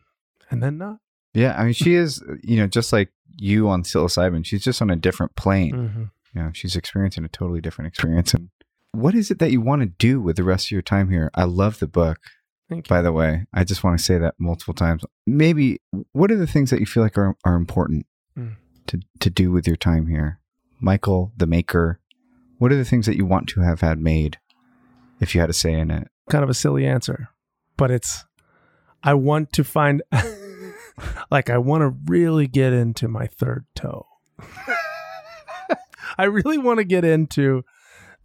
and 0.49 0.61
then 0.61 0.77
not. 0.77 0.97
Yeah, 1.33 1.55
I 1.59 1.65
mean, 1.65 1.73
she 1.73 1.95
is, 1.95 2.23
you 2.43 2.55
know, 2.57 2.67
just 2.67 2.93
like 2.93 3.11
you 3.37 3.67
on 3.67 3.83
psilocybin. 3.83 4.45
She's 4.45 4.63
just 4.63 4.81
on 4.81 4.89
a 4.89 4.95
different 4.95 5.35
plane. 5.35 5.73
Mhm. 5.75 6.11
You 6.33 6.43
know, 6.43 6.51
she's 6.53 6.75
experiencing 6.75 7.25
a 7.25 7.27
totally 7.29 7.59
different 7.61 7.87
experience. 7.87 8.33
And 8.33 8.49
what 8.95 9.15
is 9.15 9.31
it 9.31 9.39
that 9.39 9.51
you 9.51 9.61
want 9.61 9.81
to 9.81 9.87
do 9.87 10.21
with 10.21 10.35
the 10.35 10.43
rest 10.43 10.67
of 10.67 10.71
your 10.71 10.81
time 10.81 11.09
here? 11.09 11.29
I 11.35 11.43
love 11.43 11.79
the 11.79 11.87
book, 11.87 12.17
Thank 12.69 12.87
you. 12.87 12.89
by 12.89 13.01
the 13.01 13.11
way. 13.11 13.45
I 13.53 13.63
just 13.63 13.83
want 13.83 13.97
to 13.97 14.03
say 14.03 14.17
that 14.17 14.35
multiple 14.39 14.73
times. 14.73 15.03
Maybe 15.25 15.79
what 16.13 16.31
are 16.31 16.37
the 16.37 16.47
things 16.47 16.69
that 16.71 16.79
you 16.79 16.85
feel 16.85 17.03
like 17.03 17.17
are, 17.17 17.35
are 17.45 17.55
important 17.55 18.05
Mm. 18.37 18.55
to, 18.87 18.99
to 19.21 19.29
do 19.29 19.49
with 19.51 19.65
your 19.67 19.77
time 19.77 20.07
here? 20.07 20.39
Michael, 20.81 21.31
the 21.37 21.47
maker, 21.47 21.99
what 22.57 22.71
are 22.71 22.75
the 22.77 22.83
things 22.85 23.05
that 23.05 23.15
you 23.15 23.25
want 23.25 23.47
to 23.49 23.61
have 23.61 23.81
had 23.81 23.99
made 23.99 24.39
if 25.21 25.33
you 25.33 25.39
had 25.41 25.49
a 25.49 25.53
say 25.53 25.73
in 25.73 25.89
it? 25.91 26.09
kind 26.29 26.43
of 26.43 26.49
a 26.49 26.53
silly 26.53 26.85
answer, 26.85 27.29
but 27.77 27.91
it's 27.91 28.25
I 29.03 29.13
want 29.13 29.53
to 29.53 29.63
find 29.63 30.01
like 31.31 31.49
I 31.49 31.57
want 31.59 31.81
to 31.81 31.95
really 32.11 32.47
get 32.47 32.73
into 32.73 33.07
my 33.07 33.27
third 33.27 33.65
toe. 33.75 34.05
I 36.17 36.23
really 36.25 36.57
want 36.57 36.79
to 36.79 36.83
get 36.85 37.03
into 37.03 37.63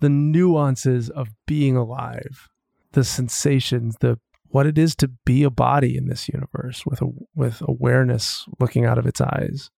the 0.01 0.09
nuances 0.09 1.11
of 1.11 1.29
being 1.47 1.77
alive, 1.77 2.49
the 2.93 3.05
sensations, 3.05 3.97
the 4.01 4.19
what 4.49 4.67
it 4.67 4.77
is 4.77 4.97
to 4.97 5.09
be 5.25 5.45
a 5.45 5.51
body 5.51 5.97
in 5.97 6.09
this 6.09 6.29
universe 6.29 6.85
with 6.85 7.01
a 7.01 7.09
with 7.35 7.63
awareness 7.63 8.47
looking 8.59 8.85
out 8.85 8.99
of 8.99 9.07
its 9.07 9.21
eyes 9.21 9.71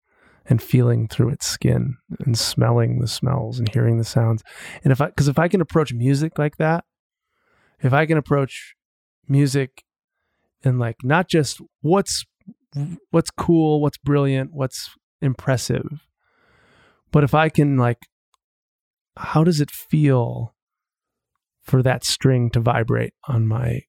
and 0.47 0.63
feeling 0.63 1.07
through 1.07 1.29
its 1.29 1.47
skin 1.47 1.97
and 2.25 2.39
smelling 2.39 2.99
the 2.99 3.07
smells 3.07 3.59
and 3.59 3.69
hearing 3.73 3.99
the 3.99 4.05
sounds. 4.05 4.43
And 4.83 4.91
if 4.91 5.01
I 5.01 5.11
cuz 5.11 5.29
if 5.29 5.39
I 5.39 5.49
can 5.49 5.61
approach 5.61 5.93
music 5.93 6.39
like 6.39 6.57
that, 6.57 6.85
if 7.81 7.93
I 7.93 8.07
can 8.07 8.17
approach 8.17 8.75
music 9.29 9.85
and 10.65 10.79
like 10.79 10.97
not 11.03 11.29
just 11.29 11.61
what's 11.83 12.25
what's 13.11 13.31
cool, 13.31 13.81
what's 13.83 13.99
brilliant, 13.99 14.53
what's 14.55 14.91
impressive, 15.21 16.07
but 17.11 17.23
if 17.23 17.35
I 17.35 17.51
can 17.51 17.77
like 17.77 17.99
how 19.17 19.45
does 19.45 19.61
it 19.61 19.71
feel 19.71 20.55
for 21.63 21.83
that 21.83 22.05
string 22.05 22.51
to 22.51 22.61
vibrate 22.61 23.15
on 23.29 23.47
my 23.47 23.83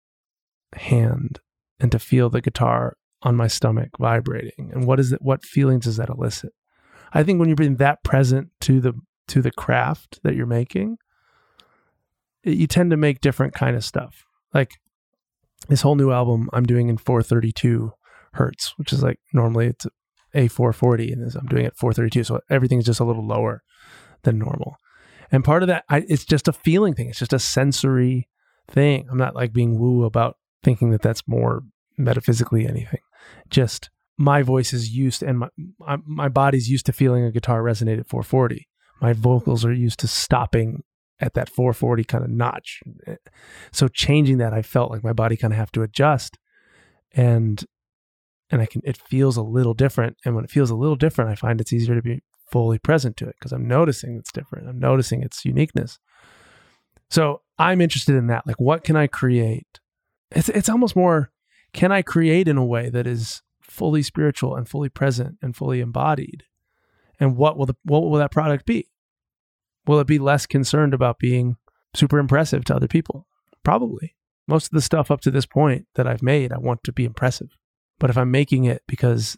hand 0.73 1.39
and 1.79 1.91
to 1.91 1.99
feel 1.99 2.29
the 2.29 2.41
guitar 2.41 2.97
on 3.21 3.35
my 3.35 3.47
stomach 3.47 3.89
vibrating? 3.99 4.71
And 4.73 4.85
what 4.85 4.99
is 4.99 5.11
it 5.11 5.21
what 5.21 5.43
feelings 5.43 5.85
does 5.85 5.97
that 5.97 6.09
elicit? 6.09 6.51
I 7.13 7.23
think 7.23 7.39
when 7.39 7.47
you're 7.49 7.55
being 7.55 7.77
that 7.77 8.03
present 8.03 8.49
to 8.61 8.79
the 8.79 8.93
to 9.29 9.41
the 9.41 9.51
craft 9.51 10.19
that 10.23 10.35
you're 10.35 10.45
making 10.45 10.97
it- 12.43 12.57
you 12.57 12.67
tend 12.67 12.91
to 12.91 12.97
make 12.97 13.21
different 13.21 13.53
kind 13.53 13.75
of 13.75 13.85
stuff. 13.85 14.25
Like 14.53 14.73
this 15.69 15.81
whole 15.81 15.95
new 15.95 16.11
album 16.11 16.49
i'm 16.51 16.65
doing 16.65 16.89
in 16.89 16.97
432 16.97 17.93
hertz 18.33 18.73
which 18.77 18.91
is 18.91 19.01
like 19.01 19.17
normally 19.33 19.67
it's 19.67 19.85
a 20.33 20.49
440 20.49 21.11
and 21.13 21.35
i'm 21.35 21.45
doing 21.45 21.65
it 21.65 21.77
432 21.77 22.25
so 22.25 22.41
everything's 22.49 22.85
just 22.85 22.99
a 22.99 23.05
little 23.05 23.25
lower 23.25 23.63
than 24.23 24.37
normal 24.37 24.75
and 25.33 25.43
part 25.43 25.63
of 25.63 25.67
that 25.67 25.83
I, 25.89 26.05
it's 26.07 26.23
just 26.23 26.47
a 26.47 26.53
feeling 26.53 26.93
thing. 26.93 27.09
It's 27.09 27.19
just 27.19 27.33
a 27.33 27.39
sensory 27.39 28.29
thing. 28.69 29.07
I'm 29.11 29.17
not 29.17 29.35
like 29.35 29.51
being 29.51 29.77
woo 29.77 30.05
about 30.05 30.37
thinking 30.63 30.91
that 30.91 31.01
that's 31.01 31.27
more 31.27 31.63
metaphysically 31.97 32.65
anything. 32.65 33.01
Just 33.49 33.89
my 34.17 34.43
voice 34.43 34.71
is 34.71 34.91
used 34.91 35.23
and 35.23 35.39
my, 35.39 35.49
my 35.79 35.97
my 36.05 36.29
body's 36.29 36.69
used 36.69 36.85
to 36.85 36.93
feeling 36.93 37.25
a 37.25 37.31
guitar 37.31 37.61
resonate 37.61 37.99
at 37.99 38.07
440 38.07 38.67
my 39.01 39.11
vocals 39.11 39.65
are 39.65 39.73
used 39.73 39.99
to 39.99 40.07
stopping 40.07 40.83
at 41.19 41.33
that 41.33 41.49
440 41.49 42.03
kind 42.03 42.23
of 42.23 42.29
notch. 42.29 42.81
So 43.71 43.87
changing 43.87 44.37
that 44.37 44.53
i 44.53 44.61
felt 44.61 44.91
like 44.91 45.03
my 45.03 45.13
body 45.13 45.35
kind 45.35 45.53
of 45.53 45.57
have 45.57 45.71
to 45.73 45.81
adjust. 45.81 46.37
And 47.11 47.63
and 48.49 48.61
i 48.61 48.65
can 48.65 48.81
it 48.83 48.97
feels 48.97 49.35
a 49.35 49.41
little 49.41 49.73
different. 49.73 50.17
And 50.25 50.35
when 50.35 50.43
it 50.43 50.51
feels 50.51 50.69
a 50.69 50.75
little 50.75 50.95
different 50.95 51.31
i 51.31 51.35
find 51.35 51.59
it's 51.59 51.73
easier 51.73 51.95
to 51.95 52.01
be 52.01 52.21
fully 52.53 52.77
present 52.77 53.17
to 53.17 53.27
it 53.27 53.35
because 53.37 53.51
i'm 53.51 53.67
noticing 53.67 54.15
it's 54.15 54.31
different 54.31 54.69
i'm 54.69 54.79
noticing 54.79 55.23
its 55.23 55.43
uniqueness 55.43 55.99
so 57.09 57.41
i'm 57.57 57.81
interested 57.81 58.15
in 58.15 58.27
that 58.27 58.47
like 58.47 58.59
what 58.59 58.83
can 58.83 58.95
i 58.95 59.07
create 59.07 59.79
it's 60.31 60.49
it's 60.49 60.69
almost 60.69 60.95
more 60.95 61.31
can 61.73 61.91
I 61.91 62.03
create 62.03 62.47
in 62.47 62.57
a 62.57 62.65
way 62.65 62.89
that 62.89 63.07
is 63.07 63.41
fully 63.61 64.03
spiritual 64.03 64.55
and 64.55 64.69
fully 64.69 64.89
present 64.89 65.37
and 65.41 65.55
fully 65.55 65.79
embodied? 65.79 66.43
And 67.19 67.35
what 67.35 67.57
will 67.57 67.65
the 67.65 67.75
what 67.83 68.03
will 68.03 68.13
that 68.13 68.31
product 68.31 68.65
be? 68.65 68.89
Will 69.85 69.99
it 69.99 70.07
be 70.07 70.19
less 70.19 70.45
concerned 70.45 70.93
about 70.93 71.19
being 71.19 71.57
super 71.93 72.19
impressive 72.19 72.63
to 72.65 72.75
other 72.75 72.87
people? 72.87 73.27
Probably. 73.63 74.15
Most 74.47 74.65
of 74.65 74.71
the 74.71 74.81
stuff 74.81 75.09
up 75.09 75.21
to 75.21 75.31
this 75.31 75.45
point 75.45 75.87
that 75.95 76.07
I've 76.07 76.21
made, 76.21 76.51
I 76.51 76.57
want 76.57 76.83
to 76.83 76.91
be 76.91 77.05
impressive. 77.05 77.57
But 77.99 78.09
if 78.09 78.17
I'm 78.17 78.31
making 78.31 78.65
it 78.65 78.83
because 78.87 79.37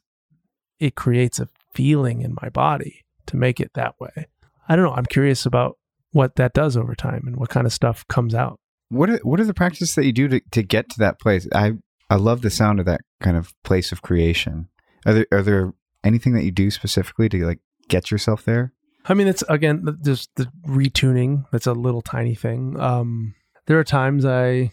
it 0.80 0.95
creates 0.95 1.39
a 1.39 1.49
feeling 1.74 2.22
in 2.22 2.36
my 2.41 2.49
body 2.49 3.04
to 3.28 3.38
make 3.38 3.59
it 3.59 3.71
that 3.73 3.95
way, 3.99 4.28
I 4.67 4.76
don't 4.76 4.86
know. 4.86 4.93
I'm 4.93 5.05
curious 5.05 5.45
about 5.45 5.78
what 6.11 6.36
that 6.36 6.53
does 6.53 6.78
over 6.78 6.95
time 6.95 7.23
and 7.26 7.36
what 7.36 7.49
kind 7.49 7.65
of 7.65 7.73
stuff 7.73 8.07
comes 8.07 8.34
out. 8.34 8.59
What 8.89 9.09
are, 9.09 9.19
what 9.23 9.39
are 9.39 9.45
the 9.45 9.53
practices 9.53 9.95
that 9.95 10.05
you 10.05 10.13
do 10.13 10.28
to, 10.28 10.41
to 10.51 10.63
get 10.63 10.89
to 10.91 10.99
that 10.99 11.19
place? 11.19 11.47
I 11.53 11.73
I 12.09 12.15
love 12.15 12.41
the 12.41 12.49
sound 12.49 12.80
of 12.80 12.86
that 12.86 13.01
kind 13.21 13.36
of 13.36 13.53
place 13.63 13.91
of 13.91 14.01
creation. 14.01 14.69
Are 15.05 15.13
there 15.13 15.28
are 15.32 15.41
there 15.41 15.73
anything 16.03 16.34
that 16.34 16.43
you 16.43 16.51
do 16.51 16.69
specifically 16.69 17.30
to 17.30 17.45
like 17.45 17.59
get 17.89 18.11
yourself 18.11 18.45
there? 18.45 18.73
I 19.07 19.13
mean, 19.13 19.28
it's 19.28 19.43
again 19.49 19.97
just 20.03 20.30
the 20.36 20.47
retuning. 20.67 21.45
That's 21.51 21.67
a 21.67 21.73
little 21.73 22.01
tiny 22.01 22.36
thing. 22.36 22.80
Um, 22.80 23.36
there 23.65 23.80
are 23.80 23.84
times 23.84 24.26
I 24.26 24.71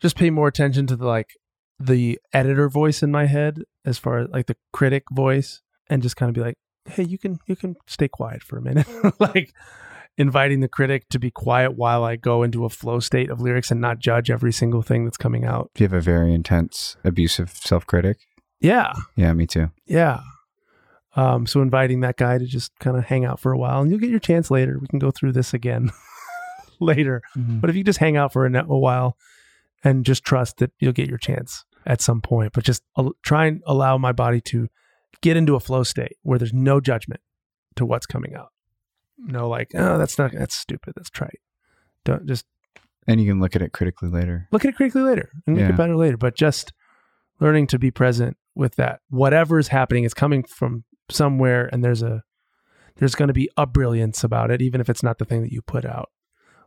just 0.00 0.16
pay 0.16 0.30
more 0.30 0.48
attention 0.48 0.86
to 0.88 0.96
the 0.96 1.06
like 1.06 1.28
the 1.78 2.18
editor 2.32 2.68
voice 2.68 3.02
in 3.02 3.10
my 3.10 3.26
head, 3.26 3.62
as 3.84 3.98
far 3.98 4.20
as 4.20 4.28
like 4.30 4.46
the 4.46 4.56
critic 4.72 5.04
voice, 5.12 5.62
and 5.88 6.02
just 6.02 6.16
kind 6.16 6.28
of 6.28 6.34
be 6.34 6.40
like, 6.40 6.56
"Hey, 6.86 7.04
you 7.04 7.18
can 7.18 7.38
you 7.46 7.56
can 7.56 7.76
stay 7.86 8.08
quiet 8.08 8.42
for 8.42 8.58
a 8.58 8.62
minute," 8.62 8.86
like 9.18 9.52
inviting 10.18 10.60
the 10.60 10.68
critic 10.68 11.08
to 11.08 11.18
be 11.18 11.30
quiet 11.30 11.72
while 11.76 12.04
I 12.04 12.16
go 12.16 12.42
into 12.42 12.64
a 12.64 12.68
flow 12.68 13.00
state 13.00 13.30
of 13.30 13.40
lyrics 13.40 13.70
and 13.70 13.80
not 13.80 13.98
judge 13.98 14.30
every 14.30 14.52
single 14.52 14.82
thing 14.82 15.04
that's 15.04 15.16
coming 15.16 15.44
out. 15.44 15.70
Do 15.74 15.84
you 15.84 15.88
have 15.88 15.98
a 15.98 16.02
very 16.02 16.34
intense, 16.34 16.96
abusive 17.04 17.50
self 17.50 17.86
critic? 17.86 18.18
Yeah, 18.60 18.92
Yeah, 19.16 19.32
me 19.32 19.46
too. 19.46 19.70
Yeah. 19.86 20.20
Um, 21.16 21.46
so 21.46 21.60
inviting 21.60 22.00
that 22.00 22.16
guy 22.16 22.38
to 22.38 22.46
just 22.46 22.72
kind 22.78 22.96
of 22.96 23.04
hang 23.04 23.24
out 23.24 23.40
for 23.40 23.52
a 23.52 23.58
while 23.58 23.82
and 23.82 23.90
you'll 23.90 24.00
get 24.00 24.08
your 24.08 24.20
chance 24.20 24.50
later. 24.50 24.78
We 24.80 24.86
can 24.86 24.98
go 24.98 25.10
through 25.10 25.32
this 25.32 25.52
again 25.52 25.90
later. 26.80 27.22
But 27.34 27.68
if 27.68 27.76
you 27.76 27.84
just 27.84 27.98
hang 27.98 28.16
out 28.16 28.32
for 28.32 28.46
a, 28.46 28.64
a 28.64 28.78
while 28.78 29.16
and 29.84 30.06
just 30.06 30.24
trust 30.24 30.58
that 30.58 30.70
you'll 30.78 30.92
get 30.92 31.08
your 31.08 31.18
chance 31.18 31.64
at 31.84 32.00
some 32.00 32.20
point, 32.22 32.52
but 32.52 32.64
just 32.64 32.82
try 33.22 33.46
and 33.46 33.62
allow 33.66 33.98
my 33.98 34.12
body 34.12 34.40
to 34.42 34.68
get 35.22 35.36
into 35.36 35.54
a 35.54 35.60
flow 35.60 35.82
state 35.82 36.16
where 36.22 36.38
there's 36.38 36.52
no 36.52 36.80
judgment 36.80 37.20
to 37.76 37.86
what's 37.86 38.06
coming 38.06 38.34
out. 38.34 38.48
No, 39.18 39.48
like, 39.48 39.70
oh, 39.74 39.96
that's 39.98 40.18
not, 40.18 40.32
that's 40.32 40.54
stupid. 40.56 40.92
That's 40.96 41.08
trite. 41.10 41.40
Don't 42.04 42.26
just 42.26 42.44
and 43.08 43.20
you 43.20 43.28
can 43.28 43.40
look 43.40 43.56
at 43.56 43.62
it 43.62 43.72
critically 43.72 44.08
later. 44.08 44.48
look 44.52 44.64
at 44.64 44.68
it 44.70 44.76
critically 44.76 45.02
later 45.02 45.30
and 45.46 45.56
make 45.56 45.62
Yeah. 45.62 45.70
it 45.70 45.76
better 45.76 45.96
later. 45.96 46.16
But 46.16 46.36
just 46.36 46.72
learning 47.40 47.66
to 47.68 47.78
be 47.78 47.90
present 47.90 48.36
with 48.54 48.76
that. 48.76 49.00
Whatever 49.08 49.58
is 49.58 49.68
happening 49.68 50.04
is 50.04 50.14
coming 50.14 50.42
from 50.44 50.84
somewhere, 51.10 51.68
and 51.72 51.82
there's 51.84 52.02
a 52.02 52.22
there's 52.96 53.14
going 53.14 53.28
to 53.28 53.34
be 53.34 53.48
a 53.56 53.66
brilliance 53.66 54.22
about 54.22 54.50
it, 54.50 54.60
even 54.60 54.80
if 54.80 54.88
it's 54.90 55.02
not 55.02 55.18
the 55.18 55.24
thing 55.24 55.42
that 55.42 55.50
you 55.52 55.62
put 55.62 55.84
out 55.84 56.10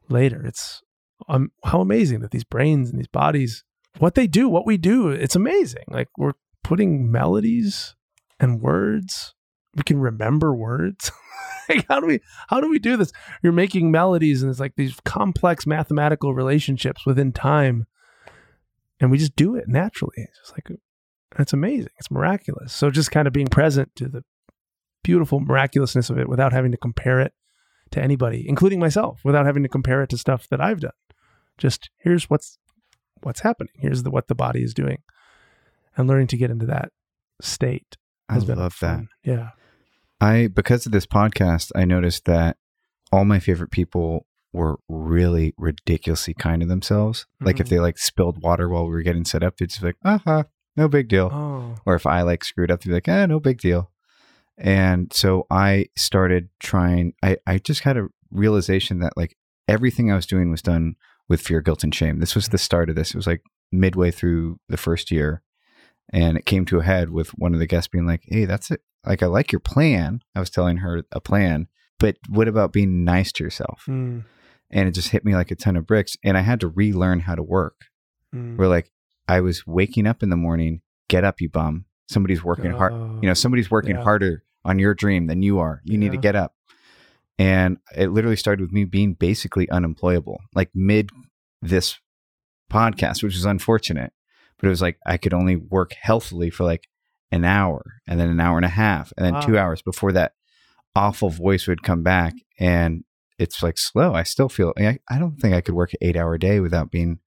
later. 0.09 0.43
It's 0.45 0.81
um, 1.29 1.51
how 1.63 1.81
amazing 1.81 2.19
that 2.21 2.31
these 2.31 2.43
brains 2.43 2.89
and 2.89 2.99
these 2.99 3.07
bodies, 3.07 3.63
what 3.99 4.15
they 4.15 4.27
do, 4.27 4.49
what 4.49 4.65
we 4.65 4.77
do, 4.77 5.09
it's 5.09 5.35
amazing. 5.35 5.83
Like 5.87 6.09
we're 6.17 6.33
putting 6.63 7.11
melodies 7.11 7.94
and 8.39 8.61
words. 8.61 9.33
We 9.75 9.83
can 9.83 9.99
remember 9.99 10.55
words. 10.55 11.11
like 11.69 11.85
how 11.87 11.99
do 11.99 12.07
we 12.07 12.19
how 12.47 12.61
do 12.61 12.69
we 12.69 12.79
do 12.79 12.97
this? 12.97 13.11
You're 13.43 13.53
making 13.53 13.91
melodies 13.91 14.41
and 14.41 14.49
it's 14.49 14.59
like 14.59 14.75
these 14.75 14.95
complex 15.03 15.65
mathematical 15.67 16.33
relationships 16.33 17.05
within 17.05 17.31
time. 17.31 17.87
And 18.99 19.11
we 19.11 19.17
just 19.17 19.35
do 19.35 19.55
it 19.55 19.67
naturally. 19.67 20.13
It's 20.17 20.39
just 20.39 20.53
like 20.53 20.79
it's 21.37 21.53
amazing. 21.53 21.91
It's 21.97 22.11
miraculous. 22.11 22.73
So 22.73 22.89
just 22.89 23.11
kind 23.11 23.27
of 23.27 23.33
being 23.33 23.47
present 23.47 23.91
to 23.95 24.07
the 24.07 24.23
beautiful 25.03 25.39
miraculousness 25.39 26.09
of 26.09 26.17
it 26.17 26.29
without 26.29 26.53
having 26.53 26.71
to 26.71 26.77
compare 26.77 27.19
it 27.19 27.33
to 27.91 28.01
anybody, 28.01 28.45
including 28.47 28.79
myself, 28.79 29.19
without 29.23 29.45
having 29.45 29.63
to 29.63 29.69
compare 29.69 30.01
it 30.01 30.09
to 30.09 30.17
stuff 30.17 30.47
that 30.49 30.61
I've 30.61 30.79
done. 30.79 30.91
Just 31.57 31.89
here's 31.99 32.29
what's 32.29 32.57
what's 33.21 33.41
happening. 33.41 33.73
Here's 33.77 34.03
the, 34.03 34.11
what 34.11 34.27
the 34.27 34.35
body 34.35 34.63
is 34.63 34.73
doing. 34.73 34.99
And 35.97 36.07
learning 36.07 36.27
to 36.27 36.37
get 36.37 36.51
into 36.51 36.65
that 36.65 36.91
state 37.41 37.97
I 38.29 38.37
love 38.37 38.75
that. 38.81 39.01
Yeah. 39.23 39.49
I 40.21 40.47
because 40.47 40.85
of 40.85 40.91
this 40.91 41.05
podcast, 41.05 41.71
I 41.75 41.85
noticed 41.85 42.25
that 42.25 42.57
all 43.11 43.25
my 43.25 43.39
favorite 43.39 43.71
people 43.71 44.25
were 44.53 44.77
really 44.87 45.53
ridiculously 45.57 46.33
kind 46.33 46.61
to 46.61 46.67
themselves. 46.67 47.25
Like 47.41 47.59
if 47.59 47.67
Mhm. 47.67 47.69
they 47.69 47.79
like 47.79 47.97
spilled 47.97 48.41
water 48.41 48.69
while 48.69 48.85
we 48.85 48.91
were 48.91 49.01
getting 49.03 49.25
set 49.25 49.43
up, 49.43 49.57
they'd 49.57 49.69
just 49.69 49.81
be 49.81 49.87
like, 49.87 49.97
"Aha, 50.05 50.13
uh-huh, 50.31 50.43
no 50.77 50.87
big 50.87 51.09
deal." 51.09 51.29
Oh. 51.31 51.75
Or 51.85 51.95
if 51.95 52.05
I 52.05 52.21
like 52.21 52.43
screwed 52.45 52.71
up, 52.71 52.81
they'd 52.81 52.89
be 52.89 52.93
like, 52.95 53.09
"Ah, 53.09 53.25
no 53.25 53.39
big 53.39 53.59
deal." 53.59 53.91
And 54.57 55.11
so 55.13 55.45
I 55.51 55.87
started 55.97 56.49
trying. 56.59 57.13
I 57.21 57.37
I 57.45 57.57
just 57.57 57.81
had 57.81 57.97
a 57.97 58.07
realization 58.31 58.99
that 58.99 59.17
like 59.17 59.35
everything 59.67 60.11
I 60.11 60.15
was 60.15 60.25
doing 60.25 60.49
was 60.49 60.61
done 60.61 60.95
with 61.27 61.41
fear, 61.41 61.59
guilt, 61.61 61.83
and 61.83 61.93
shame. 61.93 62.19
This 62.19 62.35
was 62.35 62.49
the 62.49 62.57
start 62.57 62.89
of 62.89 62.95
this. 62.95 63.09
It 63.09 63.17
was 63.17 63.27
like 63.27 63.41
midway 63.71 64.11
through 64.11 64.59
the 64.69 64.77
first 64.77 65.11
year, 65.11 65.41
And 66.11 66.37
it 66.37 66.45
came 66.45 66.65
to 66.65 66.79
a 66.79 66.83
head 66.83 67.09
with 67.09 67.29
one 67.31 67.53
of 67.53 67.59
the 67.59 67.67
guests 67.67 67.87
being 67.87 68.05
like, 68.05 68.21
Hey, 68.25 68.45
that's 68.45 68.71
it. 68.71 68.81
Like, 69.05 69.21
I 69.23 69.27
like 69.27 69.51
your 69.51 69.59
plan. 69.59 70.21
I 70.35 70.39
was 70.39 70.49
telling 70.49 70.77
her 70.77 71.03
a 71.11 71.19
plan, 71.19 71.67
but 71.99 72.17
what 72.29 72.47
about 72.47 72.73
being 72.73 73.03
nice 73.03 73.31
to 73.33 73.43
yourself? 73.43 73.83
Mm, 73.87 74.23
And 74.71 74.87
it 74.87 74.91
just 74.91 75.09
hit 75.09 75.23
me 75.25 75.35
like 75.35 75.51
a 75.51 75.55
ton 75.55 75.75
of 75.75 75.85
bricks. 75.85 76.15
And 76.23 76.37
I 76.37 76.41
had 76.41 76.59
to 76.61 76.67
relearn 76.67 77.21
how 77.21 77.35
to 77.35 77.43
work. 77.43 77.81
mm. 78.33 78.57
Where 78.57 78.67
like 78.67 78.91
I 79.27 79.41
was 79.41 79.65
waking 79.67 80.07
up 80.07 80.21
in 80.23 80.29
the 80.29 80.35
morning, 80.35 80.81
get 81.07 81.23
up, 81.23 81.39
you 81.41 81.49
bum. 81.49 81.85
Somebody's 82.07 82.43
working 82.43 82.71
hard. 82.71 82.93
Oh, 82.93 83.19
You 83.21 83.27
know, 83.27 83.33
somebody's 83.33 83.71
working 83.71 83.95
yeah. 83.95 84.03
harder 84.03 84.43
on 84.63 84.77
your 84.79 84.93
dream 84.93 85.27
than 85.27 85.41
you 85.43 85.59
are. 85.59 85.81
You 85.83 85.97
need 85.97 86.11
to 86.11 86.17
get 86.17 86.35
up. 86.35 86.53
And 87.37 87.77
it 87.95 88.09
literally 88.11 88.35
started 88.37 88.61
with 88.61 88.71
me 88.71 88.85
being 88.85 89.13
basically 89.13 89.69
unemployable, 89.69 90.39
like 90.53 90.69
mid 90.73 91.09
this 91.61 91.99
podcast, 92.71 93.23
which 93.23 93.33
was 93.35 93.45
unfortunate. 93.45 94.13
But 94.59 94.67
it 94.67 94.69
was 94.69 94.81
like 94.81 94.97
I 95.05 95.17
could 95.17 95.33
only 95.33 95.55
work 95.55 95.93
healthily 95.99 96.49
for 96.49 96.63
like 96.63 96.87
an 97.31 97.43
hour 97.43 97.83
and 98.07 98.19
then 98.19 98.29
an 98.29 98.39
hour 98.39 98.57
and 98.57 98.65
a 98.65 98.69
half 98.69 99.11
and 99.17 99.25
then 99.25 99.33
Wow. 99.33 99.41
two 99.41 99.57
hours 99.57 99.81
before 99.81 100.11
that 100.13 100.33
awful 100.95 101.29
voice 101.29 101.67
would 101.67 101.83
come 101.83 102.03
back. 102.03 102.33
And 102.59 103.03
it's 103.37 103.61
like 103.61 103.77
slow. 103.77 104.13
I 104.13 104.23
still 104.23 104.47
feel, 104.47 104.73
I, 104.77 104.99
I 105.09 105.19
don't 105.19 105.35
think 105.41 105.53
I 105.53 105.59
could 105.61 105.75
work 105.75 105.91
an 105.93 105.99
eight 106.01 106.15
hour 106.15 106.37
day 106.37 106.59
without 106.61 106.89
being 106.91 107.19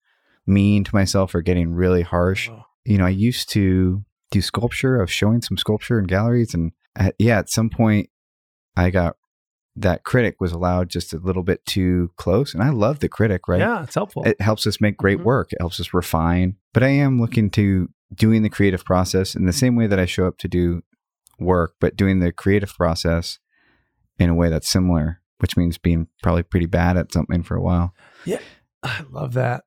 mean 0.46 0.84
to 0.84 0.94
myself 0.94 1.34
or 1.34 1.42
getting 1.42 1.74
really 1.74 2.00
harsh 2.02 2.48
Oh, 2.50 2.62
you 2.84 2.96
know, 2.96 3.04
I 3.04 3.10
used 3.10 3.50
to 3.50 4.02
do 4.30 4.40
sculpture. 4.40 4.98
I 4.98 5.02
was 5.02 5.10
showing 5.10 5.42
some 5.42 5.58
sculpture 5.58 5.98
in 5.98 6.06
galleries, 6.06 6.54
and 6.54 6.72
at, 6.96 7.14
yeah, 7.18 7.38
at 7.38 7.50
some 7.50 7.68
point, 7.68 8.08
I 8.74 8.88
got 8.88 9.16
that 9.80 10.04
critic 10.04 10.36
was 10.40 10.52
allowed 10.52 10.88
just 10.88 11.12
a 11.12 11.18
little 11.18 11.42
bit 11.42 11.64
too 11.66 12.10
close, 12.16 12.54
and 12.54 12.62
I 12.62 12.70
love 12.70 12.98
the 13.00 13.08
critic. 13.08 13.48
Right? 13.48 13.60
Yeah, 13.60 13.82
it's 13.84 13.94
helpful. 13.94 14.24
It 14.24 14.40
helps 14.40 14.66
us 14.66 14.80
make 14.80 14.96
great 14.96 15.18
Mhm. 15.18 15.24
work. 15.24 15.52
It 15.52 15.60
helps 15.60 15.78
us 15.80 15.94
refine. 15.94 16.56
But 16.72 16.82
I 16.82 16.88
am 16.88 17.20
looking 17.20 17.50
to 17.50 17.88
doing 18.14 18.42
the 18.42 18.48
creative 18.50 18.84
process 18.84 19.34
in 19.34 19.44
the 19.44 19.52
same 19.52 19.76
way 19.76 19.86
that 19.86 19.98
I 19.98 20.06
show 20.06 20.26
up 20.26 20.38
to 20.38 20.48
do 20.48 20.82
work, 21.38 21.74
but 21.80 21.96
doing 21.96 22.20
the 22.20 22.32
creative 22.32 22.74
process 22.74 23.38
in 24.18 24.30
a 24.30 24.34
way 24.34 24.48
that's 24.48 24.68
similar, 24.68 25.20
which 25.38 25.56
means 25.56 25.78
being 25.78 26.08
probably 26.22 26.42
pretty 26.42 26.66
bad 26.66 26.96
at 26.96 27.12
something 27.12 27.42
for 27.42 27.54
a 27.56 27.62
while. 27.62 27.94
Yeah. 28.24 28.40
I 28.82 29.04
love 29.10 29.34
that. 29.34 29.64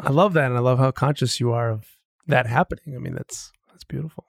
I 0.00 0.10
love 0.10 0.32
that, 0.32 0.46
and 0.46 0.56
I 0.56 0.60
love 0.60 0.78
how 0.78 0.90
conscious 0.90 1.38
you 1.38 1.52
are 1.52 1.70
of 1.70 1.84
that 2.26 2.46
happening. 2.46 2.96
I 2.96 2.98
mean, 2.98 3.14
that's 3.14 3.52
that's 3.70 3.84
beautiful. 3.84 4.24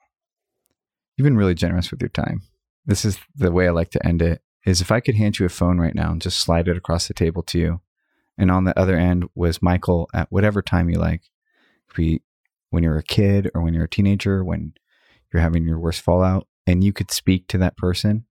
You've 1.16 1.24
been 1.24 1.36
really 1.36 1.54
generous 1.54 1.90
with 1.90 2.00
your 2.00 2.10
time. 2.10 2.42
This 2.84 3.04
is 3.04 3.18
the 3.34 3.50
way 3.50 3.66
I 3.66 3.70
like 3.70 3.90
to 3.92 4.06
end 4.06 4.22
it 4.22 4.42
is 4.66 4.80
if 4.82 4.90
I 4.92 5.00
could 5.00 5.14
hand 5.14 5.38
you 5.38 5.46
a 5.46 5.48
phone 5.48 5.78
right 5.78 5.94
now 5.94 6.10
and 6.12 6.20
just 6.20 6.38
slide 6.40 6.68
it 6.68 6.76
across 6.76 7.08
the 7.08 7.14
table 7.14 7.42
to 7.44 7.58
you. 7.58 7.80
And 8.36 8.50
on 8.50 8.64
the 8.64 8.78
other 8.78 8.96
end 8.98 9.24
was 9.34 9.62
Michael 9.62 10.10
at 10.12 10.30
whatever 10.30 10.60
time 10.60 10.90
you 10.90 10.98
like. 10.98 11.22
Be 11.94 12.20
when 12.68 12.82
you're 12.82 12.98
a 12.98 13.02
kid 13.02 13.50
or 13.54 13.62
when 13.62 13.72
you're 13.72 13.84
a 13.84 13.88
teenager, 13.88 14.44
when 14.44 14.74
you're 15.32 15.40
having 15.40 15.64
your 15.66 15.78
worst 15.78 16.02
fallout, 16.02 16.46
and 16.66 16.84
you 16.84 16.92
could 16.92 17.10
speak 17.10 17.48
to 17.48 17.58
that 17.58 17.76
person. 17.78 18.26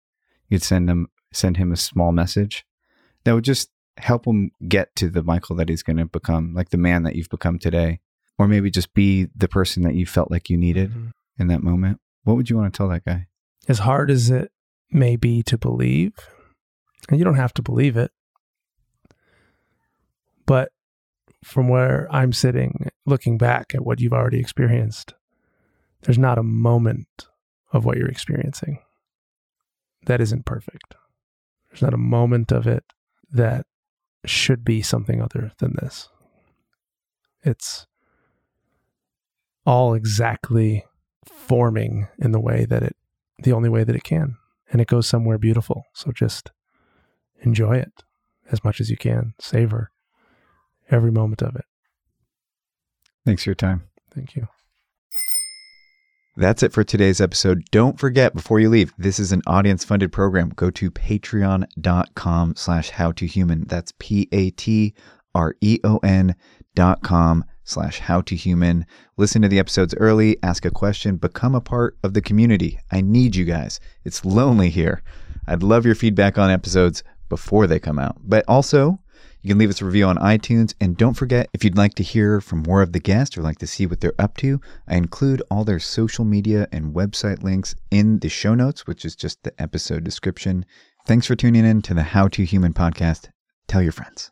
You'd 0.49 0.61
send 0.61 0.87
them 0.87 1.07
send 1.33 1.57
him 1.57 1.71
a 1.71 1.77
small 1.77 2.11
message 2.11 2.65
that 3.23 3.33
would 3.33 3.43
just 3.43 3.69
help 3.97 4.25
him 4.27 4.51
get 4.67 4.95
to 4.97 5.09
the 5.09 5.23
Michael 5.23 5.55
that 5.55 5.69
he's 5.69 5.83
going 5.83 5.97
to 5.97 6.05
become, 6.05 6.53
like 6.53 6.69
the 6.69 6.77
man 6.77 7.03
that 7.03 7.15
you've 7.15 7.29
become 7.29 7.57
today. 7.57 7.99
Or 8.37 8.47
maybe 8.47 8.69
just 8.69 8.93
be 8.93 9.27
the 9.35 9.47
person 9.47 9.83
that 9.83 9.95
you 9.95 10.05
felt 10.05 10.29
like 10.29 10.49
you 10.49 10.57
needed 10.57 10.91
Mhm. 10.91 11.11
in 11.39 11.47
that 11.47 11.63
moment. 11.63 11.99
What 12.23 12.35
would 12.35 12.49
you 12.49 12.57
want 12.57 12.73
to 12.73 12.77
tell 12.77 12.89
that 12.89 13.05
guy? 13.05 13.27
As 13.67 13.79
hard 13.79 14.11
as 14.11 14.29
it 14.29 14.51
may 14.95 15.15
be 15.15 15.43
to 15.43 15.57
believe, 15.57 16.13
and 17.09 17.19
you 17.19 17.25
don't 17.25 17.35
have 17.35 17.53
to 17.53 17.61
believe 17.61 17.97
it, 17.97 18.11
but 20.45 20.71
from 21.43 21.67
where 21.67 22.07
I'm 22.11 22.33
sitting, 22.33 22.89
looking 23.05 23.37
back 23.37 23.75
at 23.75 23.85
what 23.85 23.99
you've 23.99 24.13
already 24.13 24.39
experienced, 24.39 25.13
there's 26.01 26.17
not 26.17 26.37
a 26.37 26.43
moment 26.43 27.27
of 27.71 27.85
what 27.85 27.97
you're 27.97 28.07
experiencing 28.07 28.79
that 30.05 30.21
isn't 30.21 30.45
perfect. 30.45 30.95
There's 31.69 31.81
not 31.81 31.93
a 31.93 31.97
moment 31.97 32.51
of 32.51 32.67
it 32.67 32.83
that 33.31 33.65
should 34.25 34.63
be 34.63 34.81
something 34.81 35.21
other 35.21 35.51
than 35.59 35.75
this. 35.81 36.09
It's 37.43 37.85
all 39.65 39.93
exactly 39.93 40.85
forming 41.25 42.07
in 42.19 42.31
the 42.31 42.39
way 42.39 42.65
that 42.65 42.83
it, 42.83 42.95
the 43.39 43.53
only 43.53 43.69
way 43.69 43.83
that 43.83 43.95
it 43.95 44.03
can. 44.03 44.37
And 44.71 44.81
it 44.81 44.87
goes 44.87 45.07
somewhere 45.07 45.37
beautiful. 45.37 45.83
So 45.93 46.11
just 46.11 46.51
enjoy 47.41 47.77
it 47.77 48.03
as 48.51 48.63
much 48.63 48.81
as 48.81 48.89
you 48.89 48.97
can. 48.97 49.33
Savor 49.39 49.91
every 50.89 51.11
moment 51.11 51.41
of 51.41 51.55
it. 51.55 51.65
Thanks 53.25 53.43
for 53.43 53.49
your 53.49 53.55
time. 53.55 53.83
Thank 54.13 54.35
you. 54.35 54.47
That's 56.37 56.63
it 56.63 56.73
for 56.73 56.83
today's 56.83 57.21
episode. 57.21 57.63
Don't 57.71 57.97
forget 57.97 58.35
before 58.35 58.59
you 58.59 58.69
leave, 58.69 58.93
this 58.97 59.19
is 59.19 59.31
an 59.31 59.41
audience 59.47 59.85
funded 59.85 60.11
program. 60.11 60.49
Go 60.49 60.69
to 60.71 60.91
patreon.com 60.91 62.55
slash 62.57 62.89
how 62.89 63.13
to 63.13 63.25
human. 63.25 63.63
That's 63.67 63.93
P 63.99 64.27
A 64.33 64.49
T 64.51 64.93
R 65.33 65.55
E 65.61 65.79
O 65.85 65.97
N 66.03 66.35
dot 66.75 67.03
com 67.03 67.45
slash 67.65 67.99
how 67.99 68.21
to 68.21 68.35
human. 68.35 68.85
Listen 69.17 69.41
to 69.41 69.49
the 69.49 69.59
episodes 69.59 69.93
early, 69.95 70.37
ask 70.41 70.63
a 70.63 70.71
question, 70.71 71.17
become 71.17 71.53
a 71.53 71.61
part 71.61 71.97
of 72.03 72.13
the 72.13 72.21
community. 72.21 72.79
I 72.91 73.01
need 73.01 73.35
you 73.35 73.43
guys. 73.43 73.79
It's 74.05 74.23
lonely 74.23 74.69
here. 74.69 75.01
I'd 75.47 75.63
love 75.63 75.85
your 75.85 75.95
feedback 75.95 76.37
on 76.37 76.49
episodes 76.49 77.03
before 77.27 77.67
they 77.67 77.79
come 77.79 77.99
out. 77.99 78.17
But 78.23 78.45
also, 78.47 78.99
you 79.41 79.49
can 79.49 79.57
leave 79.57 79.69
us 79.69 79.81
a 79.81 79.85
review 79.85 80.05
on 80.05 80.17
iTunes. 80.17 80.73
And 80.79 80.97
don't 80.97 81.13
forget, 81.13 81.49
if 81.53 81.63
you'd 81.63 81.77
like 81.77 81.93
to 81.95 82.03
hear 82.03 82.41
from 82.41 82.63
more 82.65 82.81
of 82.81 82.93
the 82.93 82.99
guests 82.99 83.37
or 83.37 83.41
like 83.41 83.59
to 83.59 83.67
see 83.67 83.85
what 83.85 84.01
they're 84.01 84.19
up 84.19 84.37
to, 84.37 84.59
I 84.87 84.95
include 84.95 85.43
all 85.51 85.63
their 85.63 85.79
social 85.79 86.25
media 86.25 86.67
and 86.71 86.95
website 86.95 87.43
links 87.43 87.75
in 87.91 88.19
the 88.19 88.29
show 88.29 88.55
notes, 88.55 88.87
which 88.87 89.05
is 89.05 89.15
just 89.15 89.43
the 89.43 89.53
episode 89.61 90.03
description. 90.03 90.65
Thanks 91.05 91.27
for 91.27 91.35
tuning 91.35 91.65
in 91.65 91.83
to 91.83 91.93
the 91.93 92.03
How 92.03 92.27
to 92.29 92.43
Human 92.43 92.73
podcast. 92.73 93.29
Tell 93.67 93.83
your 93.83 93.91
friends. 93.91 94.31